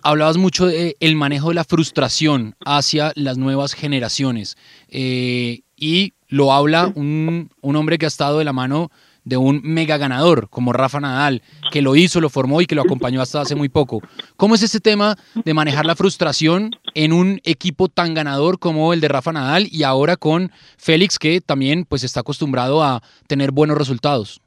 hablabas 0.02 0.36
mucho 0.36 0.66
del 0.66 0.94
el 1.00 1.16
manejo 1.16 1.48
de 1.48 1.54
la 1.54 1.64
frustración 1.64 2.54
hacia 2.66 3.12
las 3.14 3.38
nuevas 3.38 3.72
generaciones. 3.72 4.58
y 4.90 6.12
lo 6.28 6.52
habla 6.52 6.92
un, 6.94 7.48
un 7.62 7.76
hombre 7.76 7.96
que 7.96 8.04
ha 8.04 8.08
estado 8.08 8.38
de 8.40 8.44
la 8.44 8.52
mano 8.52 8.90
de 9.30 9.36
un 9.36 9.60
mega 9.62 9.96
ganador 9.96 10.50
como 10.50 10.72
Rafa 10.72 10.98
Nadal, 11.00 11.40
que 11.70 11.82
lo 11.82 11.94
hizo, 11.94 12.20
lo 12.20 12.28
formó 12.28 12.60
y 12.60 12.66
que 12.66 12.74
lo 12.74 12.82
acompañó 12.82 13.22
hasta 13.22 13.40
hace 13.40 13.54
muy 13.54 13.68
poco. 13.68 14.00
¿Cómo 14.36 14.56
es 14.56 14.62
ese 14.62 14.80
tema 14.80 15.14
de 15.44 15.54
manejar 15.54 15.86
la 15.86 15.94
frustración 15.94 16.72
en 16.94 17.12
un 17.12 17.40
equipo 17.44 17.88
tan 17.88 18.12
ganador 18.12 18.58
como 18.58 18.92
el 18.92 19.00
de 19.00 19.06
Rafa 19.06 19.32
Nadal 19.32 19.68
y 19.70 19.84
ahora 19.84 20.16
con 20.16 20.50
Félix, 20.76 21.16
que 21.18 21.40
también 21.40 21.84
pues 21.84 22.02
está 22.02 22.20
acostumbrado 22.20 22.82
a 22.82 23.02
tener 23.28 23.52
buenos 23.52 23.78
resultados? 23.78 24.42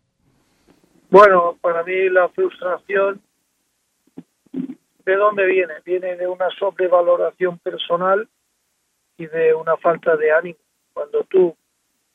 Bueno, 1.10 1.58
para 1.62 1.84
mí 1.84 2.10
la 2.10 2.28
frustración, 2.28 3.22
¿de 4.52 5.16
dónde 5.16 5.46
viene? 5.46 5.76
Viene 5.86 6.18
de 6.18 6.28
una 6.28 6.50
sobrevaloración 6.60 7.58
personal 7.60 8.28
y 9.18 9.28
de 9.28 9.54
una 9.54 9.78
falta 9.78 10.18
de 10.18 10.34
ánimo. 10.34 10.60
Cuando 10.94 11.24
tú 11.24 11.56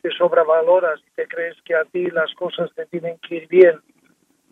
te 0.02 0.10
sobrevaloras 0.10 1.00
y 1.06 1.10
te 1.12 1.26
crees 1.26 1.56
que 1.64 1.74
a 1.74 1.84
ti 1.84 2.06
las 2.10 2.32
cosas 2.34 2.72
te 2.74 2.86
tienen 2.86 3.18
que 3.18 3.36
ir 3.36 3.48
bien 3.48 3.80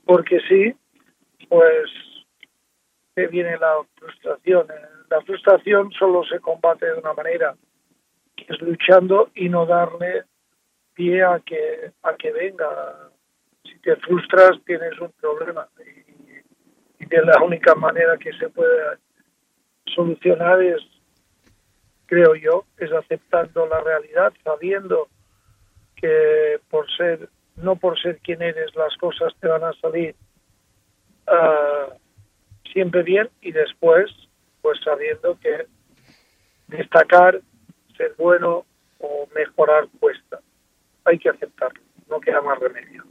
porque 0.07 0.39
sí, 0.49 0.75
pues 1.49 1.91
te 3.15 3.27
viene 3.27 3.59
la 3.59 3.83
frustración. 3.97 4.67
La 5.11 5.21
frustración 5.23 5.91
solo 5.93 6.25
se 6.25 6.39
combate 6.39 6.87
de 6.87 6.99
una 6.99 7.13
manera, 7.13 7.57
que 8.37 8.47
es 8.49 8.61
luchando 8.61 9.31
y 9.35 9.49
no 9.49 9.67
darle 9.67 10.25
pie 10.95 11.23
a 11.25 11.41
que, 11.41 11.93
a 12.03 12.15
que 12.15 12.33
venga. 12.33 13.11
Si 13.65 13.79
te 13.81 13.97
frustras 13.97 14.53
tienes 14.65 14.99
un 15.01 15.11
problema 15.21 15.69
y, 15.85 17.03
y 17.03 17.07
de 17.07 17.23
la 17.23 17.43
única 17.43 17.75
manera 17.75 18.17
que 18.17 18.33
se 18.35 18.49
puede 18.49 18.99
solucionar 19.87 20.63
es, 20.63 20.83
creo 22.07 22.37
yo, 22.37 22.65
es 22.79 22.93
aceptando 22.93 23.67
la 23.67 23.81
realidad, 23.81 24.33
sabiendo 24.45 25.09
que 25.97 26.61
por 26.71 26.91
ser 26.97 27.29
no 27.57 27.77
por 27.77 27.99
ser 27.99 28.19
quien 28.19 28.43
eres 28.43 28.75
las 28.77 28.95
cosas 28.99 29.35
te 29.41 29.49
van 29.49 29.65
a 29.65 29.73
salir 29.75 30.15
ah, 31.27 31.89
siempre 32.73 33.03
bien 33.03 33.29
y 33.41 33.53
después 33.53 34.11
pues 34.63 34.79
sabiendo 34.85 35.39
que 35.41 35.67
destacar 36.69 37.41
ser 37.97 38.15
bueno 38.19 38.67
o 38.99 39.29
mejorar 39.35 39.89
cuesta. 39.99 40.41
Hay 41.05 41.19
que 41.19 41.31
aceptarlo 41.31 41.81
no 42.09 42.21
queda 42.21 42.41
más 42.41 42.59
remedio 42.59 43.05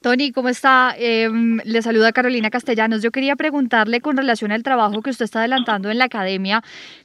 Tony, 0.00 0.30
¿cómo 0.30 0.48
está? 0.48 0.94
Eh, 0.96 1.28
le 1.64 1.82
saluda 1.82 2.12
Carolina 2.12 2.50
Castellanos. 2.50 3.02
Yo 3.02 3.10
quería 3.10 3.34
preguntarle 3.34 4.00
con 4.00 4.16
relación 4.16 4.52
al 4.52 4.62
trabajo 4.62 5.02
que 5.02 5.10
usted 5.10 5.24
está 5.24 5.40
adelantando 5.40 5.90
en 5.90 5.98
la 5.98 6.04
academia, 6.04 6.62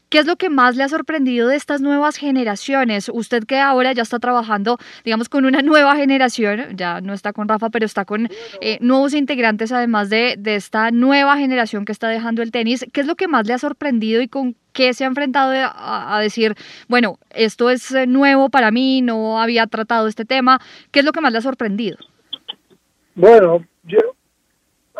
¿qué 0.10 0.20
es 0.20 0.28
lo 0.28 0.36
que 0.36 0.52
más 0.52 0.76
le 0.76 0.84
ha 0.84 0.90
sorprendido 0.90 1.48
de 1.48 1.56
estas 1.56 1.82
nuevas 1.82 2.18
generaciones? 2.18 3.10
Usted 3.12 3.46
que 3.46 3.58
ahora 3.60 3.94
ya 3.94 4.04
está 4.04 4.20
trabajando, 4.20 4.78
digamos, 5.04 5.28
con 5.28 5.46
una 5.46 5.64
nueva 5.64 5.96
generación, 5.96 6.78
ya 6.78 7.02
no 7.02 7.14
está 7.14 7.34
con 7.34 7.48
Rafa, 7.50 7.72
pero 7.72 7.88
está 7.88 8.06
con 8.06 8.30
eh, 8.62 8.78
nuevos 8.80 9.16
integrantes, 9.16 9.72
además 9.72 10.12
de, 10.12 10.40
esta 10.46 10.92
nueva 10.92 11.38
generación 11.38 11.86
que 11.86 11.92
está 11.92 12.10
dejando 12.10 12.44
el 12.44 12.52
tenis. 12.52 12.86
¿Qué 12.94 13.02
es 13.02 13.08
lo 13.08 13.16
que 13.16 13.28
más 13.28 13.48
le 13.48 13.54
ha 13.54 13.58
sorprendido 13.58 14.22
y 14.22 14.28
con 14.28 14.56
qué 14.72 14.94
se 14.94 15.04
ha 15.04 15.08
enfrentado 15.08 15.52
a, 15.52 16.16
a 16.16 16.20
decir, 16.20 16.56
bueno, 16.88 17.18
esto 17.32 17.72
es 17.72 17.92
eh, 17.92 18.06
nuevo 18.06 18.50
para 18.50 18.70
mí, 18.70 19.02
no 19.02 19.42
había 19.42 19.66
tratado 19.66 20.08
este 20.08 20.26
tema? 20.26 20.62
¿Qué 20.92 21.00
es 21.00 21.06
lo 21.06 21.12
que 21.12 21.22
más 21.22 21.32
le 21.32 21.40
ha 21.40 21.42
sorprendido? 21.42 21.98
Bueno, 23.16 23.66
yo, 23.84 24.16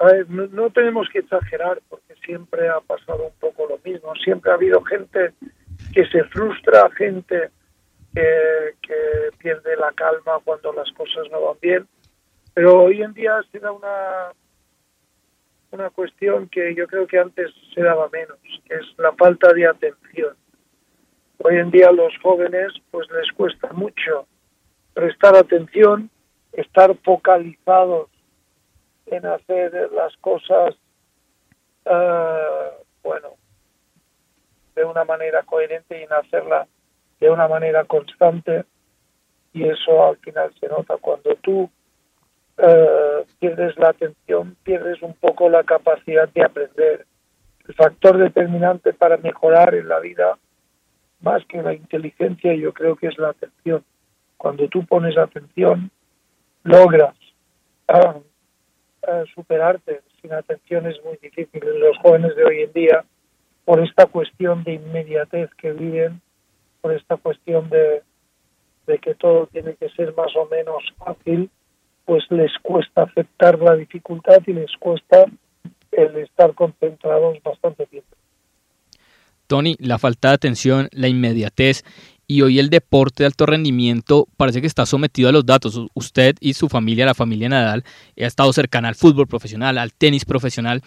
ver, 0.06 0.30
no, 0.30 0.70
tenemos 0.70 1.08
que 1.10 1.20
exagerar 1.20 1.82
porque 1.90 2.14
siempre 2.26 2.70
ha 2.70 2.80
pasado 2.82 3.28
un 3.28 3.40
poco 3.40 3.68
lo 3.68 3.80
mismo. 3.84 4.14
Siempre 4.24 4.52
ha 4.52 4.56
habido 4.56 4.82
gente 4.84 5.34
que 5.94 6.06
se 6.08 6.24
frustra, 6.26 6.90
gente 6.92 7.50
que, 8.14 8.76
que 8.82 8.96
pierde 9.38 9.76
la 9.78 9.92
calma 9.94 10.40
cuando 10.44 10.74
las 10.74 10.92
cosas 10.92 11.30
no 11.32 11.42
van 11.42 11.58
bien. 11.62 11.88
Pero 12.54 12.84
hoy 12.84 13.02
en 13.02 13.14
día 13.14 13.42
se 13.52 13.60
da 13.60 13.72
una, 13.72 14.32
una 15.72 15.90
cuestión 15.90 16.48
que 16.50 16.76
yo 16.76 16.88
creo 16.88 17.08
que 17.08 17.18
antes 17.18 17.52
se 17.74 17.82
daba 17.82 18.08
menos, 18.10 18.38
que 18.68 18.76
es 18.76 18.86
la 18.98 19.12
falta 19.14 19.52
de 19.54 19.68
atención. 19.68 20.36
Hoy 21.40 21.58
en 21.58 21.72
día 21.72 21.90
a 21.90 21.92
los 21.92 22.14
jóvenes 22.22 22.72
pues 22.92 23.08
les 23.10 23.32
cuesta 23.32 23.74
mucho 23.74 24.28
prestar 24.94 25.36
atención 25.36 26.12
estar 26.54 26.96
focalizados 27.04 28.10
en 29.08 29.26
hacer 29.26 29.92
las 29.92 30.16
cosas, 30.18 30.76
uh, 31.86 32.84
bueno, 33.04 33.30
de 34.76 34.86
una 34.86 35.04
manera 35.04 35.44
coherente 35.44 36.00
y 36.00 36.04
en 36.04 36.14
hacerla 36.14 36.68
de 37.20 37.30
una 37.30 37.48
manera 37.48 37.84
constante. 37.86 38.66
Y 39.54 39.68
eso 39.68 40.06
al 40.06 40.18
final 40.18 40.52
se 40.60 40.68
nota 40.68 40.98
cuando 40.98 41.36
tú 41.36 41.70
uh, 42.58 43.26
pierdes 43.40 43.78
la 43.78 43.90
atención, 43.90 44.56
pierdes 44.64 45.02
un 45.02 45.14
poco 45.14 45.50
la 45.50 45.64
capacidad 45.64 46.30
de 46.30 46.44
aprender. 46.44 47.06
El 47.68 47.76
factor 47.76 48.18
determinante 48.18 48.94
para 48.94 49.18
mejorar 49.18 49.76
en 49.76 49.88
la 49.88 50.00
vida, 50.00 50.38
más 51.22 51.46
que 51.46 51.62
la 51.62 51.74
inteligencia, 51.74 52.54
yo 52.56 52.74
creo 52.74 52.96
que 52.96 53.08
es 53.08 53.18
la 53.18 53.30
atención. 53.30 53.84
Cuando 54.38 54.68
tú 54.68 54.86
pones 54.86 55.18
atención, 55.18 55.92
logras 56.64 57.16
uh, 57.90 58.20
uh, 59.10 59.26
superarte. 59.34 60.02
Sin 60.22 60.34
atención 60.34 60.88
es 60.88 60.96
muy 61.04 61.18
difícil. 61.22 61.62
Los 61.80 61.98
jóvenes 61.98 62.36
de 62.36 62.46
hoy 62.46 62.62
en 62.64 62.74
día, 62.74 63.04
por 63.66 63.84
esta 63.84 64.06
cuestión 64.06 64.64
de 64.64 64.74
inmediatez 64.74 65.50
que 65.56 65.72
viven, 65.72 66.22
por 66.82 66.94
esta 66.94 67.18
cuestión 67.18 67.70
de, 67.70 68.04
de 68.88 68.98
que 69.00 69.16
todo 69.16 69.48
tiene 69.48 69.76
que 69.76 69.90
ser 69.90 70.16
más 70.16 70.36
o 70.36 70.46
menos 70.46 70.84
fácil, 70.98 71.50
pues 72.06 72.24
les 72.30 72.52
cuesta 72.62 73.04
aceptar 73.04 73.60
la 73.60 73.76
dificultad 73.76 74.42
y 74.46 74.54
les 74.54 74.72
cuesta 74.78 75.26
el 75.92 76.18
estar 76.18 76.54
concentrados 76.54 77.42
bastante 77.44 77.86
tiempo. 77.86 78.16
Tony, 79.48 79.76
la 79.80 80.00
falta 80.00 80.30
de 80.30 80.34
atención, 80.36 80.90
la 80.92 81.08
inmediatez 81.08 81.84
y 82.34 82.42
hoy 82.42 82.58
el 82.58 82.72
deporte 82.72 83.22
de 83.22 83.28
alto 83.28 83.46
rendimiento 83.46 84.28
parece 84.38 84.60
que 84.60 84.66
está 84.66 84.88
sometido 84.88 85.30
a 85.30 85.32
los 85.32 85.46
datos. 85.46 85.80
Usted 85.94 86.36
y 86.40 86.56
su 86.56 86.68
familia, 86.68 87.06
la 87.06 87.14
familia 87.14 87.48
Nadal, 87.48 87.84
ha 88.20 88.26
estado 88.26 88.52
cercana 88.54 88.88
al 88.88 88.96
fútbol 88.96 89.28
profesional, 89.28 89.78
al 89.78 89.94
tenis 89.94 90.26
profesional. 90.26 90.82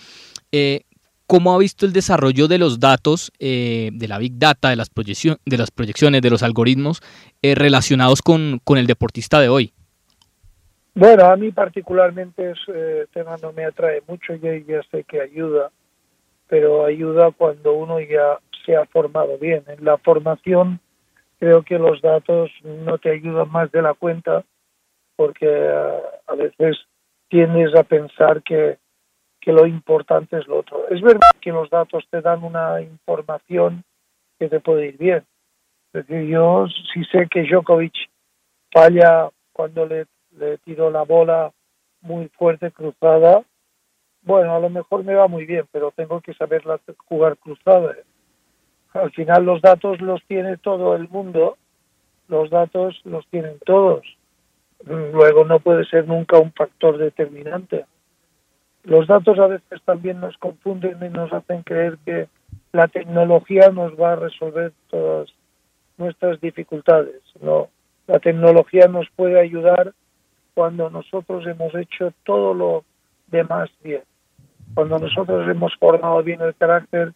Eh, 0.50 0.82
¿Cómo 1.28 1.54
ha 1.54 1.58
visto 1.58 1.86
el 1.86 1.92
desarrollo 1.92 2.48
de 2.48 2.58
los 2.58 2.80
datos, 2.80 3.30
eh, 3.38 3.90
de 3.92 4.08
la 4.08 4.18
Big 4.18 4.32
Data, 4.36 4.70
de 4.70 4.76
las, 4.76 4.90
proyección, 4.90 5.38
de 5.44 5.56
las 5.56 5.70
proyecciones, 5.70 6.20
de 6.20 6.30
los 6.30 6.42
algoritmos 6.42 7.00
eh, 7.42 7.54
relacionados 7.54 8.22
con, 8.22 8.60
con, 8.64 8.78
el 8.78 8.88
deportista 8.88 9.38
de 9.38 9.48
hoy? 9.48 9.72
Bueno, 10.94 11.26
a 11.26 11.36
mí 11.36 11.52
particularmente 11.52 12.52
ese 12.52 13.06
tema 13.12 13.36
no 13.40 13.52
me 13.52 13.66
atrae 13.66 14.02
mucho, 14.08 14.34
yo 14.34 14.52
ya 14.52 14.82
sé 14.90 15.04
que 15.04 15.20
ayuda, 15.20 15.70
pero 16.48 16.84
ayuda 16.84 17.30
cuando 17.30 17.74
uno 17.74 18.00
ya 18.00 18.40
se 18.64 18.74
ha 18.74 18.84
formado 18.86 19.38
bien. 19.38 19.62
En 19.68 19.84
la 19.84 19.96
formación 19.98 20.80
creo 21.38 21.62
que 21.62 21.78
los 21.78 22.00
datos 22.00 22.50
no 22.62 22.98
te 22.98 23.10
ayudan 23.10 23.50
más 23.50 23.70
de 23.72 23.82
la 23.82 23.94
cuenta 23.94 24.44
porque 25.16 25.46
uh, 25.46 26.30
a 26.30 26.34
veces 26.34 26.76
tiendes 27.28 27.74
a 27.74 27.82
pensar 27.82 28.42
que, 28.42 28.78
que 29.40 29.52
lo 29.52 29.66
importante 29.66 30.38
es 30.38 30.46
lo 30.46 30.58
otro. 30.58 30.88
Es 30.88 31.00
verdad 31.00 31.30
que 31.40 31.50
los 31.50 31.70
datos 31.70 32.04
te 32.10 32.20
dan 32.20 32.44
una 32.44 32.80
información 32.80 33.84
que 34.38 34.48
te 34.48 34.60
puede 34.60 34.88
ir 34.88 34.98
bien. 34.98 35.24
Es 35.92 36.06
decir, 36.06 36.26
yo 36.28 36.66
si 36.92 37.04
sé 37.04 37.26
que 37.30 37.44
Djokovic 37.44 37.94
falla 38.70 39.30
cuando 39.52 39.86
le, 39.86 40.06
le 40.38 40.58
tiro 40.58 40.90
la 40.90 41.02
bola 41.02 41.50
muy 42.02 42.28
fuerte 42.28 42.70
cruzada, 42.70 43.42
bueno, 44.22 44.54
a 44.54 44.60
lo 44.60 44.68
mejor 44.68 45.04
me 45.04 45.14
va 45.14 45.28
muy 45.28 45.46
bien, 45.46 45.66
pero 45.72 45.92
tengo 45.92 46.20
que 46.20 46.34
saberla 46.34 46.78
jugar 47.08 47.38
cruzada 47.38 47.96
al 48.96 49.10
final 49.12 49.44
los 49.44 49.62
datos 49.62 50.00
los 50.00 50.22
tiene 50.24 50.56
todo 50.56 50.94
el 50.96 51.08
mundo, 51.08 51.56
los 52.28 52.50
datos 52.50 53.00
los 53.04 53.26
tienen 53.28 53.58
todos. 53.64 54.04
Luego 54.84 55.44
no 55.44 55.60
puede 55.60 55.84
ser 55.84 56.06
nunca 56.06 56.38
un 56.38 56.52
factor 56.52 56.98
determinante. 56.98 57.86
Los 58.84 59.06
datos 59.06 59.38
a 59.38 59.48
veces 59.48 59.82
también 59.84 60.20
nos 60.20 60.36
confunden 60.38 60.98
y 61.04 61.08
nos 61.08 61.32
hacen 61.32 61.62
creer 61.62 61.98
que 62.04 62.28
la 62.72 62.86
tecnología 62.88 63.70
nos 63.70 63.98
va 64.00 64.12
a 64.12 64.16
resolver 64.16 64.72
todas 64.90 65.28
nuestras 65.96 66.40
dificultades. 66.40 67.22
No, 67.40 67.68
la 68.06 68.18
tecnología 68.20 68.86
nos 68.86 69.08
puede 69.16 69.40
ayudar 69.40 69.92
cuando 70.54 70.88
nosotros 70.90 71.46
hemos 71.46 71.74
hecho 71.74 72.12
todo 72.24 72.54
lo 72.54 72.84
demás 73.26 73.70
bien. 73.82 74.02
Cuando 74.74 74.98
nosotros 74.98 75.48
hemos 75.48 75.74
formado 75.76 76.22
bien 76.22 76.40
el 76.40 76.54
carácter, 76.54 77.12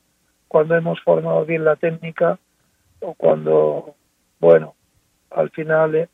cuando 0.51 0.75
hemos 0.75 1.01
formado 1.03 1.45
bien 1.45 1.65
la 1.65 1.77
técnica 1.77 2.37
o 2.99 3.15
cuando, 3.15 3.95
bueno, 4.41 4.75
al 5.31 5.49
final, 5.51 5.95
eh, 5.95 6.09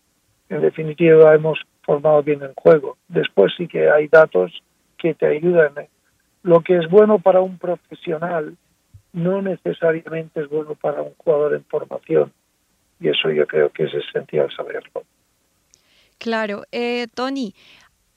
en 0.50 0.60
definitiva, 0.60 1.34
hemos 1.34 1.58
formado 1.82 2.22
bien 2.22 2.42
el 2.42 2.52
juego. 2.54 2.98
Después 3.08 3.54
sí 3.56 3.66
que 3.66 3.88
hay 3.88 4.08
datos 4.08 4.52
que 4.98 5.14
te 5.14 5.26
ayudan. 5.26 5.72
Eh. 5.78 5.88
lo 6.42 6.60
que 6.60 6.76
es 6.76 6.86
bueno 6.90 7.18
para 7.18 7.40
un 7.40 7.56
profesional 7.56 8.58
no 9.14 9.40
necesariamente 9.40 10.42
es 10.42 10.50
bueno 10.50 10.74
para 10.74 11.00
un 11.00 11.14
jugador 11.16 11.54
en 11.54 11.64
formación. 11.64 12.30
Y 13.00 13.08
eso 13.08 13.30
yo 13.30 13.46
creo 13.46 13.70
que 13.70 13.84
es 13.84 13.94
esencial 13.94 14.50
saberlo. 14.54 15.02
Claro, 16.18 16.64
eh, 16.72 17.06
Tony, 17.14 17.54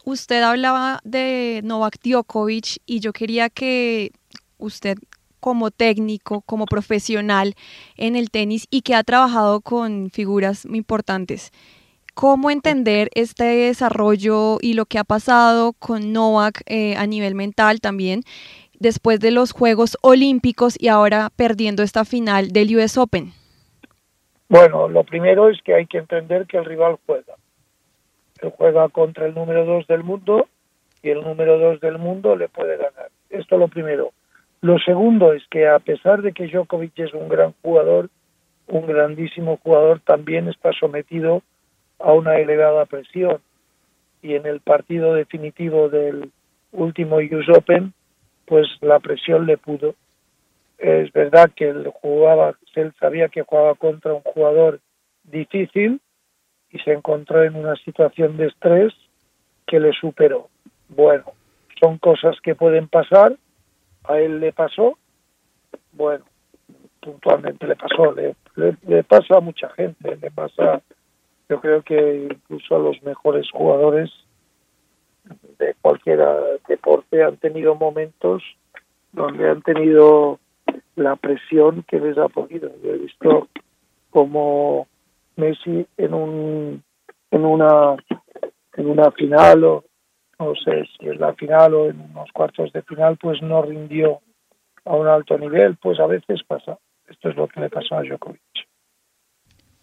usted 0.04 0.44
hablaba 0.44 1.00
de 1.06 1.62
Novak 1.64 1.96
Djokovic 2.04 2.82
y 2.86 3.00
yo 3.00 3.14
quería 3.14 3.50
que 3.50 4.12
usted 4.58 4.98
como 5.40 5.72
técnico, 5.72 6.42
como 6.42 6.66
profesional 6.66 7.56
en 7.98 8.16
el 8.16 8.30
tenis 8.30 8.68
y 8.70 8.82
que 8.82 8.96
ha 8.96 9.04
trabajado 9.04 9.62
con 9.62 10.10
figuras 10.10 10.66
muy 10.66 10.80
importantes, 10.80 11.52
¿cómo 12.14 12.52
entender 12.52 13.10
este 13.14 13.44
desarrollo 13.44 14.58
y 14.62 14.74
lo 14.74 14.86
que 14.86 15.00
ha 15.00 15.04
pasado 15.04 15.74
con 15.74 16.14
Novak 16.14 16.62
eh, 16.66 16.96
a 16.98 17.08
nivel 17.08 17.36
mental 17.36 17.80
también 17.82 18.24
después 18.80 19.20
de 19.20 19.32
los 19.32 19.52
Juegos 19.52 19.98
Olímpicos 20.02 20.76
y 20.80 20.88
ahora 20.88 21.30
perdiendo 21.36 21.84
esta 21.84 22.06
final 22.06 22.50
del 22.50 22.76
US 22.76 22.98
Open? 22.98 23.34
Bueno, 24.48 24.88
lo 24.88 25.04
primero 25.04 25.50
es 25.50 25.62
que 25.62 25.76
hay 25.76 25.86
que 25.86 26.00
entender 26.00 26.48
que 26.48 26.58
el 26.58 26.66
rival 26.66 26.98
juega. 27.06 27.36
Él 28.42 28.52
juega 28.58 28.90
contra 28.90 29.28
el 29.28 29.36
número 29.36 29.64
dos 29.66 29.86
del 29.88 30.04
mundo 30.04 30.48
y 31.04 31.10
el 31.10 31.22
número 31.22 31.60
dos 31.60 31.80
del 31.82 32.00
mundo 32.00 32.36
le 32.36 32.50
puede 32.50 32.78
ganar. 32.78 33.10
Esto 33.30 33.58
lo 33.58 33.68
primero. 33.68 34.12
Lo 34.62 34.78
segundo 34.80 35.34
es 35.34 35.44
que 35.50 35.68
a 35.68 35.80
pesar 35.80 36.22
de 36.22 36.34
que 36.34 36.48
Djokovic 36.48 36.98
es 37.00 37.14
un 37.14 37.30
gran 37.30 37.54
jugador, 37.62 38.10
un 38.68 38.86
grandísimo 38.86 39.58
jugador, 39.64 40.02
también 40.02 40.48
está 40.48 40.72
sometido 40.74 41.42
a 42.00 42.14
una 42.14 42.38
elevada 42.38 42.86
presión. 42.86 43.40
Y 44.22 44.36
en 44.36 44.46
el 44.46 44.60
partido 44.60 45.14
definitivo 45.14 45.90
del 45.90 46.32
último 46.72 47.18
US 47.18 47.50
Open, 47.50 47.94
pues 48.46 48.68
la 48.82 49.00
presión 49.00 49.46
le 49.46 49.58
pudo. 49.58 49.96
Es 50.78 51.12
verdad 51.14 51.52
que 51.56 51.70
él 51.70 51.90
jugaba, 52.02 52.56
él 52.76 52.94
sabía 53.00 53.30
que 53.30 53.44
jugaba 53.44 53.76
contra 53.76 54.14
un 54.14 54.22
jugador 54.22 54.80
difícil 55.24 56.02
y 56.72 56.80
se 56.80 56.94
encontró 56.94 57.44
en 57.44 57.56
una 57.56 57.76
situación 57.78 58.38
de 58.38 58.48
estrés 58.48 58.94
que 59.68 59.80
le 59.80 59.94
superó. 59.94 60.50
Bueno, 60.90 61.26
son 61.80 61.98
cosas 61.98 62.40
que 62.42 62.56
pueden 62.56 62.88
pasar, 62.88 63.36
a 64.10 64.20
él 64.20 64.40
le 64.40 64.52
pasó, 64.52 64.98
bueno, 65.94 66.26
puntualmente 67.00 67.68
le 67.68 67.76
pasó, 67.76 68.14
le, 68.14 69.04
pasa 69.04 69.38
a 69.38 69.40
mucha 69.40 69.70
gente, 69.70 70.18
le 70.18 70.32
pasa, 70.32 70.82
yo 71.48 71.62
creo 71.62 71.84
que 71.84 72.28
incluso 72.32 72.76
a 72.76 72.80
los 72.80 73.02
mejores 73.04 73.50
jugadores 73.52 74.10
de 75.60 75.76
cualquier 75.82 76.20
deporte 76.68 77.24
han 77.24 77.38
tenido 77.38 77.76
momentos 77.76 78.44
donde 79.12 79.48
han 79.48 79.62
tenido 79.62 80.40
la 80.96 81.16
presión 81.16 81.84
que 81.88 82.00
les 82.00 82.18
ha 82.18 82.30
podido. 82.30 82.72
Yo 82.84 82.94
he 82.94 82.98
visto 82.98 83.48
como 84.10 84.88
Messi 85.36 85.86
en 85.98 86.14
un 86.14 86.84
en 87.32 87.46
una 87.46 87.96
en 88.76 88.90
una 88.90 89.12
final 89.12 89.64
o 89.64 89.84
no 90.40 90.56
sé 90.56 90.86
si 90.98 91.08
en 91.08 91.20
la 91.20 91.34
final 91.34 91.74
o 91.74 91.90
en 91.90 92.00
unos 92.00 92.32
cuartos 92.32 92.72
de 92.72 92.82
final 92.84 93.18
pues 93.18 93.42
no 93.42 93.62
rindió 93.62 94.22
a 94.86 94.96
un 94.96 95.08
alto 95.08 95.38
nivel, 95.38 95.78
pues 95.78 96.00
a 96.00 96.08
veces 96.08 96.44
pasa. 96.44 96.80
Esto 97.08 97.30
es 97.30 97.36
lo 97.36 97.48
que 97.48 97.60
le 97.60 97.70
pasó 97.70 97.96
a 97.96 98.04
Djokovic. 98.04 98.69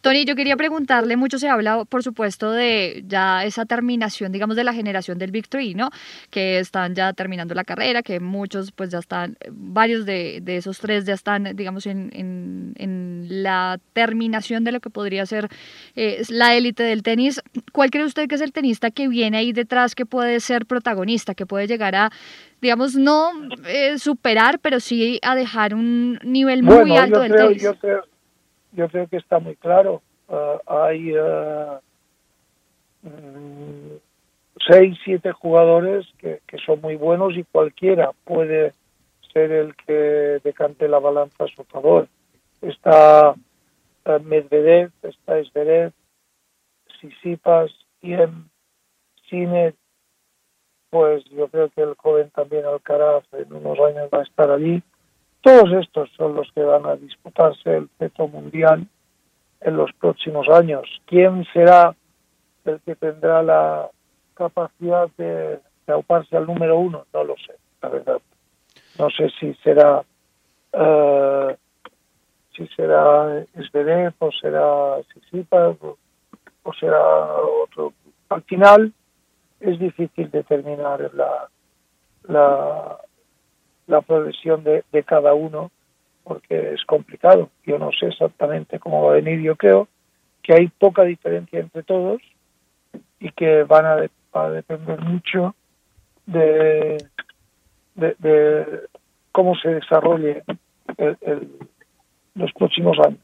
Tony, 0.06 0.24
yo 0.24 0.36
quería 0.36 0.56
preguntarle, 0.56 1.16
mucho 1.16 1.36
se 1.36 1.48
habla, 1.48 1.84
por 1.84 2.04
supuesto, 2.04 2.52
de 2.52 3.02
ya 3.08 3.44
esa 3.44 3.66
terminación, 3.66 4.30
digamos, 4.30 4.54
de 4.54 4.62
la 4.62 4.72
generación 4.72 5.18
del 5.18 5.32
Victory, 5.32 5.74
¿no? 5.74 5.90
Que 6.30 6.60
están 6.60 6.94
ya 6.94 7.12
terminando 7.12 7.56
la 7.56 7.64
carrera, 7.64 8.04
que 8.04 8.20
muchos, 8.20 8.70
pues 8.70 8.90
ya 8.90 9.00
están, 9.00 9.36
varios 9.50 10.06
de, 10.06 10.38
de 10.42 10.58
esos 10.58 10.78
tres 10.78 11.06
ya 11.06 11.14
están, 11.14 11.56
digamos, 11.56 11.86
en, 11.86 12.10
en, 12.12 12.72
en, 12.76 13.42
la 13.42 13.80
terminación 13.94 14.62
de 14.62 14.70
lo 14.70 14.78
que 14.78 14.90
podría 14.90 15.26
ser 15.26 15.48
eh, 15.96 16.22
la 16.28 16.54
élite 16.54 16.84
del 16.84 17.02
tenis. 17.02 17.42
¿Cuál 17.72 17.90
cree 17.90 18.04
usted 18.04 18.28
que 18.28 18.36
es 18.36 18.40
el 18.42 18.52
tenista 18.52 18.92
que 18.92 19.08
viene 19.08 19.38
ahí 19.38 19.52
detrás, 19.52 19.96
que 19.96 20.06
puede 20.06 20.38
ser 20.38 20.66
protagonista, 20.66 21.34
que 21.34 21.46
puede 21.46 21.66
llegar 21.66 21.96
a, 21.96 22.12
digamos, 22.60 22.94
no 22.94 23.32
eh, 23.66 23.98
superar, 23.98 24.60
pero 24.60 24.78
sí 24.78 25.18
a 25.22 25.34
dejar 25.34 25.74
un 25.74 26.20
nivel 26.22 26.62
muy 26.62 26.76
bueno, 26.76 27.00
alto 27.00 27.16
yo 27.16 27.22
del 27.22 27.32
creo, 27.32 27.48
tenis? 27.48 27.62
Yo 27.64 27.74
creo, 27.74 28.04
yo 28.76 28.88
creo 28.88 29.08
que 29.08 29.16
está 29.16 29.38
muy 29.38 29.56
claro. 29.56 30.02
Uh, 30.28 30.58
hay 30.66 31.16
uh, 31.16 31.80
seis, 34.68 34.96
siete 35.04 35.32
jugadores 35.32 36.06
que, 36.18 36.40
que, 36.46 36.58
son 36.58 36.80
muy 36.80 36.96
buenos 36.96 37.36
y 37.36 37.44
cualquiera 37.44 38.12
puede 38.24 38.72
ser 39.32 39.52
el 39.52 39.74
que 39.76 40.40
decante 40.44 40.88
la 40.88 40.98
balanza 40.98 41.44
a 41.44 41.48
su 41.48 41.64
favor. 41.64 42.08
Está 42.60 43.30
uh, 43.30 44.20
Medvedev, 44.22 44.90
está 45.02 45.38
Esverev, 45.38 45.92
Sisipas, 47.00 47.70
Iem, 48.02 48.48
Sinet, 49.28 49.74
pues 50.90 51.24
yo 51.26 51.48
creo 51.48 51.68
que 51.70 51.82
el 51.82 51.94
joven 51.94 52.30
también 52.30 52.64
Alcaraz 52.64 53.24
en 53.32 53.52
unos 53.52 53.78
años 53.78 54.08
va 54.12 54.20
a 54.20 54.22
estar 54.22 54.50
allí. 54.50 54.82
Todos 55.46 55.72
estos 55.74 56.10
son 56.16 56.34
los 56.34 56.50
que 56.50 56.60
van 56.64 56.84
a 56.86 56.96
disputarse 56.96 57.76
el 57.76 57.86
peto 57.86 58.26
mundial 58.26 58.84
en 59.60 59.76
los 59.76 59.92
próximos 59.92 60.48
años. 60.48 60.82
¿Quién 61.04 61.46
será 61.52 61.94
el 62.64 62.80
que 62.80 62.96
tendrá 62.96 63.44
la 63.44 63.88
capacidad 64.34 65.08
de, 65.16 65.60
auparse 65.86 66.36
al 66.36 66.48
número 66.48 66.76
uno? 66.76 67.06
No 67.14 67.22
lo 67.22 67.36
sé, 67.36 67.54
la 67.80 67.88
verdad. 67.90 68.20
No 68.98 69.08
sé 69.10 69.30
si 69.38 69.54
será 69.62 70.02
uh, 70.72 71.54
si 72.56 72.66
será 72.74 73.44
Esverev 73.54 74.14
o 74.18 74.32
será 74.32 74.96
Sisipas 75.14 75.76
o, 75.80 75.96
o 76.64 76.72
será 76.72 77.00
otro. 77.62 77.92
Al 78.30 78.42
final 78.42 78.92
es 79.60 79.78
difícil 79.78 80.28
determinar 80.28 81.08
la, 81.14 81.48
la, 82.24 82.98
la 83.86 84.00
progresión 84.02 84.64
de, 84.64 84.84
de 84.92 85.02
cada 85.02 85.34
uno 85.34 85.70
porque 86.24 86.72
es 86.74 86.84
complicado. 86.84 87.50
Yo 87.64 87.78
no 87.78 87.90
sé 87.92 88.06
exactamente 88.06 88.80
cómo 88.80 89.04
va 89.04 89.12
a 89.12 89.16
venir. 89.16 89.40
Yo 89.40 89.54
creo 89.54 89.86
que 90.42 90.54
hay 90.54 90.68
poca 90.68 91.04
diferencia 91.04 91.60
entre 91.60 91.84
todos 91.84 92.20
y 93.20 93.30
que 93.30 93.62
van 93.62 93.86
a, 93.86 93.96
de, 93.96 94.10
a 94.32 94.50
depender 94.50 95.00
mucho 95.00 95.54
de, 96.26 96.98
de, 97.94 98.16
de, 98.18 98.80
cómo 99.30 99.54
se 99.54 99.68
desarrolle 99.74 100.42
el, 100.96 101.16
el, 101.20 101.48
los 102.34 102.52
próximos 102.54 102.98
años. 102.98 103.20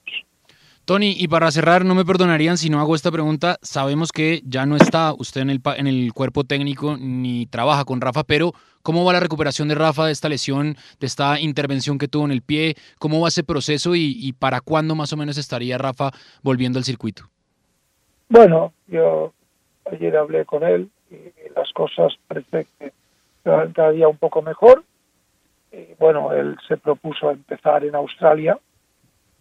Tony, 0.85 1.15
y 1.17 1.29
para 1.29 1.49
cerrar, 1.53 1.85
no 1.85 1.95
me 1.95 2.05
perdonarían 2.05 2.59
si 2.59 2.69
no 2.69 2.81
hago 2.81 2.97
esta 2.97 3.13
pregunta. 3.13 3.57
Sabemos 3.63 4.11
que 4.11 4.43
ya 4.45 4.67
no 4.67 4.75
está 4.75 5.15
usted 5.17 5.43
en 5.43 5.51
el, 5.51 5.61
en 5.77 5.87
el 5.87 6.13
cuerpo 6.13 6.43
técnico 6.43 6.97
ni 6.99 7.47
trabaja 7.47 7.85
con 7.85 8.01
Rafa, 8.01 8.25
pero 8.25 8.53
¿cómo 8.83 9.05
va 9.05 9.13
la 9.13 9.21
recuperación 9.21 9.69
de 9.69 9.77
Rafa 9.77 10.07
de 10.07 10.13
esta 10.13 10.29
lesión, 10.29 10.75
de 10.99 11.07
esta 11.07 11.39
intervención 11.39 11.99
que 11.99 12.09
tuvo 12.09 12.25
en 12.25 12.33
el 12.33 12.43
pie? 12.43 12.75
¿Cómo 12.99 13.21
va 13.21 13.29
ese 13.29 13.45
proceso 13.45 13.95
y, 13.95 14.35
para 14.37 14.61
cuándo 14.61 14.97
más 14.97 15.13
o 15.13 15.17
menos 15.17 15.39
estaría 15.39 15.79
Rafa 15.79 16.11
volviendo 16.43 16.81
al 16.81 16.85
circuito? 16.85 17.27
Bueno, 18.29 18.73
yo 18.89 19.33
ayer 19.93 20.17
hablé 20.17 20.45
con 20.45 20.65
él 20.65 20.91
y 21.13 21.17
las 21.55 21.73
cosas 21.75 22.13
parece 22.27 22.67
que 22.81 22.93
cada 23.45 23.93
día 23.93 24.09
un 24.09 24.17
poco 24.17 24.43
mejor. 24.43 24.83
Bueno, 26.01 26.33
él 26.33 26.57
se 26.67 26.77
propuso 26.77 27.31
empezar 27.31 27.85
en 27.85 27.95
Australia 27.95 28.59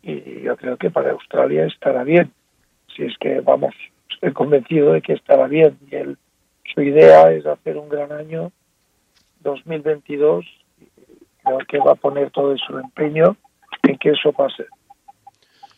y 0.04 0.42
yo 0.42 0.58
creo 0.58 0.78
que 0.78 0.90
para 0.90 1.12
Australia 1.12 1.66
estará 1.66 2.04
bien. 2.04 2.32
Si 2.96 3.04
es 3.04 3.18
que, 3.20 3.42
vamos, 3.42 3.74
estoy 4.10 4.34
convencido 4.34 4.94
de 4.94 5.02
que 5.02 5.14
estará 5.14 5.48
bien. 5.48 5.78
Y 5.90 5.96
él, 5.96 6.18
su 6.74 6.82
idea 6.82 7.32
es 7.32 7.46
hacer 7.46 7.78
un 7.78 7.90
gran 7.90 8.12
año 8.12 8.52
2022 9.42 10.46
y 10.80 10.86
creo 11.44 11.60
que 11.68 11.80
va 11.80 11.94
a 11.94 11.96
poner 11.96 12.32
todo 12.32 12.56
su 12.58 12.78
empeño 12.78 13.36
en 13.84 13.98
que 13.98 14.10
eso 14.12 14.32
pase. 14.32 14.66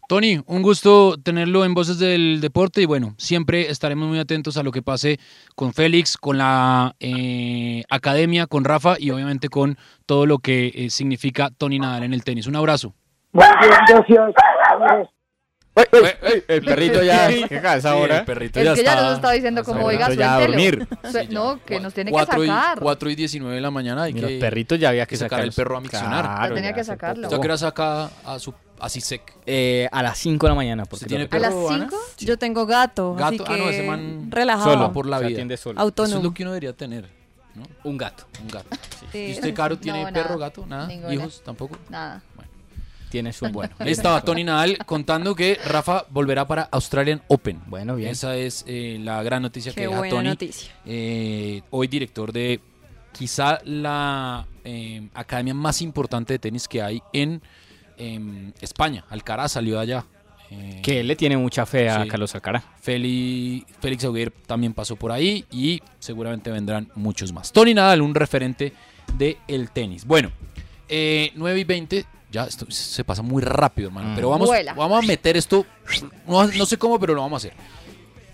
Tony, 0.10 0.42
un 0.48 0.62
gusto 0.62 1.16
tenerlo 1.18 1.64
en 1.64 1.74
Voces 1.74 1.98
del 1.98 2.42
Deporte 2.42 2.82
y 2.82 2.86
bueno, 2.86 3.16
siempre 3.18 3.70
estaremos 3.70 4.10
muy 4.10 4.20
atentos 4.20 4.58
a 4.58 4.64
lo 4.64 4.72
que 4.72 4.82
pase 4.82 5.18
con 5.56 5.74
Félix, 5.74 6.18
con 6.18 6.38
la 6.38 6.96
eh, 7.00 7.84
academia, 7.90 8.46
con 8.46 8.66
Rafa 8.66 8.96
y 9.00 9.12
obviamente 9.12 9.48
con 9.48 9.78
todo 10.06 10.26
lo 10.26 10.40
que 10.40 10.72
eh, 10.76 10.90
significa 10.90 11.50
Tony 11.58 11.80
Nadal 11.80 12.04
en 12.04 12.14
el 12.14 12.24
tenis. 12.24 12.48
Un 12.48 12.58
abrazo. 12.58 12.94
Muy 13.34 13.46
bien, 13.60 13.72
gracias. 13.88 15.10
Uy, 15.76 15.84
uy, 15.92 16.00
uy, 16.02 16.44
el 16.48 16.62
perrito 16.64 17.02
ya. 17.02 17.28
¿Qué 17.50 17.60
casa 17.60 17.92
ahora? 17.94 18.14
Sí, 18.14 18.20
el 18.20 18.26
perrito 18.26 18.60
Es 18.60 18.66
ya 18.66 18.74
que 18.76 18.82
está. 18.82 18.96
ya 18.96 19.02
nos 19.02 19.14
está 19.16 19.32
diciendo 19.32 19.64
como, 19.64 19.86
oiga, 19.88 20.14
ya 20.14 20.36
a 20.36 20.38
suéltelo. 20.38 20.48
dormir. 20.48 20.88
Sue- 21.12 21.28
No, 21.30 21.60
que 21.66 21.80
nos 21.80 21.96
tiene 21.96 22.12
que 22.12 22.14
4 22.14 22.44
y, 22.44 22.48
sacar. 22.48 22.80
4 22.80 23.10
y 23.10 23.16
19 23.16 23.56
de 23.56 23.62
la 23.62 23.72
mañana 23.72 24.04
hay 24.04 24.14
Mira, 24.14 24.28
que, 24.28 24.34
los 24.36 24.40
perritos 24.40 24.80
ya 24.80 24.90
había 24.90 25.08
que 25.08 25.18
sacar 25.18 25.32
sacarlos. 25.40 25.56
perro 25.56 25.78
a 25.78 25.82
miccionar. 25.82 26.26
Claro, 26.26 26.54
tenía 26.56 26.70
ya 26.70 26.76
que 26.76 26.84
sacarlo. 26.84 27.24
¿Usted 27.28 27.38
a 27.38 27.42
qué 27.42 27.48
hora 27.48 27.58
saca 27.58 28.10
a 28.24 28.38
su 28.38 28.54
a 28.80 28.88
Sisek? 28.90 29.34
Eh, 29.48 29.90
a 29.92 30.04
las 30.04 30.16
5 30.20 30.46
de 30.46 30.52
la 30.52 30.56
mañana. 30.56 30.84
Porque 30.86 31.06
¿Usted 31.06 31.08
tiene 31.08 31.24
lo- 31.28 31.36
¿A 31.36 31.40
las 31.40 31.50
perro, 31.54 31.70
Ana? 31.72 31.88
5? 31.90 31.98
Yo 32.20 32.38
tengo 32.38 32.66
gato, 32.68 33.16
así 33.20 33.38
Gato, 33.40 33.44
que 33.50 33.54
ah, 33.54 33.58
no, 33.58 33.70
ese 33.72 33.82
man 33.88 34.28
relajado. 34.30 34.74
Solo. 34.74 34.94
por 34.94 35.08
la 35.08 35.18
Se 35.18 35.26
vida. 35.26 35.36
atiende 35.38 35.58
solo. 35.58 35.74
Eso 35.80 35.82
Autónomo. 35.82 36.18
es 36.18 36.24
lo 36.24 36.34
que 36.36 36.44
uno 36.44 36.52
debería 36.52 36.74
tener. 36.74 37.10
¿no? 37.56 37.64
Un 37.84 37.98
gato. 37.98 38.26
Un 38.42 38.48
gato. 38.48 38.68
Sí. 39.12 39.18
¿Y 39.30 39.32
usted, 39.34 39.54
Caro, 39.56 39.78
tiene 39.80 40.04
No, 40.04 40.12
perro, 40.14 40.38
gato? 40.38 40.66
¿Nada? 40.68 40.92
¿Hijos? 41.12 41.42
¿Tampoco? 41.44 41.78
Nada. 41.90 42.22
Tiene 43.14 43.32
su 43.32 43.46
Bueno, 43.52 43.76
ahí 43.78 43.92
estaba 43.92 44.22
Tony 44.22 44.44
Nadal 44.44 44.76
contando 44.88 45.36
que 45.36 45.60
Rafa 45.68 46.08
volverá 46.10 46.48
para 46.48 46.64
Australian 46.64 47.22
Open. 47.28 47.62
Bueno, 47.68 47.96
bien. 47.96 48.10
Esa 48.10 48.36
es 48.36 48.66
eh, 48.68 48.98
la 49.00 49.22
gran 49.22 49.44
noticia 49.44 49.72
Qué 49.72 49.82
que 49.82 49.88
deja 49.88 50.00
buena 50.00 50.16
Tony. 50.16 50.30
noticia. 50.30 50.74
eh, 50.84 51.62
hoy 51.70 51.88
director 51.88 52.34
de 52.34 52.60
quizá 53.12 53.60
la 53.66 54.48
eh, 54.64 55.10
academia 55.14 55.54
más 55.54 55.84
importante 55.84 56.34
de 56.34 56.40
tenis 56.40 56.68
que 56.68 56.82
hay 56.82 57.04
en 57.14 57.40
em, 57.98 58.52
España. 58.62 59.06
Alcaraz 59.12 59.52
salió 59.52 59.76
de 59.76 59.82
allá. 59.82 60.06
Que 60.82 61.00
él 61.00 61.08
le 61.08 61.16
tiene 61.16 61.38
mucha 61.38 61.68
fe 61.68 61.90
a 61.90 62.04
sí. 62.04 62.10
Carlos 62.10 62.34
Alcaraz. 62.34 62.64
Félix 62.82 64.04
Auguer 64.06 64.32
también 64.48 64.74
pasó 64.74 64.96
por 64.96 65.12
ahí 65.12 65.46
y 65.52 65.82
seguramente 66.00 66.50
vendrán 66.50 66.90
muchos 66.96 67.32
más. 67.32 67.52
Tony 67.52 67.76
Nadal, 67.76 68.02
un 68.02 68.16
referente 68.16 68.74
del 69.18 69.38
el 69.48 69.70
tenis. 69.72 70.06
Bueno, 70.06 70.32
eh, 70.90 71.32
9 71.36 71.60
y 71.60 71.64
20, 71.64 72.06
ya 72.34 72.46
esto 72.46 72.66
se 72.70 73.04
pasa 73.04 73.22
muy 73.22 73.44
rápido, 73.44 73.90
hermano. 73.90 74.10
Mm. 74.10 74.16
Pero 74.16 74.30
vamos, 74.32 74.48
Vuela. 74.48 74.74
vamos 74.74 75.04
a 75.04 75.08
meter 75.08 75.38
esto, 75.38 75.66
no, 76.28 76.48
no 76.48 76.66
sé 76.66 76.78
cómo, 76.78 77.00
pero 77.00 77.14
lo 77.14 77.22
vamos 77.22 77.46
a 77.46 77.48
hacer. 77.48 77.58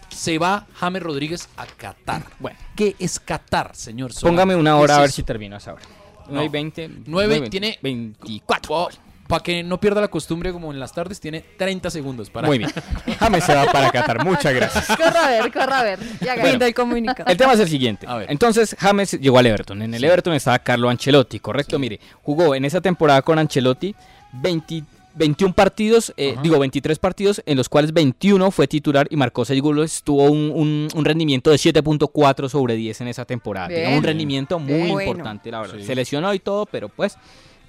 Se 0.09 0.37
va 0.39 0.65
James 0.75 1.03
Rodríguez 1.03 1.49
a 1.57 1.65
Qatar. 1.65 2.23
Bueno. 2.39 2.57
¿Qué 2.75 2.95
es 2.97 3.19
Qatar, 3.19 3.75
señor? 3.75 4.13
Solano? 4.13 4.35
Póngame 4.37 4.55
una 4.55 4.71
¿Qué 4.71 4.81
hora 4.81 4.93
es 4.93 4.97
a 4.97 5.01
ver 5.01 5.09
eso? 5.09 5.15
si 5.17 5.23
termino 5.23 5.57
esa 5.57 5.73
hora. 5.73 5.83
No. 6.27 6.35
9 6.35 6.45
y 6.45 6.49
20. 6.49 6.89
9 7.05 7.49
tiene 7.49 7.77
24. 7.81 8.89
Para 9.29 9.43
que 9.43 9.61
no 9.61 9.79
pierda 9.79 10.01
la 10.01 10.07
costumbre 10.07 10.51
como 10.51 10.73
en 10.73 10.79
las 10.79 10.91
tardes, 10.91 11.19
tiene 11.19 11.45
30 11.55 11.91
segundos 11.91 12.31
para... 12.31 12.47
Muy 12.47 12.57
bien. 12.57 12.71
James 13.19 13.43
se 13.43 13.53
va 13.53 13.65
para 13.71 13.91
Qatar. 13.91 14.25
Muchas 14.25 14.51
gracias. 14.55 14.87
Corra 14.87 15.27
a 15.27 15.29
ver, 15.29 15.51
corra 15.53 15.79
a 15.81 15.83
ver. 15.83 15.99
Ya. 16.19 16.35
Fin 16.35 16.57
del 16.57 16.73
comunicado. 16.73 17.29
El 17.29 17.37
tema 17.37 17.53
es 17.53 17.59
el 17.59 17.69
siguiente. 17.69 18.07
Entonces, 18.27 18.75
James 18.79 19.11
llegó 19.21 19.37
al 19.37 19.45
Everton. 19.45 19.83
En 19.83 19.93
el 19.93 20.03
Everton 20.03 20.33
estaba 20.33 20.57
Carlo 20.57 20.89
Ancelotti, 20.89 21.39
correcto. 21.39 21.77
Mire, 21.77 21.99
jugó 22.23 22.55
en 22.55 22.65
esa 22.65 22.81
temporada 22.81 23.21
con 23.21 23.37
Ancelotti 23.37 23.93
20 24.33 24.83
21 25.13 25.53
partidos, 25.53 26.11
eh, 26.17 26.35
digo 26.41 26.57
23 26.59 26.97
partidos, 26.97 27.43
en 27.45 27.57
los 27.57 27.67
cuales 27.69 27.91
21 27.93 28.49
fue 28.51 28.67
titular 28.67 29.05
y 29.11 29.15
marcó 29.15 29.45
6 29.45 29.61
goles. 29.61 30.01
Tuvo 30.03 30.23
un, 30.23 30.49
un- 30.55 30.87
un 30.95 31.05
rendimiento 31.05 31.51
de 31.51 31.57
7.4 31.57 32.49
sobre 32.49 32.75
10 32.75 33.01
en 33.01 33.07
esa 33.09 33.25
temporada. 33.25 33.67
Tenía 33.67 33.95
un 33.97 34.03
rendimiento 34.03 34.57
muy 34.59 34.73
Bien. 34.73 34.89
Bueno. 34.89 35.11
importante, 35.11 35.51
la 35.51 35.61
verdad. 35.61 35.75
Sí. 35.77 35.83
Se 35.83 35.93
lesionó 35.93 36.33
y 36.33 36.39
todo, 36.39 36.65
pero 36.65 36.89
pues 36.89 37.15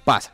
pasa. 0.03 0.31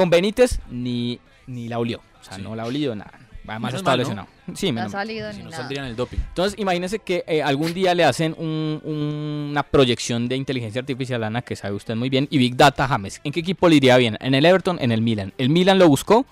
Con 0.00 0.08
Benítez 0.10 0.60
ni, 0.70 1.20
ni 1.46 1.68
la 1.68 1.78
olió. 1.78 1.98
O 2.20 2.24
sea, 2.24 2.38
no 2.38 2.56
la 2.56 2.64
olió 2.64 2.94
nada. 2.96 3.12
Además 3.46 3.72
Menos 3.72 3.80
estaba 3.80 3.96
mal, 3.96 3.98
¿no? 3.98 4.02
lesionado. 4.02 4.28
Sí, 4.54 4.66
No 4.66 4.70
ha 4.70 4.74
menos 4.84 4.92
salido 4.92 5.30
Si 5.32 5.38
ni 5.38 5.44
no 5.44 5.50
nada. 5.50 5.62
saldría 5.62 5.80
en 5.82 5.88
el 5.88 5.96
doping. 5.96 6.18
Entonces, 6.18 6.58
imagínense 6.58 7.00
que 7.00 7.24
eh, 7.26 7.42
algún 7.42 7.74
día 7.74 7.94
le 7.94 8.04
hacen 8.04 8.34
un- 8.38 8.80
un- 8.84 9.48
una 9.50 9.62
proyección 9.64 10.28
de 10.28 10.36
inteligencia 10.36 10.80
artificial, 10.80 11.22
Ana, 11.24 11.42
que 11.42 11.56
sabe 11.56 11.74
usted 11.74 11.96
muy 11.96 12.08
bien, 12.08 12.28
y 12.30 12.38
Big 12.38 12.56
Data 12.56 12.86
James. 12.88 13.20
¿En 13.24 13.32
qué 13.32 13.40
equipo 13.40 13.68
le 13.68 13.76
iría 13.76 13.96
bien? 13.96 14.16
¿En 14.20 14.34
el 14.34 14.46
Everton? 14.46 14.78
¿En 14.80 14.92
el 14.92 15.02
Milan? 15.02 15.32
El 15.36 15.48
Milan 15.50 15.78
lo 15.80 15.88
buscó, 15.88 16.24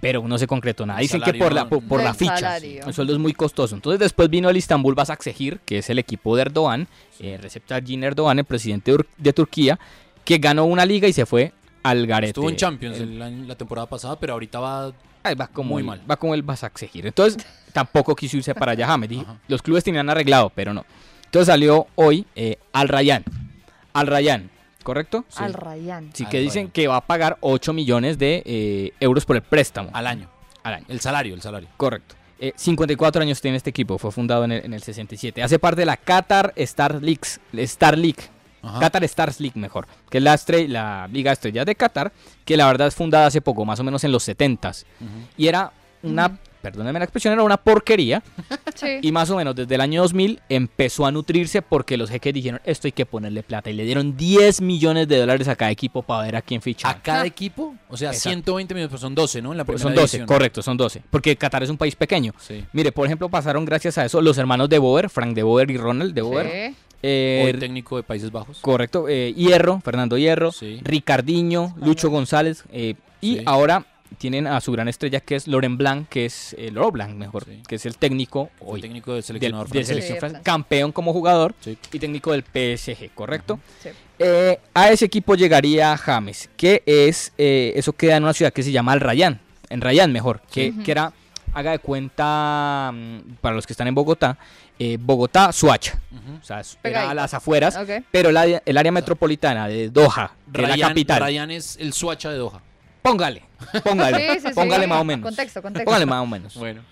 pero 0.00 0.26
no 0.26 0.36
se 0.36 0.46
concretó 0.48 0.84
nada. 0.84 0.98
Dicen 0.98 1.20
que 1.22 1.32
por 1.34 1.52
la, 1.52 1.68
por, 1.68 1.86
por 1.86 2.00
El 2.00 2.06
la 2.06 2.14
ficha. 2.14 2.36
salario. 2.36 2.86
El 2.86 2.92
sueldo 2.92 3.12
es 3.12 3.18
muy 3.20 3.34
costoso. 3.34 3.74
Entonces, 3.76 4.00
después 4.00 4.28
vino 4.28 4.50
el 4.50 4.56
Istanbul 4.56 4.94
Basaksehir, 4.96 5.60
que 5.64 5.78
es 5.78 5.88
el 5.90 5.98
equipo 6.00 6.34
de 6.34 6.42
Erdogan, 6.42 6.88
eh, 7.20 7.38
Recep 7.40 7.64
Tayyip 7.66 8.02
Erdogan, 8.02 8.40
el 8.40 8.44
presidente 8.44 8.90
de, 8.90 8.98
Ur- 8.98 9.06
de 9.16 9.32
Turquía, 9.32 9.78
que 10.24 10.38
ganó 10.38 10.64
una 10.64 10.84
liga 10.86 11.06
y 11.06 11.12
se 11.12 11.24
fue 11.24 11.52
al 11.82 12.06
garete. 12.06 12.30
Estuvo 12.30 12.48
en 12.50 12.56
Champions 12.56 12.98
El- 12.98 13.48
la 13.48 13.54
temporada 13.56 13.86
pasada, 13.88 14.18
pero 14.18 14.34
ahorita 14.34 14.60
va 14.60 14.92
Ay, 15.24 15.36
va 15.36 15.46
como 15.46 15.70
Muy 15.74 15.82
el, 15.82 15.86
mal. 15.86 16.02
Va 16.10 16.16
como 16.16 16.34
el 16.34 16.42
Basaksehir. 16.42 17.06
Entonces, 17.06 17.44
tampoco 17.72 18.16
quiso 18.16 18.36
irse 18.36 18.54
para 18.54 18.72
allá 18.72 18.86
James. 18.88 19.08
Dije, 19.08 19.24
los 19.46 19.62
clubes 19.62 19.84
tenían 19.84 20.10
arreglado, 20.10 20.50
pero 20.50 20.74
no. 20.74 20.84
Entonces 21.26 21.46
salió 21.46 21.86
hoy 21.94 22.26
eh, 22.34 22.58
Al 22.72 22.88
Rayyan. 22.88 23.24
Al 23.92 24.06
Rayyan, 24.08 24.50
¿correcto? 24.82 25.24
Al 25.36 25.54
Rayán. 25.54 26.10
Sí, 26.12 26.24
Al 26.24 26.30
que 26.30 26.40
dicen 26.40 26.70
que 26.70 26.88
va 26.88 26.96
a 26.96 27.00
pagar 27.02 27.38
8 27.40 27.72
millones 27.72 28.18
de 28.18 28.42
eh, 28.44 28.92
euros 29.00 29.24
por 29.24 29.36
el 29.36 29.42
préstamo. 29.42 29.90
al 29.92 30.06
año. 30.08 30.28
Al 30.64 30.74
año. 30.74 30.86
El 30.88 31.00
salario, 31.00 31.34
el 31.34 31.42
salario. 31.42 31.68
Correcto. 31.76 32.16
Eh, 32.40 32.52
54 32.56 33.22
años 33.22 33.40
tiene 33.40 33.56
este 33.56 33.70
equipo, 33.70 33.98
fue 33.98 34.10
fundado 34.10 34.44
en 34.44 34.50
el, 34.52 34.64
en 34.64 34.74
el 34.74 34.82
67. 34.82 35.40
Hace 35.42 35.60
parte 35.60 35.82
de 35.82 35.86
la 35.86 35.96
Qatar 35.96 36.52
Star 36.56 37.00
League, 37.00 37.20
Star 37.52 37.96
League. 37.96 38.24
Ajá. 38.62 38.80
Qatar 38.80 39.04
Stars 39.04 39.40
League 39.40 39.58
mejor, 39.58 39.86
que 40.08 40.18
es 40.18 40.24
la, 40.24 40.38
la 40.68 41.08
Liga 41.12 41.30
de 41.30 41.34
Estrellas 41.34 41.66
de 41.66 41.74
Qatar, 41.74 42.12
que 42.44 42.56
la 42.56 42.66
verdad 42.66 42.88
es 42.88 42.94
fundada 42.94 43.26
hace 43.26 43.40
poco, 43.40 43.64
más 43.64 43.80
o 43.80 43.84
menos 43.84 44.04
en 44.04 44.12
los 44.12 44.26
70s. 44.28 44.84
Y 45.36 45.48
era 45.48 45.72
una, 46.04 46.36
perdónenme 46.62 46.98
la 46.98 47.04
expresión, 47.04 47.32
era 47.32 47.42
una 47.42 47.56
porquería. 47.56 48.22
Sí. 48.74 48.98
Y 49.02 49.12
más 49.12 49.28
o 49.30 49.36
menos 49.36 49.54
desde 49.54 49.74
el 49.74 49.80
año 49.82 50.00
2000 50.02 50.40
empezó 50.48 51.04
a 51.06 51.12
nutrirse 51.12 51.60
porque 51.60 51.96
los 51.98 52.08
jeques 52.10 52.32
dijeron, 52.32 52.60
esto 52.64 52.88
hay 52.88 52.92
que 52.92 53.04
ponerle 53.04 53.42
plata. 53.42 53.68
Y 53.70 53.74
le 53.74 53.84
dieron 53.84 54.16
10 54.16 54.60
millones 54.62 55.06
de 55.08 55.18
dólares 55.18 55.46
a 55.46 55.54
cada 55.56 55.70
equipo 55.70 56.02
para 56.02 56.22
ver 56.24 56.36
a 56.36 56.42
quién 56.42 56.62
fichar. 56.62 56.96
A 56.96 57.02
cada 57.02 57.26
equipo, 57.26 57.74
o 57.88 57.96
sea, 57.96 58.08
Exacto. 58.08 58.30
120 58.30 58.74
millones, 58.74 58.88
pero 58.90 58.98
son 58.98 59.14
12, 59.14 59.42
¿no? 59.42 59.52
En 59.52 59.58
la 59.58 59.64
Pues 59.64 59.82
primera 59.82 59.94
son 59.94 60.02
12, 60.02 60.16
división. 60.16 60.26
correcto, 60.26 60.62
son 60.62 60.76
12. 60.78 61.02
Porque 61.10 61.36
Qatar 61.36 61.62
es 61.62 61.68
un 61.70 61.76
país 61.76 61.94
pequeño. 61.94 62.32
Sí. 62.38 62.64
Mire, 62.72 62.90
por 62.92 63.06
ejemplo, 63.06 63.28
pasaron 63.28 63.64
gracias 63.66 63.98
a 63.98 64.06
eso 64.06 64.20
los 64.22 64.38
hermanos 64.38 64.68
de 64.70 64.78
Boer, 64.78 65.10
Frank 65.10 65.34
de 65.34 65.42
Boer 65.42 65.70
y 65.70 65.76
Ronald 65.76 66.14
de 66.14 66.22
Boer. 66.22 66.50
Sí. 66.50 66.76
Eh, 67.02 67.42
Hoy 67.52 67.58
técnico 67.58 67.96
de 67.96 68.02
Países 68.04 68.30
Bajos. 68.30 68.58
correcto, 68.60 69.08
eh, 69.08 69.32
Hierro, 69.34 69.80
Fernando 69.80 70.16
Hierro, 70.16 70.52
Sí. 70.52 70.78
Ricardinho, 70.82 71.74
Lucho 71.80 72.10
González. 72.10 72.64
eh, 72.72 72.94
y 73.20 73.36
Sí. 73.38 73.42
ahora 73.46 73.86
tienen 74.18 74.46
a 74.46 74.60
su 74.60 74.70
gran 74.72 74.88
estrella 74.88 75.20
que 75.20 75.36
es 75.36 75.48
Loren 75.48 75.78
Blanc, 75.78 76.06
que 76.08 76.26
es 76.26 76.54
eh, 76.58 76.70
Laurent 76.70 76.92
Blanc, 76.92 77.14
mejor, 77.16 77.44
Sí. 77.44 77.62
que 77.66 77.76
es 77.76 77.86
el 77.86 77.96
técnico 77.96 78.50
hoy. 78.60 78.80
técnico 78.80 79.12
del 79.14 79.22
de 79.22 79.84
selección 79.84 80.18
francés. 80.18 80.42
campeón 80.44 80.92
como 80.92 81.12
jugador 81.12 81.54
Sí. 81.60 81.76
y 81.92 81.98
técnico 81.98 82.30
del 82.32 82.42
PSG, 82.44 83.10
¿correcto? 83.14 83.58
Sí. 83.82 83.88
Eh, 84.18 84.58
a 84.74 84.90
ese 84.90 85.06
equipo 85.06 85.34
llegaría 85.34 85.96
James, 85.96 86.50
que 86.56 86.82
es, 86.86 87.32
eh, 87.38 87.72
eso 87.74 87.94
queda 87.94 88.16
en 88.18 88.22
una 88.24 88.34
ciudad 88.34 88.52
que 88.52 88.62
se 88.62 88.70
llama 88.70 88.92
Al 88.92 89.00
Rayán, 89.00 89.40
en 89.70 89.80
Rayán 89.80 90.12
mejor, 90.12 90.42
que, 90.52 90.72
que 90.84 90.92
era, 90.92 91.12
haga 91.54 91.72
de 91.72 91.78
cuenta, 91.78 92.92
mm, 92.94 93.36
para 93.40 93.54
los 93.56 93.66
que 93.66 93.72
están 93.72 93.88
en 93.88 93.94
Bogotá, 93.94 94.38
eh, 94.84 94.96
Bogotá, 95.00 95.52
Suacha, 95.52 95.98
o 96.40 96.44
sea, 96.44 96.62
era 96.82 97.10
a 97.10 97.14
las 97.14 97.34
afueras, 97.34 97.78
pero 98.10 98.30
el 98.30 98.36
área, 98.36 98.62
el 98.64 98.76
área 98.78 98.90
metropolitana 98.92 99.68
de 99.68 99.90
Doha, 99.90 100.32
que 100.52 100.62
es 100.62 100.68
la 100.68 100.74
Ryan, 100.74 100.88
capital, 100.88 101.20
Ryan 101.22 101.50
es 101.50 101.76
el 101.80 101.92
Suacha 101.92 102.30
de 102.30 102.38
Doha. 102.38 102.60
póngale, 103.02 103.44
póngale, 103.84 104.18
Sí, 104.34 104.40
sí, 104.40 104.48
sí. 104.48 104.54
póngale 104.54 104.86
más 104.86 105.00
o 105.00 105.04
menos, 105.10 105.24
Contexto, 105.24 105.62
contexto. 105.62 105.84
póngale 105.84 106.06
más 106.06 106.20
o 106.22 106.26
menos. 106.26 106.54
Bueno. 106.54 106.82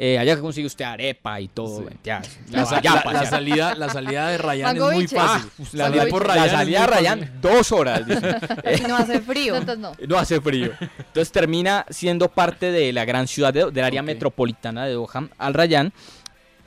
Eh, 0.00 0.16
allá 0.16 0.38
consigue 0.40 0.68
usted 0.68 0.84
arepa 0.84 1.40
y 1.40 1.48
todo, 1.48 1.84
ya, 2.04 2.22
La, 2.52 2.62
la- 2.62 3.12
la 3.12 3.26
salida, 3.26 3.74
la 3.74 3.88
salida 3.88 4.28
de 4.28 4.38
Ryan 4.38 4.76
es 4.76 4.82
muy 4.92 5.08
fácil. 5.08 5.50
Ah, 5.58 5.64
la, 5.72 5.84
Salir 5.86 6.02
la- 6.04 6.08
por 6.08 6.24
la 6.28 6.34
Ryan 6.34 6.46
es 6.46 6.52
salida 6.52 6.86
Rayán, 6.86 7.18
fácil. 7.18 7.40
dos 7.40 7.72
horas. 7.72 8.06
dice. 8.06 8.36
Eh, 8.62 8.82
No 8.86 8.96
hace 8.96 9.18
frío. 9.20 9.56
Entonces 9.56 9.78
no. 9.82 9.92
No 10.06 10.16
hace 10.16 10.40
frío. 10.40 10.70
Entonces 10.98 11.32
termina 11.32 11.84
siendo 11.90 12.28
parte 12.28 12.70
de 12.70 12.92
la 12.92 13.04
gran 13.04 13.26
ciudad 13.26 13.52
de- 13.52 13.72
del 13.72 13.84
área 13.84 14.02
metropolitana 14.02 14.86
de 14.86 14.92
Doha, 14.92 15.28
Al 15.36 15.54
Rayyan. 15.54 15.92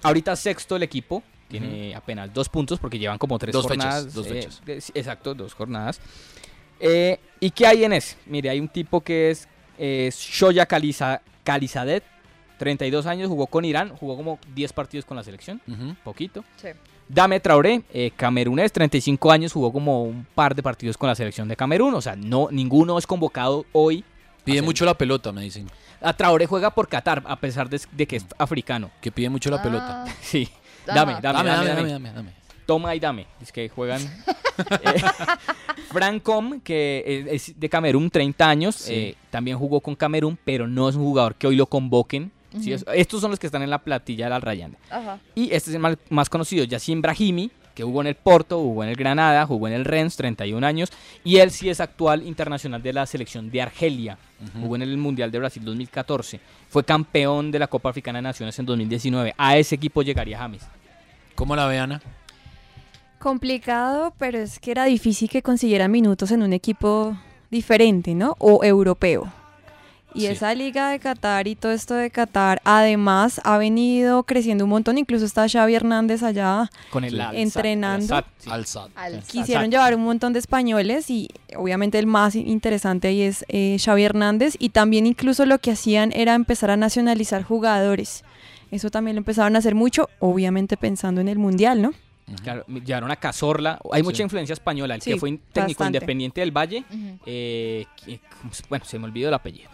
Ahorita 0.04 0.36
sexto 0.36 0.76
el 0.76 0.84
equipo, 0.84 1.24
tiene 1.48 1.94
apenas 1.96 2.34
dos 2.34 2.48
puntos 2.50 2.80
porque 2.80 2.98
llevan 2.98 3.18
como 3.18 3.38
tres 3.38 3.54
Dos 3.54 3.68
fechas, 3.68 3.86
jornadas. 3.86 4.14
dos 4.14 4.28
eh, 4.28 4.30
fechas. 4.30 4.92
exacto, 4.96 5.34
dos 5.36 5.54
jornadas. 5.54 6.00
Eh, 6.80 7.20
¿Y 7.40 7.52
qué 7.52 7.68
hay 7.68 7.84
en 7.84 7.94
ese? 7.94 8.16
Mire, 8.26 8.50
hay 8.50 8.60
un 8.60 8.68
tipo 8.70 9.02
que 9.02 9.32
es 9.32 9.48
eh, 9.78 10.10
Shoya 10.14 10.68
Khaliza- 10.68 11.22
Khalizadet, 11.44 12.04
32 12.58 13.06
años, 13.06 13.28
jugó 13.28 13.48
con 13.48 13.66
Irán, 13.66 13.90
jugó 13.96 14.16
como 14.16 14.40
10 14.56 14.74
partidos 14.74 15.06
con 15.06 15.18
la 15.18 15.24
selección, 15.24 15.62
poquito. 16.04 16.44
Sí. 16.58 16.70
Dame 17.10 17.40
Traoré, 17.40 17.82
eh, 17.94 18.12
camerunés, 18.16 18.72
35 18.72 19.32
años, 19.32 19.52
jugó 19.52 19.74
como 19.74 20.04
un 20.04 20.26
par 20.34 20.56
de 20.56 20.64
partidos 20.64 20.98
con 20.98 21.10
la 21.10 21.16
selección 21.16 21.48
de 21.50 21.56
Camerún. 21.58 21.94
O 21.96 22.02
sea, 22.02 22.16
no, 22.16 22.48
ninguno 22.52 22.98
es 22.98 23.06
convocado 23.06 23.66
hoy. 23.74 24.06
Pide 24.44 24.58
Hacer- 24.58 24.64
mucho 24.66 24.86
la 24.86 24.94
pelota, 24.96 25.32
me 25.32 25.42
dicen. 25.42 25.68
A 26.02 26.14
Traoré 26.14 26.46
juega 26.48 26.72
por 26.72 26.88
Qatar, 26.88 27.22
a 27.26 27.36
pesar 27.36 27.70
de, 27.70 27.80
de 27.92 28.08
que 28.08 28.16
es 28.18 28.26
africano. 28.38 28.90
Que 29.02 29.12
pide 29.12 29.30
mucho 29.30 29.50
la 29.50 29.58
Ah. 29.58 29.64
pelota. 29.64 30.06
Sí. 30.22 30.50
Dame, 30.88 31.14
dame, 31.22 31.22
dame, 31.22 31.50
dame, 31.50 31.68
dame, 31.76 31.92
dame, 31.92 32.12
dame. 32.14 32.32
Toma 32.66 32.96
y 32.96 33.00
dame. 33.00 33.28
Es 33.42 33.52
que 33.52 33.70
juegan. 33.70 34.02
Eh, 34.82 35.02
Frank 35.92 36.22
Com, 36.24 36.60
que 36.62 37.28
es 37.32 37.60
de 37.60 37.70
Camerún, 37.70 38.10
30 38.10 38.48
años. 38.50 38.76
Sí. 38.76 38.94
eh, 38.94 39.16
también 39.30 39.58
jugó 39.58 39.80
con 39.80 39.96
Camerún, 39.96 40.38
pero 40.44 40.68
no 40.68 40.88
es 40.90 40.96
un 40.96 41.04
jugador 41.04 41.36
que 41.36 41.48
hoy 41.48 41.56
lo 41.56 41.66
convoquen. 41.66 42.32
Sí, 42.60 42.74
estos 42.94 43.22
son 43.22 43.32
los 43.32 43.40
que 43.40 43.48
están 43.48 43.62
en 43.62 43.70
la 43.70 43.80
platilla 43.80 44.26
del 44.26 44.34
Al 44.34 44.42
Rayyan. 44.42 44.76
Ajá. 44.90 45.20
Y 45.36 45.46
este 45.54 45.72
es 45.72 45.76
el 45.78 45.98
más 46.10 46.30
conocido, 46.30 46.66
Yacine 46.66 47.00
Brahimi, 47.02 47.50
que 47.74 47.84
jugó 47.84 48.02
en 48.02 48.08
el 48.08 48.16
Porto, 48.16 48.60
jugó 48.60 48.84
en 48.84 48.90
el 48.90 48.96
Granada, 48.96 49.46
jugó 49.46 49.68
en 49.68 49.74
el 49.74 49.86
Rennes, 49.86 50.16
31 50.16 50.66
años. 50.66 50.92
Y 51.24 51.38
él 51.38 51.52
sí 51.52 51.70
es 51.70 51.80
actual 51.80 52.24
internacional 52.24 52.82
de 52.82 52.94
la 52.94 53.06
selección 53.06 53.50
de 53.50 53.62
Argelia. 53.62 54.18
Jugó 54.60 54.76
en 54.76 54.82
el 54.82 54.98
Mundial 54.98 55.32
de 55.32 55.40
Brasil 55.40 55.64
2014. 55.64 56.40
Fue 56.70 56.84
campeón 56.84 57.52
de 57.52 57.60
la 57.60 57.68
Copa 57.68 57.90
Africana 57.90 58.20
de 58.20 58.24
Naciones 58.24 58.58
en 58.58 58.66
2019. 58.66 59.36
A 59.38 59.58
ese 59.58 59.76
equipo 59.76 60.02
llegaría 60.02 60.40
James. 60.40 60.64
¿Cómo 61.36 61.56
la 61.56 61.68
ve, 61.68 61.80
Ana? 61.80 62.02
Complicado, 63.20 64.14
pero 64.18 64.40
es 64.40 64.60
que 64.60 64.72
era 64.72 64.86
difícil 64.86 65.30
que 65.30 65.44
consiguiera 65.44 65.88
minutos 65.88 66.32
en 66.32 66.42
un 66.42 66.54
equipo 66.54 67.16
diferente, 67.52 68.16
¿no? 68.16 68.36
O 68.40 68.64
europeo. 68.64 69.32
Y 70.14 70.22
Sí. 70.22 70.28
esa 70.28 70.54
liga 70.54 70.90
de 70.90 71.00
Qatar 71.00 71.48
y 71.48 71.56
todo 71.56 71.72
esto 71.72 71.94
de 71.94 72.10
Qatar, 72.12 72.62
además 72.66 73.40
ha 73.46 73.58
venido 73.58 74.24
creciendo 74.24 74.66
un 74.66 74.70
montón. 74.70 74.98
Incluso 74.98 75.24
está 75.26 75.48
Xavi 75.48 75.74
Hernández 75.74 76.22
allá 76.24 76.70
Con 76.90 77.04
el 77.06 77.20
entrenando. 77.34 78.22
Quisieron 79.28 79.72
llevar 79.72 79.96
un 79.96 80.04
montón 80.04 80.34
de 80.34 80.40
españoles 80.40 81.10
y 81.10 81.30
obviamente 81.56 81.98
el 82.00 82.08
más 82.08 82.36
interesante 82.36 83.08
ahí 83.08 83.22
es 83.22 83.46
eh, 83.48 83.78
Xavi 83.84 84.04
Hernández 84.04 84.56
y 84.60 84.70
también 84.70 85.06
incluso 85.08 85.46
lo 85.46 85.60
que 85.60 85.72
hacían 85.72 86.12
era 86.14 86.36
empezar 86.36 86.72
a 86.72 86.78
nacionalizar 86.78 87.44
jugadores. 87.44 88.24
Eso 88.72 88.90
también 88.90 89.16
lo 89.16 89.20
empezaron 89.20 89.56
a 89.56 89.60
hacer 89.60 89.76
mucho, 89.76 90.10
obviamente 90.20 90.78
pensando 90.78 91.20
en 91.22 91.28
el 91.28 91.38
Mundial, 91.40 91.82
¿no? 91.82 91.94
Claro, 92.44 92.64
llevaron 92.68 93.12
a 93.12 93.18
Cazorla. 93.18 93.78
Hay 93.92 94.04
mucha 94.04 94.24
influencia 94.24 94.54
española. 94.54 94.96
El 94.96 95.02
Sí, 95.02 95.12
que 95.14 95.20
fue 95.20 95.32
técnico 95.52 95.80
bastante. 95.84 95.98
independiente 95.98 96.40
del 96.40 96.52
Valle. 96.56 96.86
Eh, 97.26 97.86
que- 98.06 98.22
¿cómo 98.42 98.54
se- 98.54 98.64
bueno, 98.70 98.86
se 98.86 98.98
me 99.00 99.06
olvidó 99.06 99.28
el 99.28 99.34
apellido. 99.34 99.70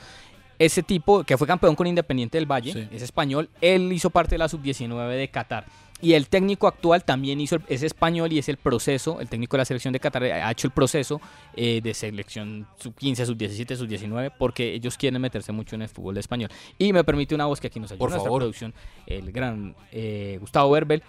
Ese 0.60 0.82
tipo 0.84 1.24
que 1.24 1.38
fue 1.38 1.45
campeón 1.47 1.76
con 1.76 1.86
Independiente 1.88 2.38
del 2.38 2.45
Valle, 2.51 2.88
es 2.91 3.01
español. 3.01 3.49
Él 3.62 3.91
hizo 3.93 4.10
parte 4.10 4.36
de 4.36 4.39
la 4.39 4.49
sub-19 4.49 5.10
de 5.16 5.28
Qatar. 5.30 5.66
Y 5.99 6.14
el 6.14 6.28
técnico 6.28 6.68
actual 6.68 7.03
también 7.03 7.41
hizo, 7.41 7.55
el- 7.55 7.64
es 7.70 7.82
español 7.82 8.32
y 8.32 8.38
es 8.38 8.49
el 8.49 8.58
proceso, 8.58 9.20
el 9.20 9.30
técnico 9.30 9.58
de 9.58 9.62
la 9.62 9.66
selección 9.66 9.91
de 9.93 9.99
Qatar 9.99 10.24
ha 10.26 10.51
hecho 10.51 10.68
el 10.68 10.72
proceso 10.72 11.20
eh, 11.55 11.82
de 11.82 11.93
selección 11.95 12.68
sub-15, 12.78 13.26
sub-17, 13.26 13.76
sub-19, 13.76 14.32
porque 14.38 14.76
ellos 14.76 14.95
quieren 14.95 15.20
meterse 15.20 15.51
mucho 15.51 15.76
en 15.76 15.82
el 15.82 15.89
fútbol 15.89 16.18
español. 16.18 16.51
Y 16.78 16.93
me 16.93 17.03
permite 17.03 17.34
una 17.34 17.45
voz 17.47 17.60
que 17.60 17.66
aquí 17.68 17.80
nos 17.80 17.91
ayuda 17.91 17.99
Por 17.99 18.10
nuestra 18.12 18.26
favor. 18.28 18.41
producción, 18.41 18.74
el 19.08 19.32
gran 19.32 19.76
eh, 19.91 20.38
Gustavo 20.39 20.70
Berbel. 20.72 21.01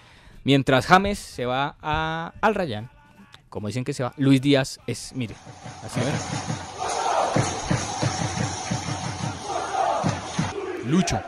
Mientras 0.44 0.86
James 0.86 1.18
se 1.18 1.44
va 1.44 1.76
a, 1.82 2.32
al 2.40 2.54
Rayán, 2.54 2.88
como 3.50 3.66
dicen 3.66 3.84
que 3.84 3.92
se 3.92 4.02
va, 4.04 4.14
Luis 4.16 4.40
Díaz 4.40 4.80
es, 4.86 5.12
mire, 5.14 5.34
así 5.84 6.00
Lucho. 10.88 11.20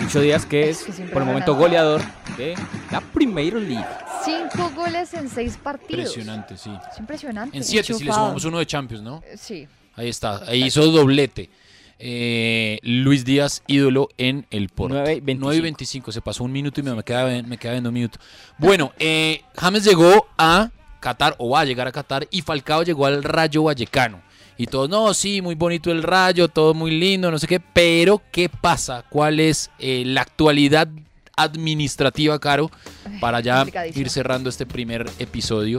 Lucho 0.00 0.20
Díaz, 0.20 0.46
que 0.46 0.70
es, 0.70 0.82
que 0.84 0.92
por 1.04 1.22
el 1.22 1.28
momento 1.28 1.54
goleador 1.54 2.02
de 2.36 2.54
la 2.90 3.00
Premier 3.00 3.54
League. 3.54 3.86
Cinco 4.24 4.70
goles 4.74 5.14
en 5.14 5.28
seis 5.28 5.56
partidos. 5.56 6.06
Impresionante, 6.06 6.56
sí. 6.56 6.70
Es 6.92 6.98
impresionante. 6.98 7.56
En 7.56 7.64
siete, 7.64 7.94
si 7.94 8.04
le 8.04 8.12
sumamos 8.12 8.44
uno 8.44 8.58
de 8.58 8.66
Champions, 8.66 9.02
¿no? 9.02 9.22
Eh, 9.26 9.36
Sí. 9.36 9.68
Ahí 9.94 10.08
está, 10.08 10.42
ahí 10.46 10.64
hizo 10.64 10.86
doblete. 10.86 11.50
Eh, 11.98 12.78
Luis 12.82 13.24
Díaz, 13.24 13.62
ídolo 13.66 14.08
en 14.16 14.46
el 14.50 14.70
Porto. 14.70 14.96
9 14.96 15.56
y 15.56 15.60
25. 15.60 16.10
se 16.10 16.20
pasó 16.20 16.42
un 16.44 16.50
minuto 16.50 16.80
y 16.80 16.82
me, 16.82 16.94
me 16.94 17.02
queda, 17.04 17.26
me 17.42 17.58
queda 17.58 17.72
viendo 17.72 17.90
un 17.90 17.94
minuto. 17.94 18.18
Bueno, 18.58 18.92
eh, 18.98 19.42
James 19.56 19.84
llegó 19.84 20.26
a 20.36 20.70
Qatar, 20.98 21.36
o 21.38 21.50
va 21.50 21.60
a 21.60 21.64
llegar 21.64 21.86
a 21.86 21.92
Qatar, 21.92 22.26
y 22.30 22.42
Falcao 22.42 22.82
llegó 22.82 23.06
al 23.06 23.22
Rayo 23.22 23.64
Vallecano. 23.64 24.20
Y 24.56 24.66
todos, 24.66 24.88
no, 24.88 25.12
sí, 25.14 25.40
muy 25.40 25.54
bonito 25.54 25.90
el 25.90 26.02
Rayo, 26.02 26.48
todo 26.48 26.74
muy 26.74 26.90
lindo, 26.90 27.30
no 27.30 27.38
sé 27.38 27.46
qué, 27.46 27.60
pero 27.60 28.20
¿qué 28.30 28.48
pasa? 28.48 29.04
¿Cuál 29.08 29.40
es 29.40 29.70
eh, 29.78 30.02
la 30.06 30.20
actualidad 30.22 30.88
administrativa, 31.36 32.38
Caro, 32.38 32.70
para 33.20 33.40
ya 33.40 33.66
ir 33.94 34.10
cerrando 34.10 34.48
este 34.50 34.66
primer 34.66 35.08
episodio? 35.18 35.78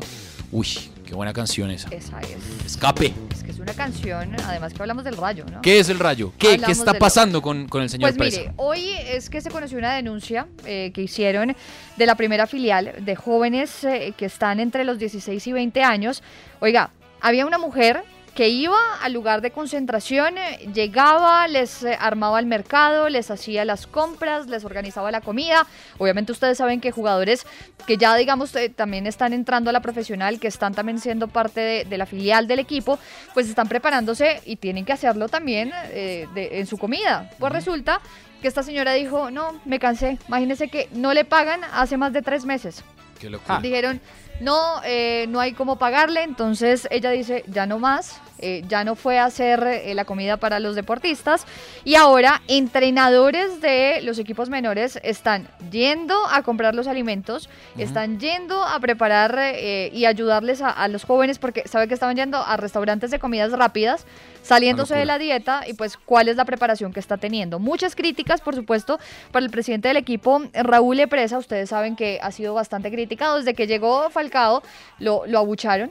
Uy, 0.51 0.67
qué 1.05 1.13
buena 1.13 1.33
canción 1.33 1.71
esa. 1.71 1.89
Esa 1.89 2.19
es. 2.21 2.65
Escape. 2.65 3.13
Es 3.31 3.43
que 3.43 3.51
es 3.51 3.59
una 3.59 3.73
canción, 3.73 4.35
además 4.45 4.73
que 4.73 4.81
hablamos 4.81 5.03
del 5.03 5.17
rayo, 5.17 5.45
¿no? 5.51 5.61
¿Qué 5.61 5.79
es 5.79 5.89
el 5.89 5.99
rayo? 5.99 6.33
¿Qué, 6.37 6.57
¿qué 6.57 6.71
está 6.71 6.95
pasando 6.95 7.41
con, 7.41 7.67
con 7.67 7.83
el 7.83 7.89
señor 7.89 8.09
Pues 8.15 8.17
Presa? 8.17 8.41
mire, 8.41 8.53
hoy 8.57 8.89
es 9.07 9.29
que 9.29 9.41
se 9.41 9.49
conoció 9.51 9.77
una 9.77 9.93
denuncia 9.93 10.47
eh, 10.65 10.91
que 10.93 11.01
hicieron 11.03 11.55
de 11.97 12.05
la 12.05 12.15
primera 12.15 12.47
filial 12.47 12.93
de 12.99 13.15
jóvenes 13.15 13.83
eh, 13.83 14.13
que 14.17 14.25
están 14.25 14.59
entre 14.59 14.83
los 14.83 14.97
16 14.99 15.45
y 15.45 15.51
20 15.51 15.83
años. 15.83 16.23
Oiga, 16.59 16.89
había 17.21 17.45
una 17.45 17.57
mujer 17.57 18.03
que 18.35 18.49
iba 18.49 18.77
al 19.01 19.13
lugar 19.13 19.41
de 19.41 19.51
concentración, 19.51 20.37
eh, 20.39 20.69
llegaba, 20.73 21.47
les 21.47 21.83
eh, 21.83 21.95
armaba 21.99 22.39
el 22.39 22.47
mercado, 22.47 23.07
les 23.09 23.29
hacía 23.29 23.63
las 23.63 23.85
compras, 23.85 24.47
les 24.47 24.65
organizaba 24.65 25.11
la 25.11 25.21
comida. 25.21 25.67
Obviamente 25.99 26.31
ustedes 26.31 26.57
saben 26.57 26.81
que 26.81 26.91
jugadores 26.91 27.45
que 27.85 27.97
ya 27.97 28.15
digamos 28.15 28.55
eh, 28.55 28.69
también 28.69 29.05
están 29.05 29.33
entrando 29.33 29.69
a 29.69 29.73
la 29.73 29.81
profesional, 29.81 30.39
que 30.39 30.47
están 30.47 30.73
también 30.73 30.99
siendo 30.99 31.27
parte 31.27 31.61
de, 31.61 31.85
de 31.85 31.97
la 31.97 32.05
filial 32.07 32.47
del 32.47 32.59
equipo, 32.59 32.97
pues 33.35 33.47
están 33.47 33.67
preparándose 33.67 34.41
y 34.45 34.55
tienen 34.55 34.83
que 34.85 34.93
hacerlo 34.93 35.29
también 35.29 35.71
eh, 35.91 36.27
de- 36.33 36.59
en 36.59 36.65
su 36.65 36.77
comida. 36.77 37.29
Pues 37.37 37.53
resulta 37.53 38.01
que 38.41 38.47
esta 38.47 38.63
señora 38.63 38.93
dijo, 38.93 39.29
no, 39.31 39.61
me 39.65 39.77
cansé. 39.79 40.17
Imagínense 40.27 40.69
que 40.69 40.89
no 40.91 41.13
le 41.13 41.23
pagan 41.23 41.61
hace 41.71 41.97
más 41.97 42.13
de 42.13 42.21
tres 42.23 42.45
meses. 42.45 42.83
Locura. 43.21 43.59
Dijeron, 43.59 44.01
no, 44.39 44.81
eh, 44.83 45.25
no 45.29 45.39
hay 45.39 45.53
cómo 45.53 45.77
pagarle, 45.77 46.23
entonces 46.23 46.87
ella 46.91 47.11
dice, 47.11 47.43
ya 47.47 47.65
no 47.65 47.79
más, 47.79 48.19
eh, 48.43 48.63
ya 48.67 48.83
no 48.83 48.95
fue 48.95 49.19
a 49.19 49.25
hacer 49.25 49.63
eh, 49.63 49.93
la 49.95 50.03
comida 50.03 50.35
para 50.35 50.59
los 50.59 50.75
deportistas. 50.75 51.45
Y 51.85 51.95
ahora 51.95 52.41
entrenadores 52.49 53.61
de 53.61 54.01
los 54.03 54.19
equipos 54.19 54.49
menores 54.49 54.99
están 55.01 55.47
yendo 55.71 56.15
a 56.29 56.43
comprar 56.43 56.75
los 56.75 56.87
alimentos, 56.87 57.49
están 57.77 58.19
yendo 58.19 58.61
a 58.61 58.77
preparar 58.81 59.39
eh, 59.39 59.89
y 59.93 60.05
ayudarles 60.05 60.61
a, 60.61 60.69
a 60.69 60.89
los 60.89 61.05
jóvenes 61.05 61.39
porque 61.39 61.65
sabe 61.69 61.87
que 61.87 61.93
estaban 61.93 62.17
yendo 62.17 62.37
a 62.37 62.57
restaurantes 62.57 63.11
de 63.11 63.19
comidas 63.19 63.53
rápidas, 63.53 64.05
saliéndose 64.41 64.95
de 64.95 65.05
la 65.05 65.17
dieta 65.17 65.63
y 65.65 65.73
pues 65.73 65.95
cuál 65.95 66.27
es 66.27 66.35
la 66.35 66.43
preparación 66.43 66.91
que 66.91 66.99
está 66.99 67.15
teniendo. 67.15 67.59
Muchas 67.59 67.95
críticas, 67.95 68.41
por 68.41 68.55
supuesto, 68.55 68.99
para 69.31 69.45
el 69.45 69.51
presidente 69.51 69.87
del 69.87 69.97
equipo, 69.97 70.41
Raúl 70.53 70.99
Epresa, 70.99 71.37
ustedes 71.37 71.69
saben 71.69 71.95
que 71.95 72.19
ha 72.21 72.31
sido 72.31 72.53
bastante 72.53 72.91
criticado. 72.91 73.37
Desde 73.37 73.53
que 73.53 73.67
llegó 73.67 74.09
Falcao, 74.09 74.63
lo, 74.99 75.23
lo 75.27 75.39
abucharon. 75.39 75.89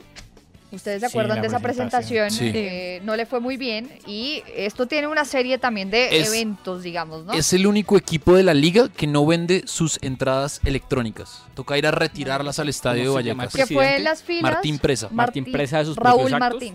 Ustedes 0.73 1.01
se 1.01 1.05
acuerdan 1.05 1.39
de 1.41 1.47
esa 1.47 1.59
presentación, 1.59 2.27
presentación. 2.27 2.53
Sí. 2.53 2.57
eh, 2.57 2.99
no 3.03 3.15
le 3.15 3.25
fue 3.25 3.39
muy 3.39 3.57
bien 3.57 3.89
y 4.07 4.41
esto 4.55 4.87
tiene 4.87 5.07
una 5.07 5.23
serie 5.23 5.57
también 5.57 5.89
de 5.91 6.19
Es- 6.19 6.27
eventos, 6.29 6.81
digamos, 6.83 7.25
¿no? 7.25 7.33
Es 7.33 7.53
el 7.53 7.67
único 7.67 7.95
equipo 7.97 8.35
de 8.35 8.43
la 8.43 8.53
liga 8.53 8.89
que 8.89 9.05
no 9.07 9.25
vende 9.25 9.63
sus 9.67 9.99
entradas 10.01 10.59
electrónicas. 10.65 11.43
Toca 11.53 11.77
ir 11.77 11.85
a 11.87 11.91
retirarlas 11.91 12.57
al 12.59 12.69
estadio 12.69 13.03
de 13.03 13.07
¿Cómo 13.09 13.17
se 13.19 13.23
llama 13.23 13.43
Vallecas. 13.45 13.67
que 13.69 13.73
fue 13.75 13.95
en 13.97 14.03
las 14.03 14.23
filas. 14.23 14.41
Martín 14.51 14.79
Presa. 14.79 15.09
Martín 15.11 15.51
Presa 15.51 15.77
de 15.79 15.85
sus 15.85 15.95
Raúl 15.95 16.29
propios 16.31 16.41
actos. 16.41 16.71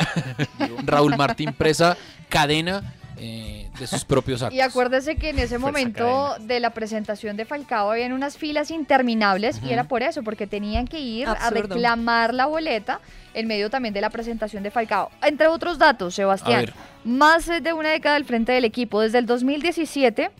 Martín. 0.58 0.76
Raúl 0.86 1.16
Martín 1.16 1.52
Presa, 1.52 1.96
cadena 2.28 2.94
eh, 3.20 3.70
de 3.78 3.86
sus 3.86 4.04
propios 4.04 4.42
actos. 4.42 4.56
Y 4.56 4.60
acuérdese 4.60 5.16
que 5.16 5.30
en 5.30 5.38
ese 5.38 5.58
momento 5.58 6.36
de 6.40 6.60
la 6.60 6.70
presentación 6.70 7.36
de 7.36 7.44
Falcao 7.44 7.90
habían 7.90 8.12
unas 8.12 8.36
filas 8.36 8.70
interminables 8.70 9.60
y 9.62 9.72
era 9.72 9.84
por 9.84 10.02
eso, 10.02 10.22
porque 10.22 10.46
tenían 10.46 10.86
que 10.86 11.00
ir 11.00 11.28
a 11.28 11.50
reclamar 11.50 12.34
la 12.34 12.46
boleta 12.46 13.00
en 13.34 13.46
medio 13.46 13.70
también 13.70 13.94
de 13.94 14.00
la 14.00 14.10
presentación 14.10 14.62
de 14.62 14.70
Falcao. 14.70 15.10
Entre 15.22 15.46
otros 15.46 15.78
datos, 15.78 16.14
Sebastián, 16.14 16.66
más 17.04 17.46
de 17.46 17.72
una 17.72 17.90
década 17.90 18.16
al 18.16 18.24
frente 18.24 18.52
del 18.52 18.64
equipo, 18.64 19.00
desde 19.00 19.18
el 19.18 19.26
2017. 19.26 20.30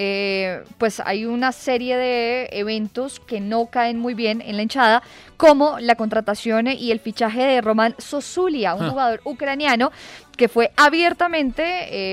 Eh, 0.00 0.62
pues 0.78 1.00
hay 1.04 1.24
una 1.24 1.50
serie 1.50 1.96
de 1.96 2.48
eventos 2.52 3.18
que 3.18 3.40
no 3.40 3.66
caen 3.66 3.98
muy 3.98 4.14
bien 4.14 4.40
en 4.40 4.56
la 4.56 4.62
hinchada, 4.62 5.02
como 5.36 5.80
la 5.80 5.96
contratación 5.96 6.68
y 6.68 6.92
el 6.92 7.00
fichaje 7.00 7.42
de 7.42 7.60
Roman 7.60 7.96
Sosulia, 7.98 8.74
un 8.76 8.84
Ah. 8.84 8.90
jugador 8.90 9.20
ucraniano 9.24 9.90
que 10.36 10.46
fue 10.46 10.70
abiertamente, 10.76 11.64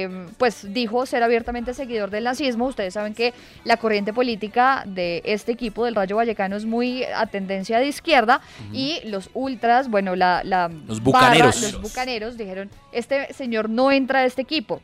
eh, 0.04 0.10
pues 0.40 0.74
dijo 0.74 1.06
ser 1.06 1.22
abiertamente 1.22 1.76
seguidor 1.76 2.10
del 2.10 2.24
nazismo. 2.24 2.66
Ustedes 2.66 2.96
saben 2.96 3.14
que 3.14 3.36
la 3.66 3.78
corriente 3.78 4.14
política 4.14 4.82
de 4.88 5.22
este 5.26 5.52
equipo 5.52 5.86
del 5.86 5.94
Rayo 5.94 6.16
Vallecano 6.16 6.56
es 6.56 6.66
muy 6.66 7.04
a 7.04 7.28
tendencia 7.28 7.78
de 7.78 7.86
izquierda 7.86 8.42
y 8.74 9.00
los 9.06 9.30
ultras, 9.36 9.90
bueno, 9.90 10.16
la, 10.16 10.42
la 10.44 10.70
Los 10.88 11.04
barra, 11.04 11.28
bucaneros. 11.28 11.62
los 11.62 11.82
bucaneros 11.84 12.36
dijeron, 12.38 12.72
este 12.92 13.32
señor 13.34 13.70
no 13.70 13.92
entra 13.92 14.20
a 14.22 14.26
este 14.26 14.42
equipo. 14.42 14.82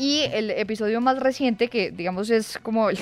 Y 0.00 0.22
el 0.32 0.50
episodio 0.50 1.00
más 1.02 1.18
reciente, 1.18 1.68
que 1.68 1.90
digamos 1.90 2.30
es 2.30 2.58
como 2.62 2.88
el, 2.88 2.98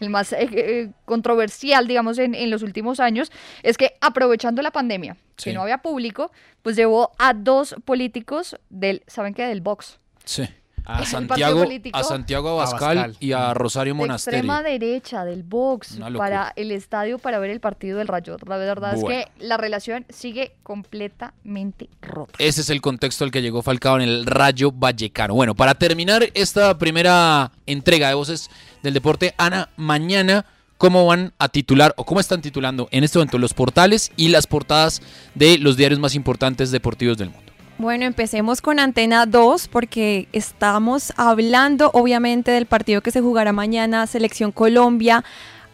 el 0.00 0.10
más 0.10 0.32
eh, 0.32 0.48
eh, 0.52 0.88
controversial, 1.04 1.86
digamos, 1.86 2.18
en, 2.18 2.34
en 2.34 2.50
los 2.50 2.62
últimos 2.62 2.98
años, 2.98 3.30
es 3.62 3.76
que 3.78 3.92
aprovechando 4.00 4.60
la 4.62 4.72
pandemia, 4.72 5.16
Sí. 5.36 5.50
que 5.50 5.54
no 5.54 5.62
había 5.62 5.78
público, 5.78 6.32
pues 6.62 6.74
llevó 6.76 7.12
a 7.18 7.32
dos 7.34 7.76
políticos 7.84 8.56
del, 8.70 9.02
¿saben 9.06 9.34
qué? 9.34 9.44
Del 9.46 9.60
Vox. 9.60 9.98
Sí. 10.24 10.48
A 10.86 11.04
Santiago, 11.04 11.64
a 11.92 12.02
Santiago 12.04 12.48
Abascal, 12.50 12.98
Abascal. 12.98 13.16
y 13.20 13.32
a 13.32 13.52
Rosario 13.54 13.92
De 13.94 13.98
Monasterio. 13.98 14.38
extrema 14.38 14.62
derecha 14.62 15.24
del 15.24 15.40
locura. 15.40 16.16
para 16.16 16.52
el 16.56 16.70
estadio 16.70 17.18
para 17.18 17.38
ver 17.38 17.50
el 17.50 17.60
partido 17.60 17.98
del 17.98 18.08
Rayo. 18.08 18.36
La 18.46 18.56
verdad 18.56 18.94
Bueno. 18.96 19.10
es 19.20 19.26
que 19.26 19.44
la 19.44 19.56
relación 19.56 20.06
sigue 20.08 20.52
completamente 20.62 21.88
rota. 22.02 22.32
Ese 22.38 22.60
es 22.60 22.70
el 22.70 22.80
contexto 22.80 23.24
al 23.24 23.30
que 23.30 23.42
llegó 23.42 23.62
Falcao 23.62 23.96
en 23.96 24.02
el 24.02 24.26
Rayo 24.26 24.72
Vallecano. 24.72 25.34
Bueno, 25.34 25.54
para 25.54 25.74
terminar 25.74 26.24
esta 26.34 26.78
primera 26.78 27.50
entrega 27.66 28.08
de 28.08 28.14
voces 28.14 28.48
del 28.82 28.94
deporte, 28.94 29.34
Ana, 29.38 29.68
mañana, 29.76 30.46
¿cómo 30.78 31.06
van 31.06 31.32
a 31.38 31.48
titular 31.48 31.94
o 31.96 32.04
cómo 32.04 32.20
están 32.20 32.42
titulando 32.42 32.88
en 32.90 33.02
este 33.04 33.18
momento 33.18 33.38
los 33.38 33.54
portales 33.54 34.12
y 34.16 34.28
las 34.28 34.46
portadas 34.46 35.02
de 35.34 35.58
los 35.58 35.76
diarios 35.76 35.98
más 36.00 36.14
importantes 36.14 36.70
deportivos 36.70 37.18
del 37.18 37.30
mundo? 37.30 37.45
Bueno, 37.78 38.06
empecemos 38.06 38.62
con 38.62 38.78
Antena 38.78 39.26
2 39.26 39.68
porque 39.68 40.28
estamos 40.32 41.12
hablando 41.16 41.90
obviamente 41.92 42.50
del 42.50 42.64
partido 42.64 43.02
que 43.02 43.10
se 43.10 43.20
jugará 43.20 43.52
mañana, 43.52 44.06
Selección 44.06 44.50
Colombia 44.50 45.24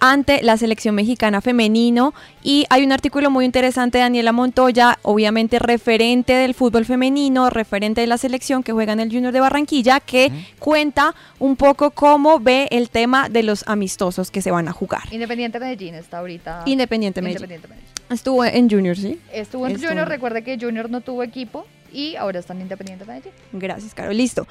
ante 0.01 0.43
la 0.43 0.57
selección 0.57 0.97
mexicana 0.97 1.41
femenino. 1.41 2.13
Y 2.43 2.67
hay 2.71 2.85
un 2.85 2.91
artículo 2.91 3.31
muy 3.31 3.45
interesante 3.45 3.99
de 3.99 4.03
Daniela 4.03 4.33
Montoya, 4.33 4.99
obviamente 5.03 5.61
referente 5.61 6.33
del 6.33 6.55
fútbol 6.55 6.85
femenino, 6.85 7.51
referente 7.51 8.01
de 8.01 8.09
la 8.09 8.19
selección 8.19 8.65
que 8.65 8.73
juega 8.73 8.95
en 8.95 8.99
el 8.99 9.13
Junior 9.13 9.33
de 9.33 9.39
Barranquilla, 9.39 10.01
que 10.01 10.33
cuenta 10.59 11.15
un 11.39 11.55
poco 11.55 11.93
cómo 11.93 12.41
ve 12.41 12.67
el 12.73 12.91
tema 12.91 13.29
de 13.29 13.45
los 13.45 13.63
amistosos 13.69 14.33
que 14.33 14.43
se 14.43 14.51
van 14.51 14.67
a 14.67 14.73
jugar. 14.73 15.03
Independiente 15.13 15.61
Medellín 15.61 15.95
está 15.95 16.19
ahorita. 16.19 16.65
Independiente 16.67 17.23
Medellín. 17.23 17.45
Independiente 17.45 17.69
Medellín. 17.69 17.93
Estuvo 18.11 18.45
en 18.45 18.69
Junior, 18.69 18.97
¿sí? 18.97 19.21
Estuvo 19.33 19.69
en 19.69 19.77
Estuvo 19.77 19.91
Junior, 19.91 20.09
recuerde 20.09 20.43
que 20.43 20.59
Junior 20.61 20.91
no 20.91 21.01
tuvo 21.01 21.23
equipo 21.23 21.65
y 21.93 22.17
ahora 22.17 22.39
está 22.41 22.53
en 22.55 22.63
Independiente 22.63 23.05
Medellín. 23.05 23.33
Gracias, 23.53 23.95
Caro. 23.95 24.13
Listo. 24.13 24.47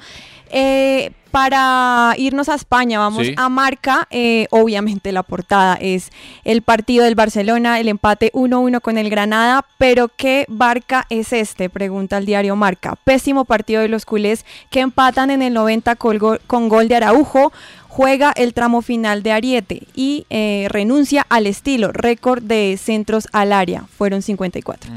Eh, 0.50 1.10
para 1.30 2.14
irnos 2.18 2.48
a 2.50 2.54
España, 2.54 2.98
vamos 2.98 3.26
Sí. 3.26 3.34
a 3.38 3.48
Marca. 3.48 4.06
Eh, 4.10 4.46
obviamente 4.50 5.12
la 5.12 5.22
portada 5.22 5.76
es 5.80 6.10
el 6.44 6.60
partido 6.62 7.04
del 7.04 7.14
Barcelona, 7.14 7.80
el 7.80 7.88
empate 7.88 8.30
1-1 8.34 8.80
con 8.82 8.98
el 8.98 9.08
Granada. 9.08 9.64
Pero 9.78 10.08
¿qué 10.14 10.44
Barca 10.48 11.06
es 11.08 11.32
este? 11.32 11.70
Pregunta 11.70 12.18
el 12.18 12.26
diario 12.26 12.54
Marca. 12.54 12.96
Pésimo 13.04 13.44
partido 13.46 13.80
de 13.80 13.88
los 13.88 14.04
culés 14.04 14.44
que 14.70 14.80
empatan 14.80 15.30
en 15.30 15.40
el 15.42 15.54
90 15.54 15.96
con 15.96 16.18
gol, 16.18 16.40
con 16.46 16.68
gol 16.68 16.88
de 16.88 16.96
Araujo. 16.96 17.52
Juega 17.88 18.32
el 18.36 18.54
tramo 18.54 18.80
final 18.80 19.22
de 19.22 19.32
Ariete 19.32 19.82
y 19.94 20.26
eh, 20.30 20.66
renuncia 20.70 21.26
al 21.28 21.46
estilo, 21.46 21.92
récord 21.92 22.42
de 22.42 22.78
centros 22.82 23.28
al 23.32 23.52
área. 23.52 23.84
Fueron 23.96 24.22
54. 24.22 24.90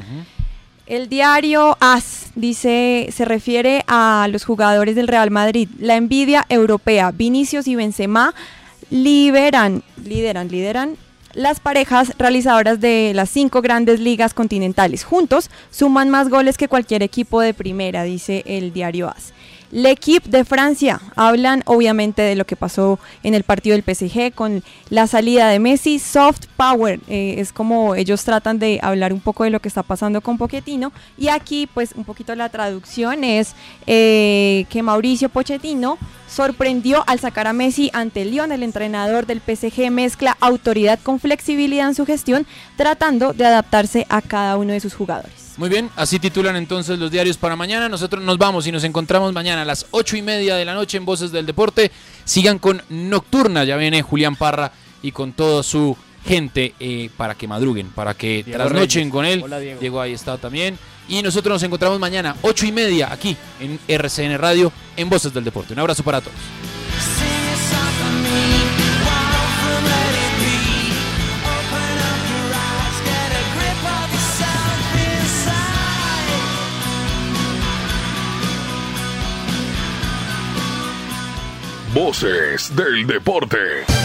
El 0.87 1.09
diario 1.09 1.77
AS 1.79 2.27
dice, 2.35 3.09
se 3.11 3.25
refiere 3.25 3.83
a 3.87 4.27
los 4.29 4.45
jugadores 4.45 4.95
del 4.95 5.07
Real 5.07 5.31
Madrid. 5.31 5.67
La 5.79 5.95
envidia 5.95 6.45
europea, 6.47 7.09
Vinicius 7.11 7.67
y 7.67 7.75
Benzema 7.75 8.35
liberan, 8.91 9.81
lideran, 10.03 10.47
lideran 10.47 10.95
las 11.33 11.59
parejas 11.59 12.13
realizadoras 12.19 12.79
de 12.79 13.13
las 13.15 13.31
cinco 13.31 13.63
grandes 13.63 13.99
ligas 13.99 14.35
continentales. 14.35 15.03
Juntos 15.03 15.49
suman 15.71 16.11
más 16.11 16.29
goles 16.29 16.55
que 16.55 16.67
cualquier 16.67 17.01
equipo 17.01 17.41
de 17.41 17.55
primera, 17.55 18.03
dice 18.03 18.43
el 18.45 18.71
diario 18.71 19.09
AS. 19.09 19.33
L'Equipe 19.75 20.29
de 20.29 20.45
Francia 20.45 21.01
hablan 21.17 21.61
obviamente 21.65 22.21
de 22.21 22.37
lo 22.37 22.45
que 22.45 22.55
pasó 22.55 22.97
en 23.23 23.33
el 23.33 23.43
partido 23.43 23.75
del 23.75 23.83
PSG 23.83 24.33
con 24.33 24.63
la 24.89 25.05
salida 25.05 25.49
de 25.49 25.59
Messi. 25.59 25.99
Soft 25.99 26.45
Power 26.55 27.01
eh, 27.09 27.35
es 27.39 27.51
como 27.51 27.93
ellos 27.93 28.23
tratan 28.23 28.57
de 28.57 28.79
hablar 28.81 29.11
un 29.11 29.19
poco 29.19 29.43
de 29.43 29.49
lo 29.49 29.59
que 29.59 29.67
está 29.67 29.83
pasando 29.83 30.21
con 30.21 30.37
Pochettino. 30.37 30.93
Y 31.17 31.27
aquí, 31.27 31.67
pues, 31.67 31.91
un 31.97 32.05
poquito 32.05 32.33
la 32.35 32.47
traducción 32.47 33.25
es 33.25 33.53
eh, 33.85 34.65
que 34.69 34.81
Mauricio 34.81 35.27
Pochettino 35.27 35.97
sorprendió 36.29 37.03
al 37.05 37.19
sacar 37.19 37.45
a 37.45 37.51
Messi 37.51 37.91
ante 37.91 38.23
Lyon. 38.23 38.53
El 38.53 38.63
entrenador 38.63 39.25
del 39.25 39.41
PSG 39.41 39.91
mezcla 39.91 40.37
autoridad 40.39 41.01
con 41.03 41.19
flexibilidad 41.19 41.89
en 41.89 41.95
su 41.95 42.05
gestión, 42.05 42.47
tratando 42.77 43.33
de 43.33 43.45
adaptarse 43.45 44.05
a 44.07 44.21
cada 44.21 44.55
uno 44.55 44.71
de 44.71 44.79
sus 44.79 44.93
jugadores. 44.93 45.44
Muy 45.57 45.69
bien, 45.69 45.89
así 45.95 46.19
titulan 46.19 46.57
entonces 46.57 46.99
los 46.99 47.09
diarios 47.09 47.37
para 47.37 47.55
mañana. 47.55 47.87
Nosotros 47.87 48.21
nos 48.23 48.37
vamos 48.37 48.67
y 48.67 48.71
nos 48.71 48.83
encontramos 48.83 49.31
mañana 49.31 49.61
a 49.61 49.65
las 49.65 49.85
ocho 49.91 50.17
y 50.17 50.21
media 50.21 50.55
de 50.55 50.65
la 50.65 50.73
noche 50.73 50.97
en 50.97 51.05
Voces 51.05 51.31
del 51.31 51.45
Deporte. 51.45 51.91
Sigan 52.25 52.59
con 52.59 52.81
Nocturna, 52.89 53.63
ya 53.63 53.77
viene 53.77 54.01
Julián 54.01 54.35
Parra 54.35 54.71
y 55.01 55.11
con 55.11 55.31
toda 55.31 55.63
su 55.63 55.95
gente 56.25 56.73
eh, 56.79 57.09
para 57.15 57.35
que 57.35 57.47
madruguen, 57.47 57.89
para 57.89 58.13
que 58.15 58.43
Diego 58.43 58.57
trasnochen 58.63 59.01
Reyes. 59.03 59.13
con 59.13 59.25
él. 59.25 59.41
Hola, 59.43 59.59
Diego. 59.59 60.01
ahí 60.01 60.13
está 60.13 60.37
también. 60.37 60.77
Y 61.07 61.21
nosotros 61.21 61.53
nos 61.55 61.63
encontramos 61.63 61.99
mañana, 61.99 62.35
ocho 62.41 62.65
y 62.65 62.71
media, 62.71 63.13
aquí 63.13 63.37
en 63.61 63.79
RCN 63.87 64.37
Radio, 64.37 64.71
en 64.97 65.09
Voces 65.09 65.33
del 65.33 65.43
Deporte. 65.43 65.71
Un 65.73 65.79
abrazo 65.79 66.03
para 66.03 66.19
todos. 66.19 66.35
Voces 81.95 82.75
del 82.75 83.07
deporte. 83.07 84.04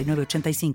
906985. 0.03 0.73